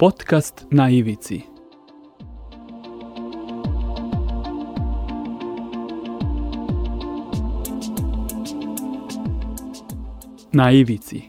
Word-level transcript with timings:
Podcast 0.00 0.66
na 0.70 0.90
ivici. 0.90 1.40
Na 10.52 10.72
ivici. 10.72 11.22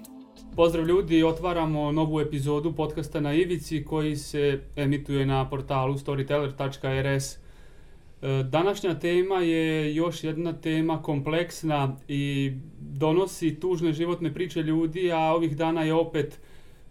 Pozdrav 0.55 0.88
ljudi, 0.88 1.23
otvaramo 1.23 1.91
novu 1.91 2.20
epizodu 2.20 2.73
podcasta 2.76 3.20
na 3.20 3.34
Ivici 3.34 3.86
koji 3.86 4.16
se 4.16 4.62
emituje 4.76 5.26
na 5.26 5.49
portalu 5.49 5.94
storyteller.rs. 5.94 7.35
E, 7.35 8.44
Današnja 8.44 8.99
tema 8.99 9.35
je 9.35 9.95
još 9.95 10.23
jedna 10.23 10.53
tema 10.53 11.02
kompleksna 11.02 11.95
i 12.08 12.52
donosi 12.80 13.59
tužne 13.59 13.94
životne 13.94 14.34
priče 14.34 14.63
ljudi, 14.63 15.12
a 15.12 15.20
ovih 15.20 15.58
dana 15.58 15.84
je 15.84 15.94
opet, 15.94 16.40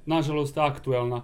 nažalost, 0.06 0.58
aktuelna. 0.58 1.22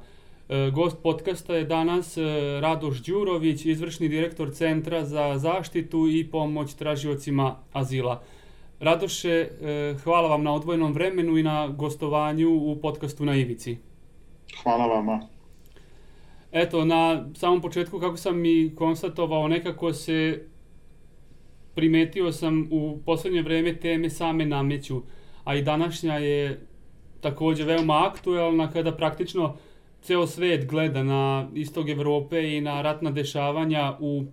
E, 0.48 0.70
Gost 0.70 1.02
podcasta 1.02 1.54
je 1.54 1.64
danas 1.64 2.16
e, 2.16 2.22
Radoš 2.60 3.02
Đurović, 3.02 3.64
izvršni 3.64 4.08
direktor 4.08 4.50
Centra 4.54 5.04
za 5.04 5.38
zaštitu 5.38 6.08
i 6.08 6.30
pomoć 6.30 6.74
tražiocima 6.74 7.56
azila. 7.72 8.22
Radoše, 8.80 9.30
e, 9.30 9.48
hvala 10.04 10.28
vam 10.28 10.42
na 10.42 10.54
odvojenom 10.54 10.92
vremenu 10.92 11.38
i 11.38 11.42
na 11.42 11.68
gostovanju 11.68 12.50
u 12.50 12.76
podcastu 12.82 13.24
na 13.24 13.36
Ivici. 13.36 13.76
Hvala 14.62 14.86
vama. 14.86 15.20
Eto, 16.52 16.84
na 16.84 17.28
samom 17.34 17.60
početku, 17.62 18.00
kako 18.00 18.16
sam 18.16 18.44
i 18.44 18.72
konstatovao, 18.76 19.48
nekako 19.48 19.92
se 19.92 20.46
primetio 21.74 22.32
sam 22.32 22.68
u 22.72 22.98
poslednje 23.06 23.42
vreme 23.42 23.76
teme 23.76 24.10
same 24.10 24.46
nameću, 24.46 25.02
a 25.44 25.54
i 25.54 25.62
današnja 25.62 26.14
je 26.14 26.66
takođe 27.20 27.64
veoma 27.64 28.10
aktuelna 28.10 28.70
kada 28.70 28.92
praktično 28.92 29.56
ceo 30.06 30.26
svet 30.26 30.66
gleda 30.66 31.02
na 31.02 31.48
istog 31.54 31.90
Evrope 31.90 32.56
i 32.56 32.60
na 32.60 32.82
ratna 32.82 33.10
dešavanja 33.10 33.96
u 34.00 34.24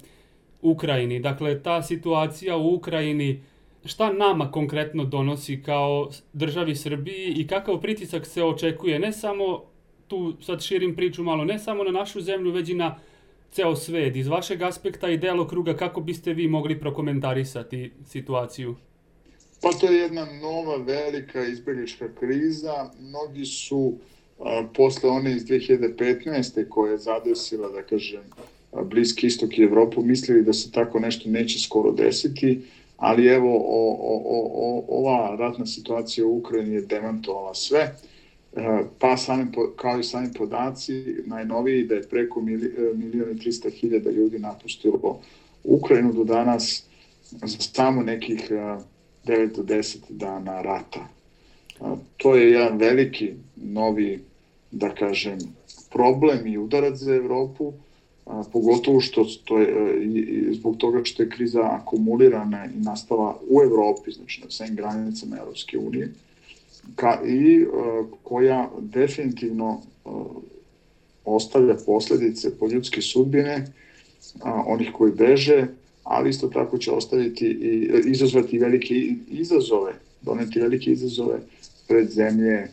Ukrajini. 0.62 1.20
Dakle, 1.20 1.64
ta 1.64 1.82
situacija 1.82 2.58
u 2.58 2.76
Ukrajini, 2.76 3.42
šta 3.86 4.14
nama 4.14 4.52
konkretno 4.52 5.06
donosi 5.06 5.62
kao 5.64 6.10
državi 6.34 6.76
Srbiji 6.76 7.34
i 7.38 7.48
kakav 7.48 7.82
pritisak 7.82 8.26
se 8.26 8.44
očekuje, 8.44 9.00
ne 9.00 9.12
samo, 9.12 9.64
tu 10.08 10.34
sad 10.42 10.62
širim 10.62 10.96
priču 10.96 11.24
malo, 11.24 11.46
ne 11.46 11.60
samo 11.60 11.84
na 11.84 11.92
našu 11.92 12.22
zemlju, 12.22 12.52
već 12.52 12.70
i 12.70 12.74
na 12.74 13.00
ceo 13.52 13.76
svet. 13.76 14.16
Iz 14.16 14.28
vašeg 14.28 14.62
aspekta 14.62 15.10
i 15.10 15.18
delokruga, 15.18 15.78
kako 15.78 16.02
biste 16.02 16.34
vi 16.34 16.48
mogli 16.48 16.80
prokomentarisati 16.80 17.92
situaciju? 18.06 18.76
Pa 19.62 19.70
to 19.80 19.92
je 19.92 20.00
jedna 20.00 20.26
nova 20.42 20.78
velika 20.78 21.46
izbjeglička 21.46 22.16
kriza. 22.20 22.92
Mnogi 23.00 23.46
su 23.46 23.98
posle 24.73 25.09
one 25.09 25.36
iz 25.36 25.45
2015. 25.45 26.70
koja 26.70 26.92
je 26.92 26.98
zadesila, 26.98 27.70
da 27.70 27.84
kažem, 27.84 28.22
Bliski 28.84 29.28
istok 29.28 29.58
i 29.58 29.64
Evropu, 29.64 30.02
mislili 30.02 30.44
da 30.44 30.53
se 30.53 30.72
tako 30.72 31.00
nešto 31.00 31.30
neće 31.30 31.59
skoro 31.59 31.92
desiti, 31.92 32.61
ali 32.98 33.28
evo 33.28 33.58
o, 33.58 33.98
o, 34.02 34.22
o, 34.26 34.86
ova 34.88 35.36
ratna 35.36 35.66
situacija 35.66 36.28
u 36.28 36.38
Ukrajini 36.38 36.76
je 36.76 36.81
demantovala 36.81 37.54
sve. 37.54 37.95
E, 38.56 38.84
pa 39.00 39.17
sami, 39.17 39.45
kao 39.76 40.00
i 40.00 40.04
sami 40.04 40.34
podaci, 40.38 41.16
najnoviji 41.26 41.84
da 41.84 41.95
je 41.95 42.09
preko 42.09 42.42
milijon 42.42 43.31
i 43.31 43.36
300 43.36 43.72
hiljada 43.72 44.11
ljudi 44.11 44.39
napustilo 44.39 45.20
Ukrajinu 45.64 46.14
do 46.14 46.23
danas 46.23 46.84
za 47.31 47.58
samo 47.59 48.02
nekih 48.02 48.52
9 49.26 49.56
do 49.56 49.64
10 49.64 49.98
dana 50.09 50.61
rata. 50.61 51.08
To 52.18 52.36
je 52.36 52.52
jedan 52.52 52.78
veliki 52.78 53.34
novi, 53.56 54.20
da 54.72 54.90
kažem, 54.96 55.40
problem 55.92 56.48
i 56.48 56.58
udarac 56.58 56.98
za 56.98 57.16
Evropu, 57.16 57.73
a, 58.26 58.44
pogotovo 58.54 59.02
što 59.02 59.26
to 59.45 59.60
je, 59.60 60.04
i, 60.04 60.54
zbog 60.54 60.78
toga 60.78 61.02
što 61.04 61.23
je 61.23 61.30
kriza 61.30 61.62
akumulirana 61.64 62.66
i 62.66 62.80
nastala 62.80 63.39
u 63.50 63.62
Evropi, 63.62 64.12
znači 64.12 64.42
na 64.44 64.50
svim 64.50 64.76
granicama 64.76 65.38
Evropske 65.38 65.78
unije, 65.78 66.14
ka, 66.95 67.20
i 67.26 67.66
a, 67.66 68.04
koja 68.23 68.70
definitivno 68.80 69.82
a, 70.06 70.23
ostavlja 71.26 71.76
posledice 71.86 72.58
po 72.58 72.67
ljudske 72.67 73.02
sudbine 73.02 73.67
a, 74.42 74.64
onih 74.66 74.92
koji 74.94 75.12
beže, 75.12 75.67
ali 76.04 76.30
isto 76.30 76.48
tako 76.48 76.78
će 76.78 76.92
ostaviti 76.92 77.45
i 77.45 77.89
izazvati 78.06 78.60
velike 78.60 78.95
izazove, 79.28 79.94
doneti 80.22 80.60
velike 80.60 80.92
izazove 80.92 81.39
pred 81.93 82.09
zemlje 82.09 82.67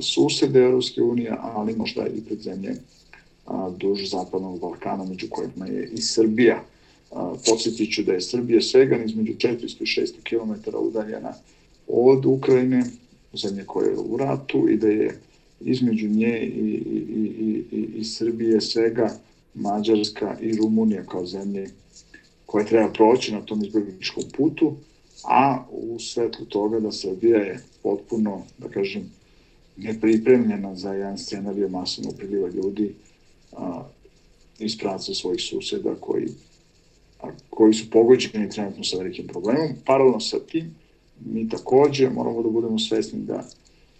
susede 0.00 0.58
Evropske 0.58 1.02
unije, 1.02 1.36
ali 1.40 1.76
možda 1.76 2.06
i 2.06 2.20
pred 2.20 2.40
zemlje 2.40 2.74
duž 3.76 4.10
zapadnog 4.10 4.60
Balkana, 4.60 5.04
među 5.04 5.26
kojima 5.30 5.66
je 5.66 5.88
i 5.92 6.00
Srbija. 6.00 6.64
Podsjetit 7.46 7.94
ću 7.94 8.02
da 8.02 8.12
je 8.12 8.20
Srbija 8.20 8.60
svega 8.60 8.96
između 9.04 9.32
400 9.32 9.82
i 9.82 9.86
600 9.86 10.12
km 10.22 10.76
udaljena 10.76 11.32
od 11.88 12.26
Ukrajine, 12.26 12.84
zemlje 13.34 13.64
koja 13.66 13.88
je 13.88 13.96
u 13.96 14.16
ratu 14.16 14.68
i 14.70 14.76
da 14.76 14.88
je 14.88 15.20
između 15.60 16.08
nje 16.08 16.38
i, 16.38 16.82
i, 16.96 17.04
i, 17.16 17.64
i, 17.76 17.88
i 18.00 18.04
Srbije 18.04 18.60
svega 18.60 19.14
Mađarska 19.54 20.36
i 20.40 20.56
Rumunija 20.56 21.04
kao 21.04 21.26
zemlje 21.26 21.70
koje 22.46 22.66
treba 22.66 22.88
proći 22.92 23.32
na 23.32 23.40
tom 23.40 23.64
izbjegličkom 23.64 24.24
putu, 24.36 24.76
a 25.24 25.64
u 25.70 25.98
svetlu 25.98 26.46
toga 26.46 26.80
da 26.80 26.92
Srbija 26.92 27.38
je 27.38 27.60
potpuno, 27.88 28.42
da 28.58 28.68
kažem, 28.68 29.10
nepripremljena 29.76 30.74
za 30.74 30.92
jedan 30.92 31.18
scenarij 31.18 31.68
masovnog 31.68 32.14
priliva 32.16 32.48
ljudi 32.48 32.94
a, 33.52 33.82
iz 34.58 34.78
praca 34.78 35.14
svojih 35.14 35.40
suseda 35.40 35.94
koji, 36.00 36.28
a, 37.22 37.30
koji 37.50 37.74
su 37.74 37.90
pogođeni 37.90 38.50
trenutno 38.50 38.84
sa 38.84 38.98
velikim 38.98 39.26
problemom. 39.26 39.68
Paralelno 39.86 40.20
sa 40.20 40.38
tim, 40.40 40.74
mi 41.24 41.48
takođe 41.48 42.10
moramo 42.10 42.42
da 42.42 42.48
budemo 42.48 42.78
svesni 42.78 43.20
da 43.20 43.44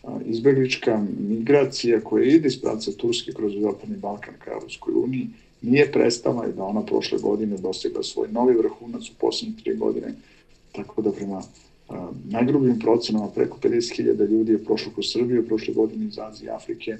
a, 0.05 0.19
izbeglička 0.27 1.07
migracija 1.19 2.01
koja 2.01 2.25
ide 2.25 2.49
iz 2.49 2.61
praca 2.61 2.93
Turske 2.93 3.33
kroz 3.33 3.53
Zapadni 3.61 3.97
Balkan 3.97 4.35
ka 4.45 4.51
Evropskoj 4.51 4.95
uniji 4.95 5.29
nije 5.63 5.93
prestala 5.93 6.47
i 6.47 6.53
da 6.53 6.65
ona 6.65 6.83
prošle 6.83 7.19
godine 7.19 7.57
dostigla 7.57 8.03
svoj 8.03 8.29
novi 8.29 8.55
vrhunac 8.55 9.09
u 9.09 9.15
poslednje 9.21 9.57
tri 9.65 9.77
godine, 9.77 10.15
tako 10.73 11.03
da 11.03 11.13
prema 11.13 11.43
najgrubim 12.25 12.79
procenama 12.79 13.29
preko 13.29 13.59
50.000 13.63 14.31
ljudi 14.31 14.53
je 14.53 14.65
prošlo 14.65 14.93
kroz 14.93 15.07
Srbiju 15.13 15.47
prošle 15.47 15.75
godine 15.75 16.07
iz 16.07 16.19
Azije 16.19 16.47
i 16.47 16.51
Afrike, 16.51 16.99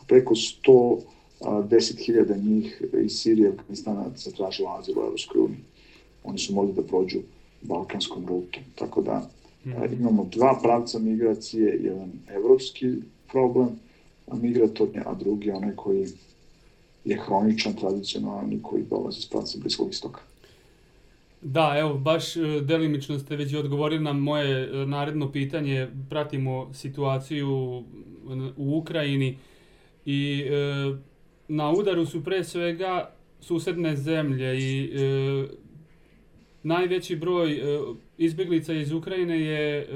a 0.00 0.04
preko 0.06 0.34
100 0.34 0.98
10.000 1.40 2.44
njih 2.44 2.82
iz 3.04 3.12
Sirije 3.12 3.48
i 3.48 3.52
Afganistana 3.52 4.04
zatražilo 4.16 4.68
azil 4.78 4.98
u 4.98 5.02
Evropskoj 5.02 5.40
uniji. 5.40 5.64
Oni 6.24 6.38
su 6.38 6.54
mogli 6.54 6.74
da 6.74 6.82
prođu 6.82 7.18
balkanskom 7.62 8.26
rutom. 8.26 8.62
Tako 8.74 9.02
da 9.02 9.30
-hmm. 9.64 9.92
imamo 10.00 10.28
dva 10.32 10.58
pravca 10.62 10.98
migracije, 10.98 11.80
jedan 11.82 12.12
evropski 12.28 12.94
problem 13.30 13.68
migratorni, 14.32 15.00
a 15.06 15.14
drugi 15.14 15.50
onaj 15.50 15.76
koji 15.76 16.06
je 17.04 17.20
hroničan, 17.26 17.74
tradicionalni, 17.74 18.62
koji 18.62 18.84
dolazi 18.90 19.20
s 19.20 19.28
pravca 19.28 19.58
Bliskog 19.60 19.90
istoka. 19.90 20.20
Da, 21.40 21.74
evo, 21.78 21.94
baš 21.94 22.36
e, 22.36 22.40
delimično 22.62 23.18
ste 23.18 23.36
već 23.36 23.54
odgovorili 23.54 24.04
na 24.04 24.12
moje 24.12 24.64
e, 24.64 24.86
naredno 24.86 25.32
pitanje. 25.32 25.88
Pratimo 26.10 26.74
situaciju 26.74 27.48
u 28.56 28.78
Ukrajini 28.78 29.38
i 30.04 30.44
e, 30.50 30.96
na 31.48 31.70
udaru 31.70 32.06
su 32.06 32.24
pre 32.24 32.44
svega 32.44 33.14
susedne 33.40 33.96
zemlje 33.96 34.58
i 34.58 34.90
e, 34.94 35.46
najveći 36.62 37.16
broj 37.16 37.52
e, 37.52 37.80
izbjeglica 38.18 38.72
iz 38.72 38.92
Ukrajine 38.92 39.40
je 39.40 39.78
e, 39.78 39.86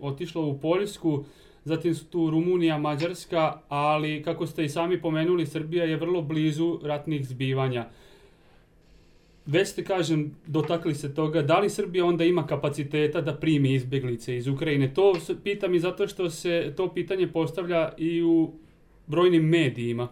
otišlo 0.00 0.46
u 0.46 0.58
Poljsku, 0.58 1.24
zatim 1.64 1.94
su 1.94 2.04
tu 2.04 2.30
Rumunija, 2.30 2.78
Mađarska, 2.78 3.60
ali 3.68 4.22
kako 4.22 4.46
ste 4.46 4.64
i 4.64 4.68
sami 4.68 5.00
pomenuli, 5.00 5.46
Srbija 5.46 5.84
je 5.84 5.96
vrlo 5.96 6.22
blizu 6.22 6.78
ratnih 6.82 7.28
zbivanja. 7.28 7.88
Već 9.48 9.68
ste, 9.68 9.84
kažem, 9.84 10.36
dotakli 10.46 10.94
se 10.94 11.14
toga, 11.14 11.42
da 11.42 11.58
li 11.58 11.70
Srbija 11.70 12.04
onda 12.04 12.24
ima 12.24 12.46
kapaciteta 12.46 13.20
da 13.20 13.36
primi 13.36 13.74
izbjeglice 13.74 14.36
iz 14.36 14.46
Ukrajine? 14.46 14.94
To 14.94 15.14
pitam 15.44 15.74
i 15.74 15.80
zato 15.80 16.08
što 16.08 16.30
se 16.30 16.72
to 16.76 16.94
pitanje 16.94 17.32
postavlja 17.32 17.92
i 17.96 18.22
u 18.22 18.50
brojnim 19.06 19.42
medijima. 19.42 20.08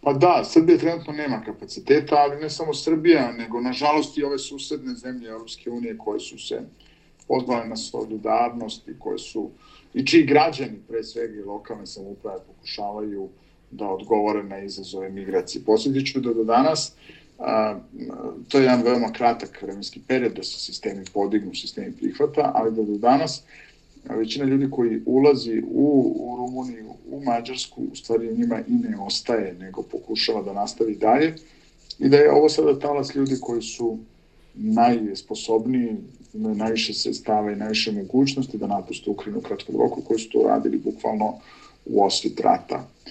Pa 0.00 0.12
da, 0.12 0.44
Srbija 0.44 0.78
trenutno 0.78 1.12
nema 1.12 1.42
kapaciteta, 1.44 2.16
ali 2.16 2.40
ne 2.40 2.50
samo 2.50 2.74
Srbija, 2.74 3.32
nego 3.32 3.60
nažalost 3.60 4.18
i 4.18 4.24
ove 4.24 4.38
susedne 4.38 4.94
zemlje 4.94 5.28
Europske 5.28 5.70
unije 5.70 5.98
koje 5.98 6.20
su 6.20 6.38
se 6.38 6.60
pozvale 7.28 7.68
na 7.68 7.76
solidarnost 7.76 8.88
i 8.88 8.98
koje 8.98 9.18
su, 9.18 9.50
i 9.94 10.06
čiji 10.06 10.26
građani, 10.26 10.78
pre 10.88 11.04
svega 11.04 11.40
i 11.40 11.44
lokalne 11.44 11.86
samouprave, 11.86 12.38
pokušavaju 12.46 13.28
da 13.70 13.88
odgovore 13.88 14.42
na 14.42 14.58
izazove 14.58 15.10
migracije. 15.10 15.64
Posjetit 15.64 16.12
ću 16.12 16.20
da 16.20 16.34
do 16.34 16.44
danas, 16.44 16.96
a, 17.38 17.78
to 18.48 18.58
je 18.58 18.64
jedan 18.64 18.82
veoma 18.82 19.12
kratak 19.12 19.62
vremenski 19.62 20.00
period 20.08 20.32
da 20.32 20.42
se 20.42 20.60
sistemi 20.60 21.04
podignu, 21.14 21.54
sistemi 21.54 21.92
prihvata, 21.92 22.52
ali 22.54 22.76
da 22.76 22.82
do 22.82 22.98
danas 22.98 23.42
većina 24.14 24.44
ljudi 24.44 24.70
koji 24.70 25.02
ulazi 25.06 25.62
u, 25.70 26.14
u 26.18 26.36
Rumuniju, 26.36 26.90
u 27.10 27.24
Mađarsku, 27.24 27.82
u 27.92 27.96
stvari 27.96 28.36
njima 28.36 28.60
i 28.68 28.72
ne 28.72 28.98
ostaje, 29.00 29.54
nego 29.54 29.82
pokušava 29.82 30.42
da 30.42 30.52
nastavi 30.52 30.96
dalje 30.96 31.34
i 31.98 32.08
da 32.08 32.16
je 32.16 32.32
ovo 32.32 32.48
sada 32.48 32.78
talas 32.78 33.14
ljudi 33.14 33.36
koji 33.40 33.62
su 33.62 33.98
najsposobniji, 34.54 35.96
imaju 36.34 36.54
najviše 36.54 36.94
sredstava 36.94 37.52
i 37.52 37.56
najviše 37.56 37.92
mogućnosti 37.92 38.58
da 38.58 38.66
napuste 38.66 39.10
Ukrajinu 39.10 39.38
u 39.38 39.42
kratkom 39.42 39.76
roku, 39.76 40.00
koji 40.00 40.18
su 40.18 40.30
to 40.30 40.42
radili 40.48 40.78
bukvalno 40.78 41.38
u 41.86 42.04
osvit 42.04 42.40
rata. 42.40 42.88
E, 43.06 43.10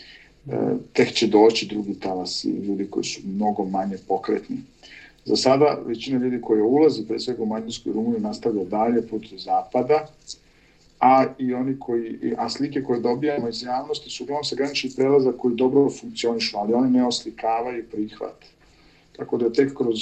tek 0.93 1.13
će 1.13 1.27
doći 1.27 1.67
drugi 1.67 1.99
talas 1.99 2.43
i 2.43 2.49
ljudi 2.49 2.87
koji 2.89 3.03
su 3.03 3.21
mnogo 3.25 3.65
manje 3.65 3.97
pokretni. 4.07 4.57
Za 5.25 5.35
sada 5.35 5.77
većina 5.85 6.19
ljudi 6.19 6.41
koji 6.41 6.61
ulazi, 6.61 7.07
pre 7.07 7.19
svega 7.19 7.43
u 7.43 7.45
Mađarsku 7.45 7.89
i 7.89 7.93
Rumuniju, 7.93 8.19
nastavlja 8.19 8.63
dalje 8.63 9.07
put 9.07 9.25
zapada, 9.37 10.07
a 10.99 11.25
i 11.39 11.53
oni 11.53 11.79
koji, 11.79 12.33
a 12.37 12.49
slike 12.49 12.83
koje 12.83 12.99
dobijamo 12.99 13.49
iz 13.49 13.63
javnosti 13.63 14.09
su 14.09 14.23
uglavnom 14.23 14.43
sa 14.43 14.55
graničnih 14.55 14.93
prelaza 14.95 15.31
koji 15.31 15.55
dobro 15.55 15.89
funkcionišu, 15.89 16.57
ali 16.57 16.73
oni 16.73 16.91
ne 16.91 17.05
oslikavaju 17.07 17.85
prihvat. 17.91 18.45
Tako 19.17 19.37
da 19.37 19.53
tek 19.53 19.73
kroz 19.77 19.97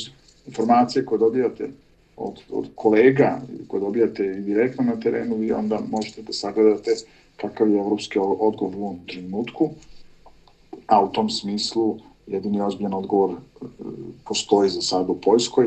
informacije 0.48 1.06
koje 1.06 1.19
dobijate 1.19 1.69
od, 2.18 2.40
od 2.50 2.69
kolega, 2.75 3.42
koje 3.68 3.81
dobijate 3.81 4.25
i 4.25 4.42
direktno 4.42 4.84
na 4.84 5.00
terenu, 5.00 5.36
vi 5.36 5.51
onda 5.51 5.80
možete 5.90 6.22
da 6.22 6.34
sagledate 6.34 6.92
kakav 7.38 7.69
je 7.69 7.80
evropski 7.80 8.19
odgovor 8.19 8.75
u 8.75 8.84
ovom 8.84 9.00
trenutku, 9.07 9.69
a 10.94 11.04
u 11.04 11.12
tom 11.12 11.30
smislu 11.30 11.98
jedini 12.28 12.62
ozbiljan 12.62 12.94
odgovor 12.94 13.31
e, 13.31 13.66
postoji 14.25 14.69
za 14.69 14.81
sad 14.81 15.10
u 15.10 15.16
Poljskoj, 15.22 15.66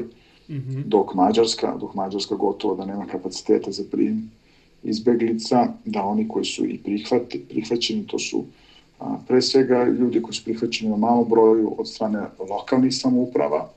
mm 0.49 0.55
-hmm. 0.55 0.85
dok 0.85 1.15
Mađarska, 1.15 1.77
dok 1.81 1.95
Mađarska 1.95 2.35
gotovo 2.35 2.75
da 2.75 2.85
nema 2.85 3.07
kapaciteta 3.07 3.71
za 3.71 3.85
prijim 3.91 4.31
izbeglica, 4.83 5.69
da 5.85 6.03
oni 6.03 6.29
koji 6.29 6.45
su 6.45 6.67
i 6.67 6.79
prihvati, 6.79 7.45
prihvaćeni, 7.49 8.07
to 8.07 8.19
su 8.19 8.45
a, 9.01 9.17
pre 9.29 9.43
svega 9.43 9.85
ljudi 9.85 10.23
koji 10.23 10.35
su 10.35 10.45
prihvaćeni 10.45 10.91
na 10.91 10.97
malom 10.97 11.29
broju 11.29 11.75
od 11.79 11.89
strane 11.89 12.23
lokalnih 12.51 12.95
samouprava, 12.95 13.71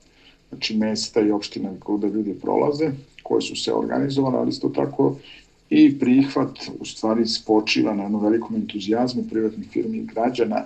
znači 0.50 0.78
mesta 0.78 1.22
i 1.22 1.32
opština 1.32 1.70
gde 1.98 2.08
ljudi 2.08 2.40
prolaze, 2.42 2.92
koje 3.24 3.42
su 3.42 3.56
se 3.56 3.74
organizovane, 3.74 4.38
ali 4.38 4.50
isto 4.50 4.70
tako 4.70 5.16
i 5.70 6.00
prihvat 6.00 6.60
u 6.80 6.86
stvari 6.86 7.28
spočiva 7.28 7.94
na 7.94 8.04
jednom 8.04 8.24
velikom 8.24 8.56
entuzijazmu 8.56 9.24
privatnih 9.30 9.70
firmi 9.70 9.98
i 9.98 10.06
građana 10.06 10.66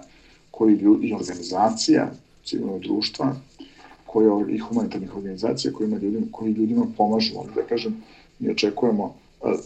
koji 0.63 0.75
ljudi, 0.75 1.07
i 1.07 1.13
organizacija 1.13 2.12
civilnog 2.45 2.81
društva 2.81 3.36
koje, 4.06 4.56
i 4.56 4.57
humanitarnih 4.57 5.15
organizacija 5.15 5.74
kojima 5.74 5.98
ljudima, 5.98 6.25
koji 6.31 6.51
ljudima 6.51 6.86
pomažu. 6.98 7.33
Ovdje 7.38 7.56
da 7.56 7.68
kažem, 7.68 8.04
mi 8.39 8.51
očekujemo, 8.51 9.15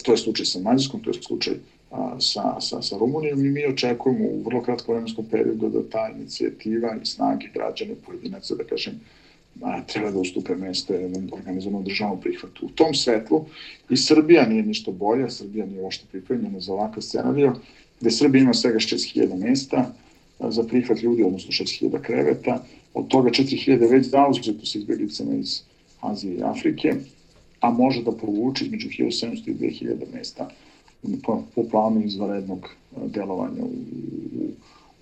to 0.03 0.11
je 0.11 0.17
slučaj 0.17 0.45
sa 0.45 0.59
Mađarskom, 0.59 1.03
to 1.03 1.09
je 1.09 1.21
slučaj 1.21 1.53
sa, 2.19 2.61
sa, 2.61 2.81
sa 2.81 2.97
Rumunijom 2.97 3.45
i 3.45 3.49
mi 3.49 3.65
očekujemo 3.65 4.25
u 4.25 4.41
vrlo 4.45 4.61
kratkom 4.61 4.95
vremenskom 4.95 5.25
periodu 5.25 5.69
da 5.69 5.83
ta 5.89 6.09
inicijativa 6.15 6.95
i 7.01 7.05
snage 7.05 7.47
građane 7.53 7.95
pojedinaca, 8.05 8.55
da 8.55 8.63
kažem, 8.63 8.99
a, 9.61 9.81
treba 9.85 10.11
da 10.11 10.19
ustupe 10.19 10.55
mesto 10.55 10.94
jednom 10.94 11.29
organizovanom 11.33 11.83
državnom 11.83 12.19
prihvatu. 12.21 12.65
U 12.65 12.69
tom 12.69 12.94
svetlu 12.94 13.45
i 13.89 13.97
Srbija 13.97 14.47
nije 14.47 14.63
ništa 14.63 14.91
bolja, 14.91 15.29
Srbija 15.29 15.65
nije 15.65 15.85
ošto 15.85 16.05
pripremljena 16.11 16.59
za 16.59 16.73
ovakav 16.73 17.03
scenario, 17.03 17.53
gde 17.99 18.11
Srbija 18.11 18.41
ima 18.41 18.53
svega 18.53 18.79
6000 18.79 19.38
mesta 19.38 19.94
za 20.39 20.63
prihvat 20.63 21.01
ljudi, 21.01 21.24
odnosno 21.24 21.51
6000 21.51 22.01
kreveta, 22.01 22.63
od 22.94 23.07
toga 23.07 23.30
4000 23.30 23.92
već 23.92 24.06
zauzeto 24.06 24.66
sa 24.66 24.78
izbjeglicama 24.78 25.34
iz 25.36 25.62
Azije 26.01 26.38
i 26.38 26.44
Afrike, 26.44 26.94
a 27.60 27.69
može 27.69 28.04
da 28.04 28.12
povuče 28.12 28.66
između 28.66 28.89
1700 28.89 29.50
i 29.50 29.56
2000 29.56 30.13
mesta 30.13 30.50
po, 31.24 31.44
po 31.56 31.63
planu 31.63 32.01
izvarednog 32.01 32.69
delovanja 33.06 33.63
u, 33.63 33.66
u, 33.66 34.48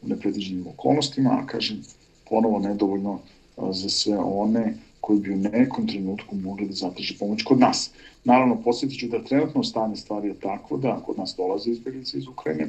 u 0.01 0.07
nepredviđenim 0.07 0.67
okolnostima, 0.67 1.29
a 1.29 1.47
kažem, 1.47 1.83
ponovo 2.29 2.59
nedovoljno 2.59 3.19
za 3.57 3.89
sve 3.89 4.17
one 4.17 4.73
koji 5.05 5.19
bi 5.19 5.33
u 5.33 5.37
nekom 5.37 5.87
trenutku 5.87 6.35
mogli 6.35 6.65
da 6.67 6.73
zatraže 6.73 7.15
pomoć 7.19 7.43
kod 7.43 7.59
nas. 7.59 7.91
Naravno, 8.23 8.55
posjetit 8.63 8.99
ću 8.99 9.07
da 9.07 9.23
trenutno 9.23 9.63
stane 9.63 9.95
stvari 9.95 10.27
je 10.27 10.33
tako 10.33 10.77
da 10.77 11.01
kod 11.05 11.17
nas 11.17 11.35
dolaze 11.37 11.71
izbjeglice 11.71 12.17
iz 12.17 12.27
Ukrajine, 12.27 12.67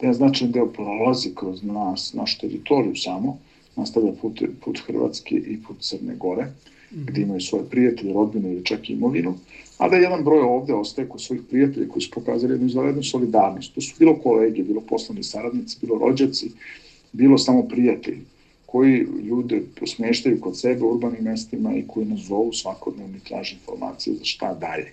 da 0.00 0.06
je 0.06 0.14
značajan 0.14 0.52
deo 0.52 0.66
prolazi 0.66 1.34
kroz 1.34 1.62
nas, 1.62 2.14
našu 2.14 2.40
teritoriju 2.40 2.96
samo, 2.96 3.38
nastavlja 3.76 4.12
put, 4.22 4.42
put 4.64 4.80
Hrvatske 4.86 5.34
i 5.36 5.58
put 5.66 5.76
Crne 5.80 6.16
Gore, 6.16 6.44
mm. 6.44 7.04
gde 7.06 7.22
imaju 7.22 7.40
svoje 7.40 7.64
prijatelje, 7.70 8.12
rodbine 8.12 8.52
ili 8.52 8.64
čak 8.64 8.90
imovinu, 8.90 9.34
a 9.78 9.88
da 9.88 9.96
jedan 9.96 10.24
broj 10.24 10.40
ovde 10.40 10.74
ostaje 10.74 11.08
kod 11.08 11.22
svojih 11.22 11.42
prijatelja 11.50 11.88
koji 11.88 12.02
su 12.02 12.10
pokazali 12.10 12.52
jednu 12.52 12.66
izvanrednu 12.66 13.02
solidarnost. 13.02 13.74
To 13.74 13.80
su 13.80 13.94
bilo 13.98 14.16
kolege, 14.16 14.62
bilo 14.62 14.80
poslani 14.80 15.22
saradnici, 15.22 15.78
bilo 15.80 15.98
rođaci, 15.98 16.50
bilo 17.12 17.38
samo 17.38 17.62
prijatelji 17.62 18.24
koji 18.74 19.06
ljude 19.22 19.62
posmeštaju 19.80 20.40
kod 20.40 20.58
sebe 20.60 20.82
u 20.82 20.88
urbanim 20.90 21.24
mestima 21.24 21.74
i 21.76 21.84
koji 21.86 22.06
nas 22.06 22.20
zovu 22.20 22.52
svakodnevno 22.52 23.16
i 23.16 23.20
traže 23.28 23.54
informacije 23.54 24.16
za 24.16 24.24
šta 24.24 24.54
dalje. 24.54 24.92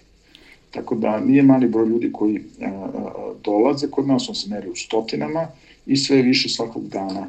Tako 0.72 0.96
da 0.96 1.20
nije 1.20 1.44
mali 1.44 1.68
broj 1.68 1.88
ljudi 1.88 2.12
koji 2.12 2.42
a, 2.62 2.66
a, 2.66 3.34
dolaze 3.44 3.88
kod 3.88 4.08
nas, 4.08 4.30
on 4.30 4.36
se 4.36 4.50
meri 4.50 4.70
u 4.70 4.76
stotinama 4.76 5.48
i 5.86 5.98
sve 5.98 6.22
više 6.22 6.50
svakog 6.50 6.88
dana 6.88 7.28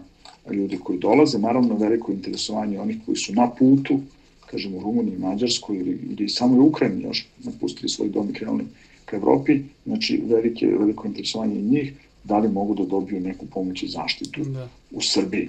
ljudi 0.50 0.78
koji 0.84 0.98
dolaze. 0.98 1.38
Naravno, 1.38 1.76
veliko 1.76 2.12
interesovanje 2.12 2.80
onih 2.80 2.96
koji 3.06 3.16
su 3.16 3.32
na 3.34 3.50
putu, 3.50 4.00
kažemo 4.46 4.78
u 4.78 4.80
Rumuniji, 4.80 5.18
Mađarskoj 5.18 5.76
ili, 5.76 5.98
ili 6.10 6.28
samo 6.28 6.56
u 6.56 6.66
Ukrajini 6.66 7.02
još 7.02 7.26
napustili 7.44 7.88
svoj 7.88 8.08
dom 8.08 8.30
i 8.30 8.32
krenuli 8.32 8.64
ka 9.04 9.16
Evropi. 9.16 9.60
Znači, 9.86 10.22
velike, 10.26 10.66
veliko 10.66 11.06
interesovanje 11.06 11.62
njih 11.62 11.92
da 12.24 12.38
li 12.38 12.48
mogu 12.48 12.74
da 12.74 12.84
dobiju 12.84 13.20
neku 13.20 13.46
pomoć 13.46 13.82
i 13.82 13.88
zaštitu 13.88 14.44
da. 14.44 14.68
u 14.90 15.00
Srbiji. 15.00 15.48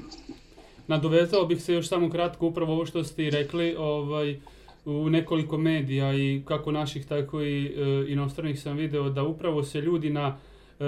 Nadovezao 0.88 1.46
bih 1.46 1.62
se 1.62 1.74
još 1.74 1.88
samo 1.88 2.10
kratko 2.10 2.48
upravo 2.48 2.74
ovo 2.74 2.86
što 2.86 3.04
ste 3.04 3.26
i 3.26 3.30
rekli, 3.30 3.76
ovaj, 3.78 4.40
u 4.86 5.10
nekoliko 5.10 5.58
medija 5.58 6.14
i 6.14 6.42
kako 6.46 6.72
naših 6.72 7.06
tako 7.06 7.42
i 7.42 7.66
e, 7.66 8.06
inostranih 8.08 8.62
sam 8.62 8.78
video 8.78 9.10
da 9.10 9.24
upravo 9.24 9.64
se 9.64 9.82
ljudi 9.82 10.10
na 10.10 10.38
e, 10.80 10.84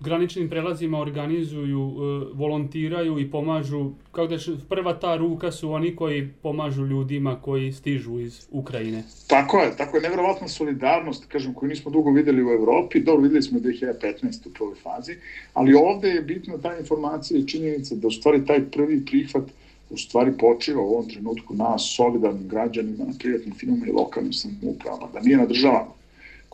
graničnim 0.00 0.48
prelazima 0.48 1.00
organizuju, 1.00 1.80
e, 1.80 2.26
volontiraju 2.34 3.18
i 3.18 3.30
pomažu, 3.30 3.90
kao 4.12 4.26
da 4.26 4.36
prva 4.68 4.94
ta 4.94 5.16
ruka 5.16 5.52
su 5.52 5.70
oni 5.72 5.96
koji 5.96 6.28
pomažu 6.42 6.86
ljudima 6.86 7.40
koji 7.42 7.72
stižu 7.72 8.20
iz 8.20 8.46
Ukrajine. 8.50 9.02
Tako 9.26 9.58
je, 9.58 9.76
tako 9.76 9.96
je, 9.96 10.02
nevjerovatna 10.02 10.48
solidarnost, 10.48 11.26
kažem, 11.26 11.54
koju 11.54 11.68
nismo 11.68 11.90
dugo 11.90 12.10
videli 12.10 12.44
u 12.44 12.48
Evropi, 12.48 13.00
dobro 13.00 13.22
videli 13.22 13.42
smo 13.42 13.58
2015. 13.58 14.48
u 14.48 14.52
prvoj 14.52 14.74
fazi, 14.82 15.16
ali 15.54 15.74
ovde 15.74 16.08
je 16.08 16.22
bitna 16.22 16.58
ta 16.58 16.78
informacija 16.78 17.40
i 17.40 17.48
činjenica 17.48 17.94
da 17.94 18.08
u 18.08 18.10
stvari 18.10 18.46
taj 18.46 18.70
prvi 18.70 19.04
prihvat 19.04 19.44
u 19.90 19.96
stvari 19.96 20.32
počiva 20.38 20.82
u 20.82 20.90
ovom 20.90 21.08
trenutku 21.08 21.54
na 21.54 21.78
solidarnim 21.78 22.48
građanima, 22.48 23.04
na 23.04 23.12
privatnim 23.18 23.54
firmama 23.54 23.86
i 23.86 23.92
lokalnim 23.92 24.32
samoupravama, 24.32 25.06
da 25.12 25.20
nije 25.20 25.36
na 25.36 25.46
državama 25.46 25.96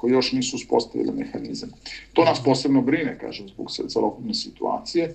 koji 0.02 0.12
još 0.12 0.32
nisu 0.32 0.56
uspostavili 0.56 1.12
mehanizam. 1.12 1.70
To 2.12 2.24
nas 2.24 2.42
posebno 2.44 2.80
brine, 2.82 3.18
kažem, 3.18 3.48
zbog 3.48 3.70
celokupne 3.88 4.34
situacije. 4.34 5.14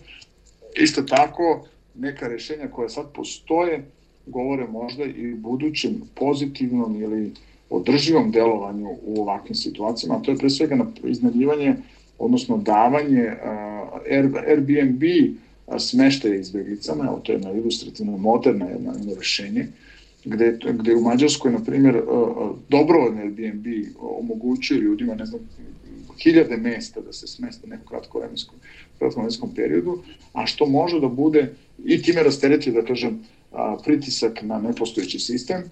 Isto 0.80 1.02
tako, 1.02 1.68
neka 1.96 2.28
rešenja 2.28 2.68
koja 2.68 2.90
sad 2.90 3.06
postoje 3.14 3.84
govore 4.26 4.68
možda 4.68 5.04
i 5.04 5.34
budućem 5.34 6.02
pozitivnom 6.16 7.02
ili 7.02 7.32
održivom 7.70 8.32
delovanju 8.32 8.90
u 9.04 9.22
ovakvim 9.22 9.56
situacijama, 9.56 10.16
a 10.16 10.22
to 10.22 10.32
je 10.32 10.38
pre 10.38 10.50
svega 10.50 10.76
na 10.76 10.86
iznajmljivanje, 11.04 11.76
odnosno 12.20 12.58
davanje 12.58 13.34
Airbnb 14.48 15.04
smeštaja 15.80 16.36
izbjeglicama, 16.36 17.06
evo 17.06 17.20
to 17.24 17.32
je 17.32 17.36
jedna 17.36 17.52
ilustrativno 17.52 18.18
moderna 18.18 18.66
jedna, 18.66 18.94
jedno 18.94 19.16
rešenje, 19.16 19.68
gde, 20.30 20.58
gde 20.74 20.96
u 20.96 21.02
Mađarskoj, 21.02 21.52
na 21.52 21.64
primjer, 21.64 21.96
e, 21.96 22.00
e, 22.00 22.04
dobrovoljno 22.70 23.22
Airbnb 23.22 23.66
omogućuje 24.00 24.80
ljudima, 24.80 25.16
ne 25.16 25.26
znam, 25.26 25.42
hiljade 26.24 26.58
mesta 26.58 27.02
da 27.02 27.14
se 27.14 27.28
smeste 27.28 27.68
nekom 27.68 27.88
kratko 27.88 28.20
vremenskom 29.00 29.56
periodu, 29.56 30.04
a 30.34 30.46
što 30.46 30.66
može 30.66 31.00
da 31.00 31.08
bude 31.08 31.54
i 31.86 32.02
time 32.02 32.24
rastereti, 32.24 32.72
da 32.72 32.82
kažem, 32.82 33.20
pritisak 33.84 34.42
na 34.42 34.60
nepostojeći 34.60 35.20
sistem 35.20 35.72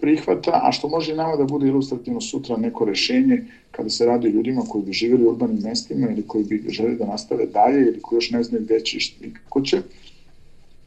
prihvata, 0.00 0.60
a 0.64 0.72
što 0.72 0.88
može 0.88 1.12
i 1.12 1.16
nama 1.16 1.36
da 1.36 1.44
bude 1.44 1.66
ilustrativno 1.66 2.20
sutra 2.20 2.56
neko 2.56 2.84
rešenje 2.84 3.44
kada 3.70 3.90
se 3.90 4.06
radi 4.06 4.28
o 4.28 4.30
ljudima 4.30 4.62
koji 4.68 4.84
bi 4.84 4.92
živjeli 4.92 5.24
u 5.24 5.30
urbanim 5.30 5.58
mestima 5.62 6.10
ili 6.10 6.26
koji 6.26 6.44
bi 6.44 6.64
želi 6.68 6.96
da 6.96 7.06
nastave 7.06 7.46
dalje 7.46 7.80
ili 7.80 8.00
koji 8.00 8.16
još 8.16 8.30
ne 8.30 8.42
znaju 8.42 8.64
gde 8.64 8.80
će 8.80 8.98
i 9.20 9.32
kako 9.32 9.60
će, 9.60 9.82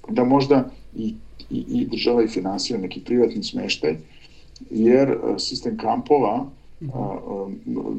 da 0.09 0.23
možda 0.23 0.69
i 0.95 1.13
i, 1.51 1.65
i 1.69 1.85
država 1.85 2.23
i 2.23 2.27
finansira 2.27 2.79
neki 2.79 2.99
privatni 2.99 3.43
smeštaj, 3.43 3.97
jer 4.69 5.09
e, 5.09 5.39
sistem 5.39 5.77
kampova 5.77 6.45
mhm. 6.81 6.91
a, 6.93 7.01
a, 7.01 7.49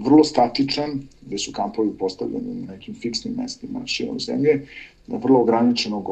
vrlo 0.04 0.24
statičan, 0.24 1.00
gde 1.26 1.38
su 1.38 1.52
kampovi 1.52 1.90
postavljeni 1.98 2.54
na 2.54 2.72
nekim 2.72 2.94
fiksnim 2.94 3.34
mestima 3.36 3.80
širom 3.86 4.20
zemlje, 4.20 4.66
vrlo 5.06 5.40
ograničenog 5.40 6.08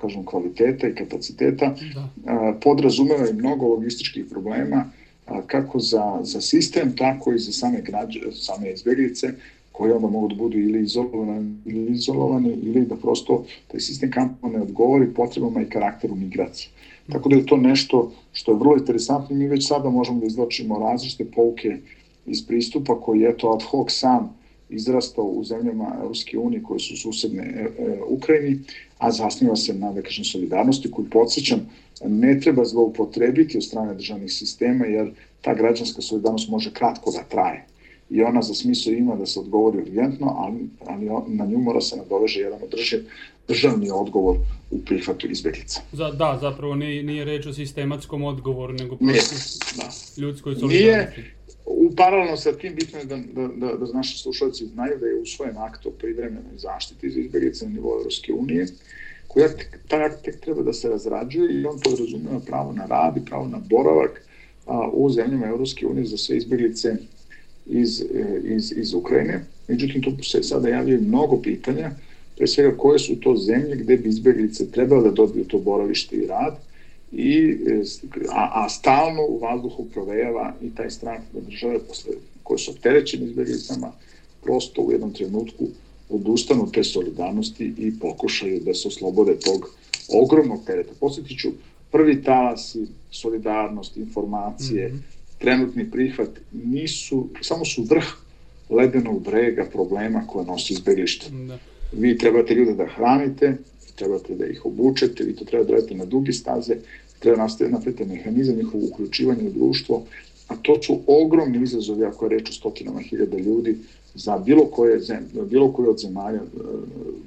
kažem, 0.00 0.24
kvaliteta 0.24 0.88
i 0.88 0.94
kapaciteta, 0.94 1.74
da. 1.94 2.54
podrazumeva 2.60 3.28
i 3.28 3.32
mnogo 3.32 3.66
logističkih 3.66 4.26
problema, 4.30 4.84
a, 5.26 5.42
kako 5.46 5.78
za, 5.78 6.20
za 6.22 6.40
sistem, 6.40 6.96
tako 6.96 7.32
i 7.32 7.38
za 7.38 7.52
same, 7.52 7.80
građe, 7.80 8.20
same 8.32 8.72
izbjeglice, 8.72 9.32
koji 9.72 9.92
onda 9.92 10.08
mogu 10.08 10.28
da 10.28 10.34
budu 10.34 10.58
ili 10.58 10.82
izolovani, 10.82 11.56
ili 11.64 11.92
izolovani 11.92 12.48
ili 12.62 12.86
da 12.86 12.96
prosto 12.96 13.44
taj 13.68 13.80
sistem 13.80 14.10
kampova 14.10 14.52
ne 14.52 14.62
odgovori 14.62 15.14
potrebama 15.14 15.62
i 15.62 15.68
karakteru 15.70 16.14
migracije. 16.14 16.70
Tako 17.12 17.28
da 17.28 17.36
je 17.36 17.46
to 17.46 17.56
nešto 17.56 18.12
što 18.32 18.52
je 18.52 18.58
vrlo 18.58 18.76
interesantno 18.76 19.36
i 19.36 19.38
mi 19.38 19.48
već 19.48 19.68
sada 19.68 19.90
možemo 19.90 20.20
da 20.20 20.26
izločimo 20.26 20.78
različite 20.78 21.24
pouke 21.24 21.76
iz 22.26 22.46
pristupa 22.46 23.00
koji 23.00 23.20
je 23.20 23.36
to 23.36 23.52
ad 23.52 23.62
hoc 23.62 23.92
sam 23.92 24.40
izrastao 24.70 25.24
u 25.24 25.44
zemljama 25.44 25.96
Europske 26.02 26.38
unije 26.38 26.62
koje 26.62 26.80
su 26.80 26.96
susedne 26.96 27.42
e, 27.42 27.82
e, 27.82 27.98
Ukrajini, 28.08 28.58
a 28.98 29.10
zasniva 29.10 29.56
se 29.56 29.74
na, 29.74 29.92
da 29.92 30.02
kažem, 30.02 30.24
solidarnosti 30.24 30.90
koju 30.90 31.10
podsjećam 31.10 31.70
ne 32.04 32.40
treba 32.40 32.64
zloupotrebiti 32.64 33.56
od 33.56 33.64
strane 33.64 33.94
državnih 33.94 34.32
sistema 34.32 34.86
jer 34.86 35.10
ta 35.40 35.54
građanska 35.54 36.02
solidarnost 36.02 36.48
može 36.48 36.72
kratko 36.72 37.10
da 37.10 37.22
traje 37.22 37.69
i 38.10 38.22
ona 38.22 38.42
za 38.42 38.54
smisao 38.54 38.92
ima 38.92 39.16
da 39.16 39.26
se 39.26 39.40
odgovori 39.40 39.78
urgentno, 39.78 40.34
ali, 40.38 40.68
ali 40.86 41.34
na 41.34 41.46
nju 41.46 41.58
mora 41.58 41.80
se 41.80 41.96
nadoveže 41.96 42.40
jedan 42.40 42.62
održiv 42.62 43.00
državni 43.48 43.90
odgovor 43.90 44.36
u 44.70 44.78
prihvatu 44.78 45.26
izbjeglica. 45.26 45.80
Za, 45.92 46.10
da, 46.10 46.38
zapravo 46.40 46.74
nije, 46.74 47.02
nije 47.02 47.24
reč 47.24 47.46
o 47.46 47.52
sistematskom 47.52 48.24
odgovoru, 48.24 48.72
nego 48.72 48.96
prosto 48.96 49.34
da. 49.76 50.22
ljudskoj 50.22 50.54
solidarnosti. 50.54 51.20
Nije, 51.20 51.34
u 51.66 51.90
paralelno 51.96 52.36
sa 52.36 52.52
tim 52.52 52.74
bitno 52.74 52.98
je 52.98 53.04
da, 53.04 53.16
da, 53.16 53.48
da, 53.48 53.76
da 53.76 53.92
naši 53.92 54.18
slušalci 54.18 54.66
znaju 54.66 54.98
da 55.00 55.06
je 55.06 55.20
usvojen 55.20 55.58
akt 55.58 55.86
o 55.86 55.90
privremenoj 55.90 56.56
zaštiti 56.56 57.10
za 57.10 57.20
izbjeglice 57.20 57.64
na 57.64 57.72
nivou 57.72 57.98
Europske 57.98 58.32
unije, 58.32 58.66
koja 59.28 59.48
taj 59.88 60.04
akt 60.04 60.24
tek 60.24 60.40
treba 60.40 60.62
da 60.62 60.72
se 60.72 60.88
razrađuje 60.88 61.60
i 61.60 61.66
on 61.66 61.80
podrazumeva 61.84 62.40
pravo 62.46 62.72
na 62.72 62.86
rad 62.86 63.16
i 63.16 63.24
pravo 63.24 63.48
na 63.48 63.60
boravak 63.70 64.22
a, 64.66 64.88
u 64.92 65.10
zemljama 65.10 65.46
Europske 65.46 65.86
unije 65.86 66.06
za 66.06 66.16
sve 66.16 66.36
izbjeglice 66.36 66.96
iz, 67.70 68.00
e, 68.00 68.40
iz, 68.44 68.72
iz 68.76 68.94
Ukrajine. 68.94 69.44
Međutim, 69.68 70.02
tu 70.02 70.22
se 70.22 70.42
sada 70.42 70.68
javljaju 70.68 71.02
mnogo 71.02 71.42
pitanja, 71.42 71.90
pre 72.36 72.46
svega 72.46 72.76
koje 72.76 72.98
su 72.98 73.20
to 73.20 73.36
zemlje 73.36 73.76
gde 73.76 73.96
bi 73.96 74.08
izbjeglice 74.08 74.70
trebalo 74.70 75.02
da 75.02 75.10
dobiju 75.10 75.44
to 75.44 75.58
boravište 75.58 76.16
i 76.16 76.26
rad, 76.26 76.56
i, 77.12 77.58
e, 77.66 77.82
a, 78.32 78.64
a 78.64 78.68
stalno 78.68 79.22
u 79.28 79.38
vazduhu 79.38 79.86
provejava 79.92 80.54
i 80.62 80.74
taj 80.74 80.90
strah 80.90 81.20
da 81.32 81.40
države 81.40 81.78
posle, 81.88 82.12
koje 82.42 82.58
su 82.58 82.70
opterećene 82.70 83.26
izbjeglicama 83.26 83.92
prosto 84.42 84.82
u 84.82 84.92
jednom 84.92 85.12
trenutku 85.12 85.66
odustanu 86.08 86.70
te 86.72 86.84
solidarnosti 86.84 87.72
i 87.78 87.92
pokušaju 88.00 88.60
da 88.60 88.74
se 88.74 88.88
oslobode 88.88 89.36
tog 89.38 89.70
ogromnog 90.22 90.64
tereta. 90.66 90.92
Posjetiću, 91.00 91.48
prvi 91.90 92.22
talasi, 92.22 92.86
solidarnost, 93.10 93.96
informacije, 93.96 94.88
mm 94.88 94.92
-hmm 94.92 95.19
trenutni 95.40 95.90
prihvat 95.90 96.30
nisu, 96.52 97.28
samo 97.40 97.64
su 97.64 97.82
vrh 97.82 98.04
ledenog 98.70 99.22
brega 99.24 99.64
problema 99.72 100.26
koje 100.26 100.46
nosi 100.46 100.72
izbeglište. 100.72 101.26
Da. 101.48 101.58
Vi 101.92 102.18
trebate 102.18 102.54
ljude 102.54 102.74
da 102.74 102.86
hranite, 102.86 103.56
trebate 103.94 104.34
da 104.34 104.46
ih 104.46 104.66
obučete, 104.66 105.24
vi 105.24 105.36
to 105.36 105.44
treba 105.44 105.64
da 105.64 105.72
radite 105.72 105.94
na 105.94 106.04
dugi 106.04 106.32
staze, 106.32 106.76
treba 107.18 107.36
nastaviti 107.36 107.72
napraviti 107.72 108.04
mehanizam 108.04 108.56
njihovo 108.56 108.84
uključivanje 108.84 109.48
u 109.48 109.52
društvo, 109.52 110.04
a 110.48 110.56
to 110.56 110.82
su 110.82 111.00
ogromni 111.06 111.62
izazovi 111.62 112.04
ako 112.04 112.24
je 112.24 112.30
reč 112.30 112.50
o 112.50 112.52
stotinama 112.52 113.00
hiljada 113.00 113.38
ljudi 113.38 113.78
za 114.14 114.38
bilo 114.38 114.64
koje, 114.64 115.00
zemlje, 115.00 115.42
bilo 115.50 115.72
koje 115.72 115.88
od 115.88 116.00
zemalja 116.00 116.42
uh, 116.42 116.60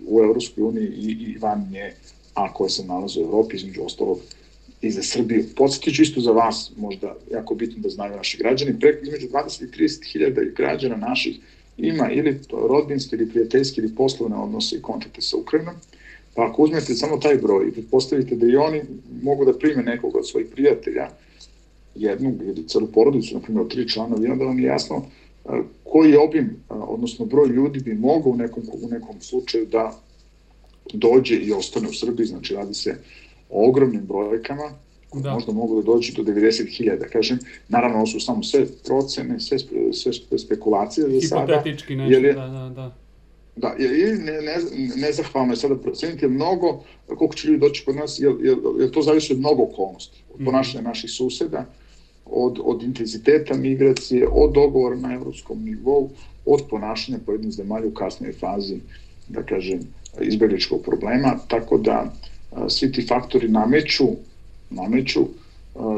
u 0.07 0.19
Evropskoj 0.19 0.63
uniji 0.63 0.87
i, 0.87 1.11
i 1.11 1.37
van 1.37 1.67
nje, 1.71 1.93
a 2.33 2.53
koje 2.53 2.69
se 2.69 2.85
nalaze 2.85 3.19
u 3.19 3.23
Evropi, 3.23 3.55
između 3.55 3.81
ostalog 3.83 4.19
i 4.83 4.91
za 4.91 5.03
Srbiju. 5.03 5.45
Podsjetiću 5.55 6.01
isto 6.01 6.21
za 6.21 6.31
vas, 6.31 6.71
možda 6.77 7.15
jako 7.31 7.55
bitno 7.55 7.81
da 7.81 7.89
znaju 7.89 8.15
naši 8.15 8.37
građani, 8.37 8.79
preko 8.79 9.05
između 9.05 9.27
20 9.27 9.63
i 9.63 9.67
30 9.67 10.11
hiljada 10.11 10.41
građana 10.55 10.95
naših 10.95 11.39
ima 11.77 12.11
ili 12.11 12.39
rodbinske 12.69 13.15
ili 13.15 13.29
prijateljske 13.29 13.81
ili 13.81 13.95
poslovne 13.95 14.35
odnose 14.35 14.75
i 14.75 14.81
kontakte 14.81 15.21
sa 15.21 15.37
Ukrajinom, 15.37 15.75
pa 16.35 16.47
ako 16.47 16.63
uzmete 16.63 16.93
samo 16.93 17.17
taj 17.17 17.37
broj 17.37 17.67
i 17.67 17.71
pretpostavite 17.71 18.35
da 18.35 18.47
i 18.47 18.55
oni 18.55 18.81
mogu 19.21 19.45
da 19.45 19.57
prime 19.57 19.83
nekog 19.83 20.15
od 20.15 20.29
svojih 20.29 20.47
prijatelja, 20.51 21.09
jednu 21.95 22.37
ili 22.43 22.67
celu 22.67 22.87
porodicu, 22.87 23.35
na 23.35 23.41
primjer 23.41 23.67
tri 23.67 23.89
članovi, 23.89 24.27
onda 24.27 24.45
vam 24.45 24.59
je 24.59 24.65
jasno 24.65 25.05
koji 25.83 26.15
obim, 26.15 26.55
odnosno 26.69 27.25
broj 27.25 27.47
ljudi 27.47 27.79
bi 27.79 27.93
mogao 27.93 28.31
u 28.31 28.35
nekom, 28.35 28.63
u 28.73 28.87
nekom 28.87 29.21
slučaju 29.21 29.65
da 29.65 29.99
dođe 30.93 31.35
i 31.35 31.51
ostane 31.51 31.89
u 31.89 31.93
Srbiji, 31.93 32.25
znači 32.25 32.53
radi 32.53 32.73
se 32.73 32.97
o 33.53 33.69
ogromnim 33.69 34.01
brojkama, 34.01 34.71
da. 35.13 35.33
možda 35.33 35.51
mogu 35.51 35.81
da 35.81 35.85
dođu 35.85 36.13
do 36.15 36.23
90.000, 36.23 36.99
da 36.99 37.05
kažem. 37.05 37.39
Naravno, 37.67 37.97
ovo 37.97 38.05
su 38.05 38.19
samo 38.19 38.43
sve 38.43 38.65
procene, 38.85 39.39
sve, 39.39 39.57
sve 39.93 40.39
spekulacije 40.39 41.09
za 41.09 41.27
sada. 41.27 41.45
Hipotetički 41.45 41.95
nešto, 41.95 42.27
je, 42.27 42.33
da, 42.33 42.47
da, 42.47 42.71
da. 42.75 42.95
Da, 43.55 43.75
i 43.79 44.13
ne, 44.17 44.41
ne, 44.41 44.55
nezahvalno 44.95 45.53
je 45.53 45.57
sada 45.57 45.75
proceniti, 45.75 46.27
mnogo, 46.27 46.83
koliko 47.07 47.35
će 47.35 47.47
ljudi 47.47 47.59
doći 47.59 47.85
kod 47.85 47.95
nas, 47.95 48.19
jer, 48.19 48.33
jer, 48.41 48.57
jer 48.79 48.91
to 48.91 49.01
zavisi 49.01 49.33
od 49.33 49.39
mnogo 49.39 49.63
okolnosti, 49.63 50.23
od 50.33 50.35
mhm. 50.35 50.45
ponašanja 50.45 50.81
mm. 50.81 50.85
naših 50.85 51.11
suseda, 51.11 51.65
od, 52.25 52.59
od 52.63 52.83
intenziteta 52.83 53.53
migracije, 53.53 54.27
od 54.31 54.53
dogovora 54.53 54.95
na 54.95 55.13
evropskom 55.13 55.63
nivou, 55.63 56.09
od 56.45 56.61
ponašanja 56.69 57.19
pojedinih 57.25 57.53
zemalja 57.53 57.87
u 57.87 57.91
kasnoj 57.91 58.33
fazi, 58.33 58.79
da 59.27 59.43
kažem, 59.43 59.79
izbjegličkog 60.21 60.81
problema, 60.81 61.39
tako 61.47 61.77
da 61.77 62.13
svi 62.69 62.91
ti 62.91 63.05
faktori 63.07 63.47
nameću, 63.47 64.07
nameću 64.69 65.19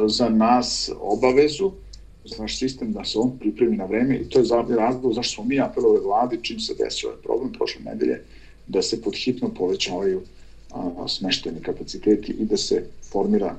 za 0.08 0.30
nas 0.30 0.92
obavezu, 1.00 1.72
za 2.26 2.42
naš 2.42 2.58
sistem 2.58 2.94
da 2.94 3.06
se 3.06 3.20
on 3.20 3.38
pripremi 3.40 3.78
na 3.78 3.86
vreme 3.86 4.16
i 4.16 4.30
to 4.30 4.40
je 4.40 4.46
zadnji 4.46 4.76
razlog 4.76 5.14
zašto 5.14 5.36
smo 5.36 5.44
mi 5.44 5.60
apelove 5.62 6.00
vladi 6.00 6.40
čim 6.42 6.60
se 6.60 6.74
desio 6.74 7.10
ovaj 7.10 7.22
problem 7.22 7.52
prošle 7.52 7.82
nedelje 7.86 8.22
da 8.68 8.82
se 8.82 9.02
podhitno 9.02 9.50
povećavaju 9.50 10.22
smešteni 11.08 11.62
kapaciteti 11.62 12.32
i 12.32 12.46
da 12.46 12.58
se 12.58 12.84
formira 13.12 13.56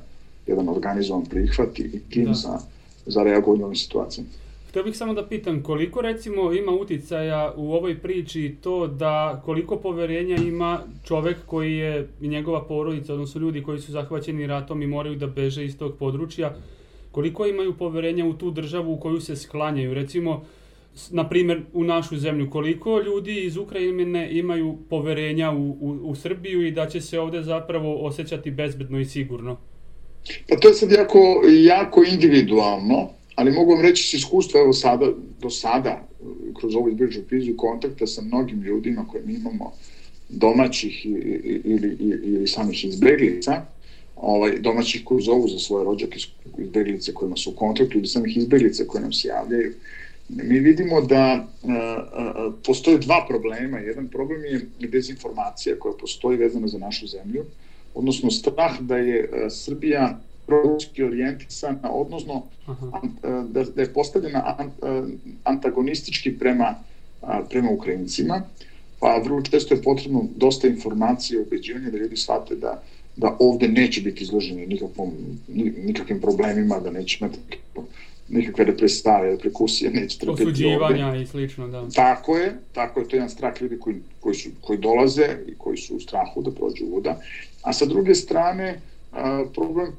jedan 0.46 0.68
organizovan 0.68 1.24
prihvat 1.24 1.78
i 1.78 2.00
tim 2.10 2.24
da. 2.24 2.34
za, 2.34 2.58
za 3.06 3.22
reagovanje 3.22 3.62
u 3.62 3.66
ovim 3.66 3.76
situacijama. 3.76 4.30
Htio 4.76 4.84
bih 4.84 4.96
samo 4.96 5.14
da 5.14 5.26
pitam 5.26 5.62
koliko 5.62 6.00
recimo 6.00 6.52
ima 6.52 6.72
uticaja 6.72 7.54
u 7.56 7.72
ovoj 7.72 7.98
priči 7.98 8.56
to 8.62 8.86
da 8.86 9.42
koliko 9.44 9.76
poverenja 9.76 10.36
ima 10.36 10.80
čovek 11.04 11.36
koji 11.46 11.76
je 11.76 12.08
i 12.20 12.28
njegova 12.28 12.64
porodica, 12.64 13.12
odnosno 13.12 13.40
ljudi 13.40 13.62
koji 13.62 13.78
su 13.78 13.92
zahvaćeni 13.92 14.46
ratom 14.46 14.82
i 14.82 14.86
moraju 14.86 15.16
da 15.16 15.26
beže 15.26 15.64
iz 15.64 15.78
tog 15.78 15.96
područja, 15.98 16.54
koliko 17.12 17.46
imaju 17.46 17.74
poverenja 17.76 18.26
u 18.26 18.32
tu 18.32 18.50
državu 18.50 18.92
u 18.92 19.00
koju 19.00 19.20
se 19.20 19.36
sklanjaju, 19.36 19.94
recimo 19.94 20.44
na 21.10 21.28
primjer 21.28 21.62
u 21.72 21.84
našu 21.84 22.16
zemlju, 22.16 22.50
koliko 22.50 23.00
ljudi 23.00 23.44
iz 23.44 23.56
Ukrajine 23.56 24.28
imaju 24.32 24.76
poverenja 24.90 25.50
u, 25.50 25.76
u, 25.80 25.98
u 26.02 26.14
Srbiju 26.14 26.66
i 26.66 26.70
da 26.70 26.86
će 26.86 27.00
se 27.00 27.20
ovde 27.20 27.42
zapravo 27.42 28.06
osjećati 28.06 28.50
bezbedno 28.50 29.00
i 29.00 29.04
sigurno? 29.04 29.56
Pa 30.48 30.56
to 30.56 30.68
je 30.68 30.74
sad 30.74 30.92
jako, 30.92 31.18
jako 31.64 32.02
individualno 32.12 33.15
ali 33.36 33.52
mogu 33.52 33.72
vam 33.72 33.82
reći 33.82 34.02
s 34.02 34.14
iskustva, 34.14 34.60
evo 34.60 34.72
sada, 34.72 35.12
do 35.40 35.50
sada, 35.50 36.08
kroz 36.60 36.74
ovu 36.74 36.88
izbježu 36.88 37.20
krizu, 37.28 37.52
kontakta 37.56 38.06
sa 38.06 38.22
mnogim 38.22 38.62
ljudima 38.62 39.06
koje 39.08 39.22
mi 39.26 39.34
imamo 39.34 39.72
domaćih 40.28 41.06
ili, 41.06 41.62
ili, 41.64 41.96
ili 42.24 42.46
samih 42.48 42.84
izbeglica, 42.84 43.66
ovaj, 44.16 44.58
domaćih 44.58 45.04
koji 45.04 45.22
zovu 45.22 45.48
za 45.48 45.58
svoje 45.58 45.84
rođake 45.84 46.18
izbeglice 46.58 47.14
kojima 47.14 47.36
su 47.36 47.50
u 47.50 47.54
kontaktu 47.54 47.98
ili 47.98 48.06
samih 48.06 48.36
izbeglica 48.36 48.84
koje 48.86 49.02
nam 49.02 49.12
se 49.12 49.28
javljaju, 49.28 49.72
mi 50.28 50.58
vidimo 50.58 51.00
da 51.00 51.22
a, 51.22 51.46
a, 51.68 52.52
postoje 52.66 52.98
dva 52.98 53.24
problema. 53.28 53.78
Jedan 53.78 54.08
problem 54.08 54.44
je 54.44 54.88
dezinformacija 54.88 55.78
koja 55.78 55.94
postoji 56.00 56.36
vezana 56.36 56.68
za 56.68 56.78
našu 56.78 57.06
zemlju, 57.06 57.44
odnosno 57.94 58.30
strah 58.30 58.80
da 58.80 58.96
je 58.96 59.28
a, 59.32 59.50
Srbija 59.50 60.20
proruski 60.46 61.04
orijentisana, 61.04 61.90
odnosno 61.90 62.42
da, 63.48 63.64
da 63.64 63.82
je 63.82 63.92
postavljena 63.92 64.68
antagonistički 65.44 66.38
prema, 66.38 66.74
prema 67.50 67.70
Ukrajincima, 67.70 68.42
pa 69.00 69.20
vrlo 69.24 69.42
često 69.42 69.74
je 69.74 69.82
potrebno 69.82 70.24
dosta 70.36 70.68
informacije, 70.68 71.40
ubeđivanja 71.40 71.90
da 71.90 71.98
ljudi 71.98 72.16
shvate 72.16 72.56
da, 72.56 72.82
da 73.16 73.36
ovde 73.40 73.68
neće 73.68 74.00
biti 74.00 74.22
izloženi 74.22 74.66
nikakvom, 74.66 75.12
nikakvim 75.84 76.20
problemima, 76.20 76.80
da 76.80 76.90
neće 76.90 77.18
imati 77.20 77.38
nikakve 78.28 78.64
represave, 78.64 79.30
reprekusije, 79.30 79.90
neće 79.90 80.18
trpeti 80.18 80.42
Osuđivanja 80.42 81.06
ovde. 81.06 81.22
i 81.22 81.26
slično, 81.26 81.68
da. 81.68 81.88
Tako 81.94 82.36
je, 82.36 82.52
tako 82.72 83.00
je, 83.00 83.08
to 83.08 83.16
je 83.16 83.18
jedan 83.18 83.30
strah 83.30 83.62
ljudi 83.62 83.78
koji, 83.78 83.96
koji, 84.20 84.34
su, 84.34 84.48
koji 84.60 84.78
dolaze 84.78 85.36
i 85.46 85.54
koji 85.54 85.76
su 85.76 85.96
u 85.96 86.00
strahu 86.00 86.42
da 86.42 86.50
prođu 86.50 86.84
voda. 86.90 87.20
A 87.62 87.72
sa 87.72 87.86
druge 87.86 88.14
strane, 88.14 88.80
problem 89.54 89.92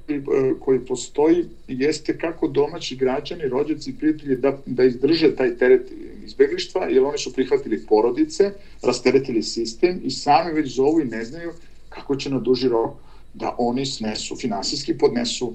koji 0.59 0.85
postoji 0.85 1.45
jeste 1.67 2.17
kako 2.17 2.47
domaći 2.47 2.95
građani, 2.95 3.47
rođaci 3.47 3.89
i 3.89 3.93
prijatelji 3.93 4.35
da, 4.35 4.57
da 4.65 4.83
izdrže 4.83 5.35
taj 5.35 5.57
teret 5.57 5.91
izbeglištva, 6.25 6.85
jer 6.85 7.03
oni 7.03 7.17
su 7.17 7.33
prihvatili 7.33 7.85
porodice, 7.85 8.51
rasteretili 8.83 9.43
sistem 9.43 10.01
i 10.03 10.11
sami 10.11 10.53
već 10.53 10.75
zovu 10.75 11.01
i 11.01 11.05
ne 11.05 11.25
znaju 11.25 11.53
kako 11.89 12.15
će 12.15 12.29
na 12.29 12.39
duži 12.39 12.69
rok 12.69 12.91
da 13.33 13.55
oni 13.57 13.85
snesu, 13.85 14.35
finansijski 14.35 14.97
podnesu, 14.97 15.53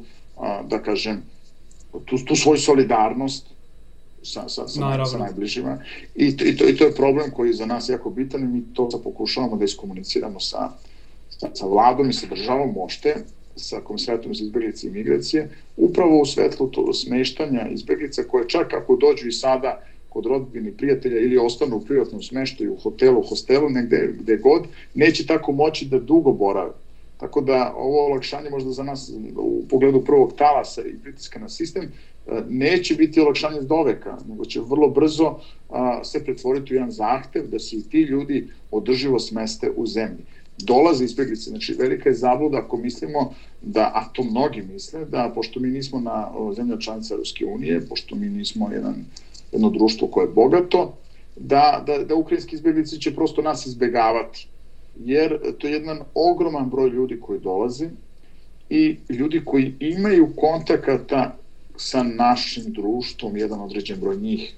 da 0.68 0.82
kažem, 0.82 1.22
tu, 2.04 2.18
tu 2.24 2.36
svoju 2.36 2.58
solidarnost 2.58 3.46
sa, 4.22 4.48
sa, 4.48 4.68
sa, 4.68 5.04
sa 5.04 5.18
najbližima. 5.18 5.78
I 6.14 6.36
to, 6.36 6.44
i, 6.44 6.56
to, 6.56 6.68
I 6.68 6.76
to 6.76 6.84
je 6.84 6.94
problem 6.94 7.30
koji 7.30 7.48
je 7.48 7.54
za 7.54 7.66
nas 7.66 7.88
jako 7.88 8.10
bitan 8.10 8.42
i 8.42 8.46
mi 8.46 8.62
to 8.74 8.88
pokušavamo 9.04 9.56
da 9.56 9.64
iskomuniciramo 9.64 10.40
sa, 10.40 10.70
sa, 11.30 11.48
sa 11.54 11.66
vladom 11.66 12.10
i 12.10 12.12
sa 12.12 12.26
državom 12.26 12.72
mošte, 12.74 13.14
sa 13.56 13.80
komisarijatom 13.80 14.34
za 14.34 14.44
izbjeglice 14.44 14.86
i 14.86 14.90
migracije, 14.90 15.48
upravo 15.76 16.20
u 16.20 16.26
svetlu 16.26 16.66
to 16.66 16.92
smeštanja 16.92 17.68
izbjeglica 17.68 18.22
koje 18.22 18.48
čak 18.48 18.74
ako 18.74 18.96
dođu 18.96 19.28
i 19.28 19.32
sada 19.32 19.82
kod 20.08 20.26
rodbini 20.26 20.72
prijatelja 20.72 21.20
ili 21.20 21.38
ostanu 21.38 21.76
u 21.76 21.84
privatnom 21.84 22.22
smeštaju, 22.22 22.72
u 22.72 22.76
hotelu, 22.76 23.22
hostelu, 23.22 23.70
negde 23.70 24.14
gde 24.20 24.36
god, 24.36 24.62
neće 24.94 25.26
tako 25.26 25.52
moći 25.52 25.86
da 25.86 25.98
dugo 25.98 26.32
borave. 26.32 26.72
Tako 27.16 27.40
da 27.40 27.74
ovo 27.76 28.06
olakšanje 28.06 28.50
možda 28.50 28.70
za 28.70 28.82
nas 28.82 29.12
u 29.36 29.62
pogledu 29.68 30.04
prvog 30.04 30.32
talasa 30.36 30.82
i 30.82 30.98
pritiska 31.02 31.38
na 31.38 31.48
sistem 31.48 31.82
e, 31.82 32.42
neće 32.48 32.94
biti 32.94 33.20
olakšanje 33.20 33.60
do 33.60 33.82
veka, 33.82 34.18
nego 34.28 34.44
će 34.44 34.60
vrlo 34.60 34.88
brzo 34.88 35.38
se 36.04 36.24
pretvoriti 36.24 36.72
u 36.72 36.76
jedan 36.76 36.90
zahtev 36.90 37.46
da 37.46 37.58
se 37.58 37.76
i 37.76 37.82
ti 37.82 38.00
ljudi 38.00 38.48
održivo 38.70 39.18
smeste 39.18 39.70
u 39.76 39.86
zemlji. 39.86 40.24
Dolaze 40.64 41.04
izbjeglice, 41.04 41.50
znači 41.50 41.74
velika 41.78 42.08
je 42.08 42.14
zabluda 42.14 42.58
ako 42.58 42.76
mislimo 42.76 43.32
da, 43.62 43.90
a 43.94 44.04
to 44.12 44.22
mnogi 44.22 44.62
misle, 44.62 45.04
da 45.04 45.32
pošto 45.34 45.60
mi 45.60 45.68
nismo 45.70 46.00
na 46.00 46.28
zemlja 46.56 46.76
članica 46.78 47.14
Ruske 47.14 47.44
unije, 47.44 47.80
pošto 47.88 48.14
mi 48.14 48.28
nismo 48.28 48.70
jedan, 48.72 49.04
jedno 49.52 49.70
društvo 49.70 50.06
koje 50.06 50.24
je 50.24 50.28
bogato, 50.34 50.92
da, 51.36 51.82
da, 51.86 51.98
da 51.98 52.14
ukrajinski 52.14 52.54
izbjeglice 52.54 52.96
će 52.98 53.10
prosto 53.10 53.42
nas 53.42 53.66
izbegavati 53.66 54.46
jer 54.96 55.38
to 55.58 55.66
je 55.66 55.72
jedan 55.72 56.02
ogroman 56.14 56.68
broj 56.68 56.88
ljudi 56.88 57.16
koji 57.20 57.38
dolaze 57.38 57.88
i 58.70 58.96
ljudi 59.08 59.40
koji 59.44 59.72
imaju 59.80 60.28
kontakata 60.36 61.34
sa 61.76 62.02
našim 62.02 62.72
društvom, 62.72 63.36
jedan 63.36 63.60
određen 63.60 64.00
broj 64.00 64.16
njih, 64.16 64.52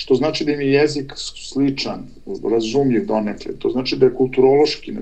što 0.00 0.14
znači 0.14 0.44
da 0.44 0.52
im 0.52 0.60
je 0.60 0.72
jezik 0.72 1.12
sličan, 1.16 2.06
razumljiv 2.50 3.06
donekle, 3.06 3.52
to 3.58 3.70
znači 3.70 3.96
da 3.96 4.06
je 4.06 4.14
kulturološki, 4.14 4.92
e, 4.92 4.96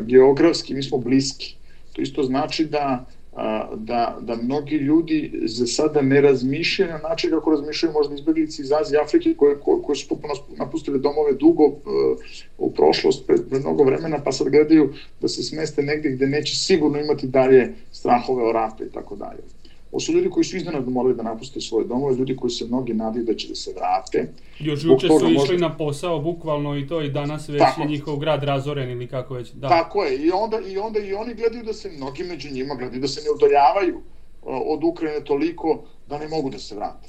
geografski, 0.00 0.74
mi 0.74 0.82
smo 0.82 0.98
bliski. 0.98 1.54
To 1.92 2.02
isto 2.02 2.22
znači 2.22 2.64
da 2.64 3.04
da, 3.76 4.18
da 4.20 4.36
mnogi 4.36 4.76
ljudi 4.76 5.42
za 5.44 5.66
sada 5.66 6.02
ne 6.02 6.20
razmišljaju 6.20 6.90
na 6.90 7.08
način 7.08 7.30
kako 7.30 7.50
razmišljaju 7.50 7.92
možda 7.92 8.14
izbjeglici 8.14 8.62
iz 8.62 8.72
Azije 8.72 9.00
Afrike 9.00 9.34
koje, 9.36 9.56
koje, 9.60 9.82
koje 9.82 9.96
su 9.96 10.08
popuno 10.08 10.34
napustili 10.56 11.00
domove 11.00 11.32
dugo 11.32 11.64
uh, 11.64 11.76
u 12.58 12.70
prošlost, 12.70 13.26
pred, 13.26 13.40
pred 13.50 13.62
mnogo 13.62 13.84
vremena, 13.84 14.18
pa 14.24 14.32
sad 14.32 14.48
gledaju 14.48 14.92
da 15.20 15.28
se 15.28 15.42
smeste 15.42 15.82
negde 15.82 16.10
gde 16.10 16.26
neće 16.26 16.56
sigurno 16.56 17.00
imati 17.00 17.26
dalje 17.26 17.74
strahove 17.92 18.42
o 18.42 18.52
ratu 18.52 18.84
i 18.84 18.92
tako 18.92 19.16
dalje. 19.16 19.42
Ovo 19.94 20.00
su 20.00 20.12
ljudi 20.12 20.30
koji 20.30 20.44
su 20.44 20.56
iznenadno 20.56 20.90
morali 20.90 21.14
da 21.14 21.22
napuste 21.22 21.60
svoje 21.60 21.86
domove, 21.86 22.16
ljudi 22.16 22.36
koji 22.36 22.50
se 22.50 22.64
mnogi 22.64 22.94
nadaju 22.94 23.24
da 23.24 23.34
će 23.34 23.48
da 23.48 23.54
se 23.54 23.72
vrate. 23.76 24.32
Još 24.58 24.84
juče 24.84 25.08
su 25.08 25.14
išli 25.14 25.32
možda... 25.32 25.56
na 25.56 25.76
posao, 25.76 26.18
bukvalno 26.20 26.78
i 26.78 26.86
to, 26.86 27.02
i 27.02 27.10
danas 27.10 27.48
već 27.48 27.58
tako. 27.58 27.80
je 27.80 27.86
njihov 27.88 28.16
grad 28.16 28.42
razoren 28.44 28.90
ili 28.90 29.06
kako 29.06 29.34
već. 29.34 29.52
Da. 29.52 29.68
Tako 29.68 30.04
je, 30.04 30.16
i 30.16 30.30
onda, 30.30 30.60
i 30.68 30.78
onda 30.78 31.00
i 31.00 31.12
oni 31.12 31.34
gledaju 31.34 31.64
da 31.64 31.72
se, 31.72 31.90
mnogi 31.90 32.24
među 32.24 32.50
njima 32.50 32.74
gledaju 32.74 33.00
da 33.00 33.08
se 33.08 33.20
ne 33.20 33.30
udoljavaju 33.36 34.00
od 34.42 34.84
Ukrajine 34.84 35.24
toliko 35.24 35.84
da 36.08 36.18
ne 36.18 36.28
mogu 36.28 36.50
da 36.50 36.58
se 36.58 36.74
vrate. 36.74 37.08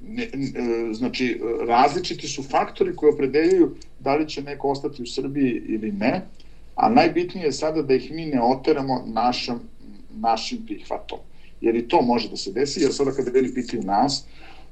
Ne, 0.00 0.28
ne, 0.34 0.94
znači, 0.94 1.40
različiti 1.68 2.28
su 2.28 2.42
faktori 2.42 2.96
koji 2.96 3.12
opredeljuju 3.12 3.74
da 4.00 4.14
li 4.14 4.28
će 4.28 4.42
neko 4.42 4.68
ostati 4.68 5.02
u 5.02 5.06
Srbiji 5.06 5.62
ili 5.68 5.92
ne, 5.92 6.22
a 6.74 6.88
najbitnije 6.88 7.44
je 7.44 7.52
sada 7.52 7.82
da 7.82 7.94
ih 7.94 8.10
mi 8.12 8.26
ne 8.26 8.42
oteramo 8.42 9.04
našom, 9.06 9.60
našim 10.10 10.66
prihvatom 10.66 11.18
jer 11.62 11.76
i 11.76 11.82
to 11.82 12.02
može 12.02 12.28
da 12.28 12.36
se 12.36 12.52
desi, 12.52 12.82
jer 12.82 12.94
sada 12.94 13.12
kada 13.12 13.30
veli 13.32 13.50
pitaju 13.54 13.82
nas, 13.84 14.24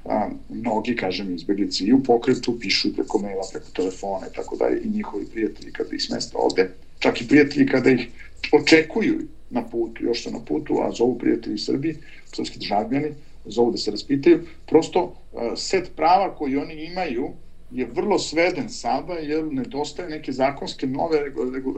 a, 0.07 0.29
mnogi, 0.51 0.97
kažem, 0.97 1.35
izbjeglici 1.35 1.87
i 1.87 1.95
u 1.95 2.01
pokretu 2.01 2.55
pišu 2.61 2.93
preko 2.93 3.19
maila, 3.19 3.47
preko 3.53 3.73
telefona 3.73 4.29
i 4.29 4.35
tako 4.35 4.57
dalje, 4.57 4.81
i 4.85 4.91
njihovi 4.91 5.27
prijatelji 5.27 5.73
kada 5.73 5.97
ih 5.97 6.03
smesta 6.03 6.39
ovde, 6.39 6.67
čak 7.01 7.23
i 7.23 7.29
prijatelji 7.29 7.67
kada 7.67 7.91
ih 7.91 8.09
očekuju 8.53 9.21
na 9.51 9.63
putu, 9.63 10.05
još 10.05 10.25
su 10.25 10.31
na 10.33 10.41
putu, 10.41 10.81
a 10.83 10.93
zovu 10.93 11.17
prijatelji 11.17 11.59
Srbiji, 11.59 11.97
srpski 12.37 12.61
državljani, 12.61 13.13
zovu 13.47 13.73
da 13.73 13.79
se 13.79 13.93
raspitaju, 13.93 14.41
prosto 14.67 15.09
set 15.57 15.93
prava 15.97 16.31
koji 16.31 16.57
oni 16.57 16.87
imaju 16.87 17.33
je 17.71 17.87
vrlo 17.87 18.19
sveden 18.21 18.71
sada, 18.71 19.15
jer 19.15 19.45
nedostaje 19.45 20.11
neke 20.11 20.33
zakonske 20.33 20.89
nove 20.89 21.21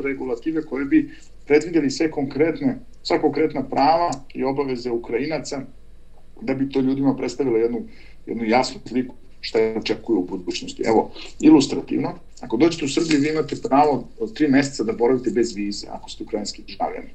regulative 0.05 0.63
koje 0.63 0.87
bi 0.87 1.05
predvideli 1.47 1.91
sve 1.91 2.11
konkretne, 2.11 2.79
sva 3.03 3.21
konkretna 3.21 3.63
prava 3.69 4.11
i 4.35 4.45
obaveze 4.45 4.91
Ukrajinaca 4.91 5.61
da 6.41 6.55
bi 6.55 6.69
to 6.69 6.81
ljudima 6.81 7.17
predstavilo 7.17 7.57
jednu, 7.57 7.83
jednu 8.27 8.45
jasnu 8.45 8.81
sliku 8.87 9.15
šta 9.43 9.59
je 9.59 9.79
očekuju 9.79 10.19
u 10.19 10.25
budućnosti. 10.25 10.83
Evo, 10.87 11.11
ilustrativno, 11.41 12.15
ako 12.41 12.57
dođete 12.57 12.85
u 12.85 12.89
Srbiju, 12.89 13.21
vi 13.21 13.29
imate 13.29 13.57
pravo 13.63 14.09
od 14.19 14.35
tri 14.35 14.49
meseca 14.49 14.85
da 14.85 14.93
boravite 14.93 15.31
bez 15.31 15.55
vize, 15.57 15.87
ako 15.91 16.11
ste 16.11 16.25
ukrajinski 16.25 16.63
državljani. 16.63 17.11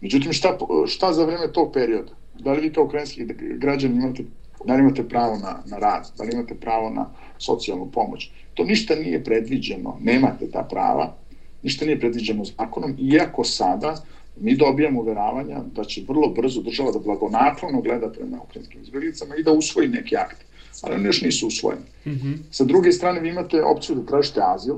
Međutim, 0.00 0.32
šta, 0.32 0.58
šta 0.86 1.12
za 1.12 1.24
vreme 1.24 1.52
tog 1.52 1.72
perioda? 1.72 2.12
Da 2.38 2.52
li 2.52 2.60
vi 2.60 2.72
kao 2.72 2.84
ukrajinski 2.84 3.24
građani 3.56 3.96
imate, 3.96 4.24
da 4.64 4.74
li 4.74 4.80
imate 4.80 5.08
pravo 5.08 5.36
na, 5.36 5.62
na 5.66 5.78
rad, 5.78 6.12
da 6.18 6.24
li 6.24 6.30
imate 6.32 6.54
pravo 6.54 6.90
na 6.90 7.10
socijalnu 7.38 7.90
pomoć? 7.90 8.30
To 8.54 8.64
ništa 8.64 8.94
nije 8.94 9.24
predviđeno, 9.24 9.96
nemate 10.00 10.50
ta 10.50 10.62
prava, 10.62 11.16
ništa 11.62 11.84
nije 11.84 12.00
predviđeno 12.00 12.44
zakonom, 12.44 12.96
iako 12.98 13.44
sada 13.44 14.04
mi 14.40 14.56
dobijamo 14.56 15.00
uveravanja 15.00 15.60
da 15.74 15.84
će 15.84 16.02
vrlo 16.08 16.28
brzo 16.28 16.62
država 16.62 16.92
da 16.92 16.98
blagonaklono 16.98 17.80
gleda 17.80 18.08
prema 18.08 18.38
ukrajinskim 18.42 18.82
izbjeglicama 18.82 19.36
i 19.36 19.42
da 19.42 19.52
usvoji 19.52 19.88
neki 19.88 20.16
akt, 20.16 20.36
ali 20.82 20.94
oni 20.94 21.04
još 21.04 21.22
nisu 21.22 21.46
usvojeni. 21.46 21.84
Mm 22.06 22.10
-hmm. 22.10 22.36
Sa 22.50 22.64
druge 22.64 22.92
strane, 22.92 23.20
vi 23.20 23.28
imate 23.28 23.62
opciju 23.62 23.96
da 23.96 24.06
tražite 24.06 24.40
azil, 24.44 24.76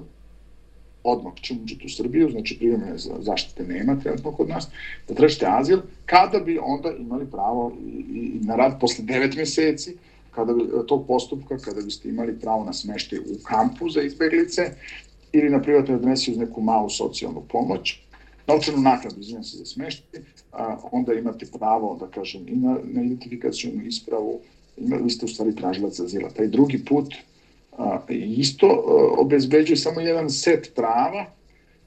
odmah 1.05 1.33
čim 1.41 1.63
uđete 1.63 1.87
u 1.87 1.89
Srbiju, 1.89 2.31
znači 2.31 2.59
privremene 2.59 2.93
zaštite 3.19 3.65
nema 3.65 4.01
trenutno 4.01 4.33
kod 4.33 4.49
nas, 4.49 4.69
da 5.09 5.15
tražite 5.15 5.47
azil, 5.49 5.79
kada 6.07 6.39
bi 6.39 6.59
onda 6.63 6.93
imali 6.99 7.27
pravo 7.31 7.73
i, 7.87 7.91
i 8.17 8.41
na 8.41 8.57
rad 8.57 8.81
posle 8.81 9.05
9 9.05 9.37
meseci, 9.37 9.97
kada 10.31 10.53
bi, 10.53 10.63
tog 10.89 11.07
postupka, 11.07 11.59
kada 11.59 11.83
biste 11.83 12.09
imali 12.09 12.41
pravo 12.41 12.65
na 12.65 12.73
smeštaj 12.73 13.19
u 13.19 13.43
kampu 13.43 13.89
za 13.89 14.03
izbeglice 14.03 14.75
ili 15.33 15.51
na 15.51 15.63
privatnoj 15.63 15.97
adresi 15.97 16.31
uz 16.31 16.39
neku 16.39 16.61
malu 16.61 16.91
socijalnu 16.91 17.43
pomoć, 17.49 17.99
novčanu 18.47 18.83
nakladu, 18.83 19.21
izvijem 19.21 19.45
se 19.45 19.57
za 19.57 19.85
a, 20.53 20.77
onda 20.93 21.15
imate 21.15 21.47
pravo, 21.59 21.97
da 22.01 22.07
kažem, 22.07 22.49
i 22.49 22.57
na, 22.57 22.79
na 22.85 23.03
identifikacijonu 23.03 23.83
ispravu, 23.87 24.41
imali 24.77 25.11
ste 25.11 25.25
u 25.25 25.29
stvari 25.29 25.57
tražilac 25.57 26.01
azila. 26.01 26.31
Taj 26.31 26.47
drugi 26.47 26.85
put 26.85 27.15
a, 27.79 27.99
isto 28.37 28.67
a, 28.67 29.21
obezbeđuje 29.21 29.77
samo 29.77 30.01
jedan 30.01 30.31
set 30.31 30.73
prava 30.75 31.27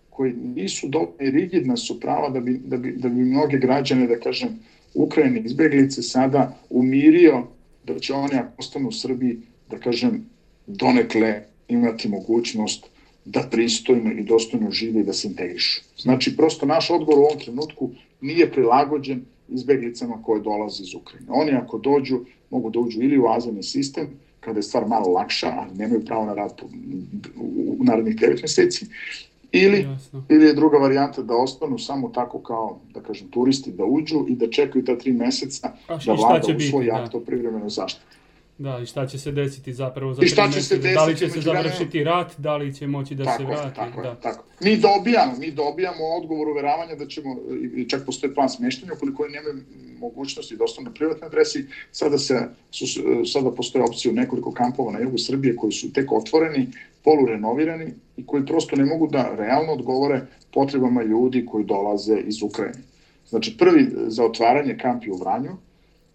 koji 0.10 0.34
nisu 0.34 0.88
dovoljno 0.88 1.16
rigidna 1.20 1.78
su 1.78 2.00
prava 2.00 2.30
da 2.30 2.40
bi, 2.40 2.58
da 2.66 2.78
bi, 2.78 2.92
da 2.98 3.10
bi 3.10 3.24
mnoge 3.24 3.58
građane, 3.58 4.08
da 4.08 4.20
kažem, 4.20 4.60
Ukrajine 4.94 5.42
izbeglice 5.46 6.02
sada 6.02 6.58
umirio 6.70 7.44
da 7.84 8.00
će 8.00 8.14
oni 8.14 8.36
ako 8.36 8.52
ostanu 8.58 8.88
u 8.88 8.92
Srbiji, 8.92 9.38
da 9.70 9.78
kažem, 9.78 10.26
donekle 10.68 11.44
imati 11.68 12.10
mogućnost 12.10 12.95
da 13.26 13.48
pristojno 13.52 14.12
i 14.12 14.24
dostojno 14.24 14.72
žive 14.72 15.00
i 15.02 15.04
da 15.04 15.14
se 15.14 15.28
integrišu. 15.28 15.82
Znači, 15.98 16.36
prosto 16.38 16.66
naš 16.66 16.90
odgovor 16.90 17.20
u 17.20 17.26
ovom 17.26 17.40
trenutku 17.40 17.90
nije 18.22 18.52
prilagođen 18.52 19.26
izbeglicama 19.50 20.24
koje 20.24 20.42
dolaze 20.42 20.84
iz 20.84 20.94
Ukrajine. 20.94 21.28
Oni 21.30 21.52
ako 21.52 21.78
dođu, 21.78 22.20
mogu 22.50 22.70
da 22.70 22.80
uđu 22.80 23.02
ili 23.02 23.18
u 23.18 23.28
azilni 23.28 23.64
sistem, 23.64 24.08
kada 24.40 24.60
je 24.60 24.64
stvar 24.64 24.88
malo 24.88 25.12
lakša, 25.12 25.54
ali 25.58 25.78
nemaju 25.78 26.06
pravo 26.06 26.26
na 26.26 26.34
rad 26.34 26.62
u 27.80 27.84
narednih 27.84 28.16
9 28.16 28.42
meseci, 28.42 28.86
ili, 29.52 29.80
Jasno. 29.80 30.24
ili 30.30 30.46
je 30.46 30.54
druga 30.54 30.78
varijanta 30.78 31.22
da 31.22 31.36
ostanu 31.36 31.80
samo 31.80 32.10
tako 32.10 32.40
kao, 32.40 32.80
da 32.94 33.02
kažem, 33.02 33.28
turisti 33.28 33.72
da 33.72 33.86
uđu 33.86 34.26
i 34.28 34.36
da 34.36 34.50
čekaju 34.50 34.86
ta 34.86 34.98
tri 34.98 35.12
meseca 35.12 35.72
A, 35.88 35.98
da 36.06 36.14
vlada 36.14 36.56
u 36.58 36.60
svoj 36.60 36.92
akt 36.92 37.12
da. 37.12 37.18
o 37.18 37.22
privremenoj 37.22 37.70
zaštiti. 37.70 38.06
Da, 38.58 38.80
i 38.80 38.86
šta 38.86 39.08
će 39.08 39.20
se 39.20 39.32
desiti 39.32 39.74
zapravo 39.74 40.14
za 40.14 40.22
tri 40.22 40.30
meseca? 40.56 40.94
Da 40.94 41.06
li 41.06 41.18
će 41.18 41.30
se 41.30 41.42
završiti 41.42 42.04
rat, 42.04 42.34
da 42.38 42.58
li 42.58 42.76
će 42.76 42.88
moći 42.88 43.16
da 43.16 43.24
tako, 43.24 43.38
se 43.38 43.44
vrati? 43.44 43.76
Tako 43.76 44.02
da. 44.02 44.16
tako. 44.16 44.44
Mi 44.62 44.78
dobijamo, 44.78 45.34
mi 45.40 45.52
dobijamo 45.52 46.06
odgovor 46.22 46.48
uveravanja 46.48 46.96
da 46.96 47.08
ćemo, 47.08 47.36
i 47.76 47.90
čak 47.90 48.06
postoje 48.06 48.34
plan 48.34 48.50
smještanja, 48.50 48.94
ukoliko 48.94 49.28
nemaju 49.28 49.64
mogućnosti 50.00 50.56
da 50.56 50.64
ostanu 50.64 50.86
na 50.86 50.94
privatnoj 50.94 51.28
adresi, 51.28 51.66
sada, 51.92 52.18
se, 52.18 52.48
su, 52.72 52.86
sada 53.26 53.52
postoje 53.52 53.84
opcije 53.84 54.12
u 54.12 54.16
nekoliko 54.16 54.52
kampova 54.52 54.92
na 54.92 55.00
jugu 55.00 55.18
Srbije 55.18 55.56
koji 55.56 55.72
su 55.72 55.94
tek 55.94 56.12
otvoreni, 56.12 56.68
polurenovirani 57.04 57.94
i 58.18 58.26
koji 58.26 58.46
prosto 58.46 58.76
ne 58.76 58.86
mogu 58.86 59.08
da 59.08 59.36
realno 59.36 59.74
odgovore 59.74 60.22
potrebama 60.54 61.04
ljudi 61.04 61.46
koji 61.46 61.66
dolaze 61.66 62.18
iz 62.28 62.42
Ukrajine. 62.42 62.80
Znači, 63.30 63.58
prvi 63.58 63.88
za 64.08 64.26
otvaranje 64.26 64.78
kampi 64.78 65.12
u 65.12 65.18
Vranju, 65.18 65.52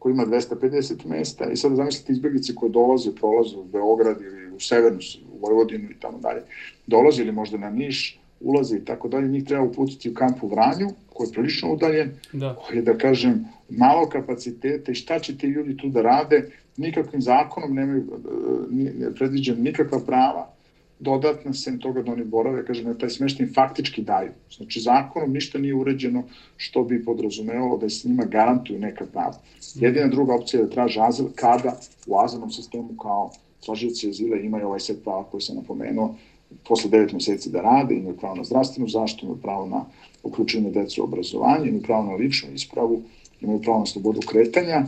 koji 0.00 0.12
ima 0.12 0.26
250 0.26 1.06
mesta. 1.06 1.50
I 1.50 1.56
sada 1.56 1.76
zamislite 1.76 2.12
izbjeglice 2.12 2.54
koje 2.54 2.70
dolaze, 2.70 3.14
prolaze 3.14 3.56
u 3.56 3.64
Beograd 3.64 4.20
ili 4.20 4.50
u 4.50 4.60
Severnu, 4.60 4.98
u 5.32 5.38
Vojvodinu 5.38 5.90
i 5.90 6.00
tamo 6.00 6.18
dalje, 6.18 6.42
dolaze 6.86 7.22
ili 7.22 7.32
možda 7.32 7.58
na 7.58 7.70
Niš, 7.70 8.20
ulaze 8.40 8.76
i 8.76 8.84
tako 8.84 9.08
dalje, 9.08 9.28
njih 9.28 9.44
treba 9.44 9.62
uputiti 9.62 10.10
u 10.10 10.14
kampu 10.14 10.48
Vranju, 10.48 10.88
koji 11.12 11.28
je 11.28 11.32
prilično 11.32 11.72
udaljen, 11.72 12.10
da. 12.32 12.54
koji 12.54 12.78
je, 12.78 12.82
da 12.82 12.98
kažem, 12.98 13.44
malo 13.68 14.08
kapacitete 14.08 14.92
i 14.92 14.94
šta 14.94 15.18
će 15.18 15.38
ti 15.38 15.46
ljudi 15.46 15.76
tu 15.76 15.88
da 15.88 16.02
rade, 16.02 16.50
nikakvim 16.76 17.22
zakonom 17.22 17.74
nemaju 17.74 18.04
ne 18.70 19.14
predviđen 19.14 19.62
nikakva 19.62 20.00
prava 20.06 20.59
dodatna 21.00 21.52
sem 21.54 21.78
toga 21.78 22.02
da 22.02 22.12
oni 22.12 22.24
borave, 22.24 22.64
kaže, 22.64 22.84
na 22.84 22.94
taj 22.94 23.10
smeštaj 23.10 23.46
faktički 23.54 24.02
daju. 24.02 24.32
Znači, 24.56 24.80
zakonom 24.80 25.32
ništa 25.32 25.58
nije 25.58 25.74
uređeno 25.74 26.22
što 26.56 26.84
bi 26.84 27.04
podrazumevalo 27.04 27.78
da 27.78 27.88
se 27.88 28.08
njima 28.08 28.24
garantuju 28.24 28.78
neka 28.78 29.06
prava. 29.06 29.40
Jedina 29.74 30.08
druga 30.08 30.34
opcija 30.34 30.60
je 30.60 30.66
da 30.66 30.72
traže 30.72 31.00
azil 31.00 31.26
kada 31.34 31.76
u 32.06 32.18
azilnom 32.18 32.50
sistemu 32.50 32.96
kao 33.02 33.30
tražioci 33.64 34.08
azila 34.08 34.36
imaju 34.36 34.66
ovaj 34.66 34.80
set 34.80 35.02
prava 35.04 35.24
koji 35.24 35.40
sam 35.40 35.56
napomenuo, 35.56 36.14
posle 36.68 36.90
9 36.90 37.12
meseci 37.12 37.50
da 37.50 37.60
rade, 37.60 37.94
imaju 37.94 38.16
pravo 38.16 38.34
na 38.34 38.44
zdravstvenu 38.44 38.88
zaštitu, 38.88 39.26
imaju 39.26 39.40
pravo 39.40 39.66
na 39.66 39.84
uključenje 40.22 40.70
deca 40.70 41.02
u 41.02 41.04
obrazovanje, 41.04 41.68
imaju 41.68 41.82
pravo 41.82 42.02
na 42.02 42.14
ličnu 42.14 42.48
ispravu, 42.54 43.02
imaju 43.40 43.62
pravo 43.62 43.78
na 43.78 43.86
slobodu 43.86 44.20
kretanja, 44.20 44.86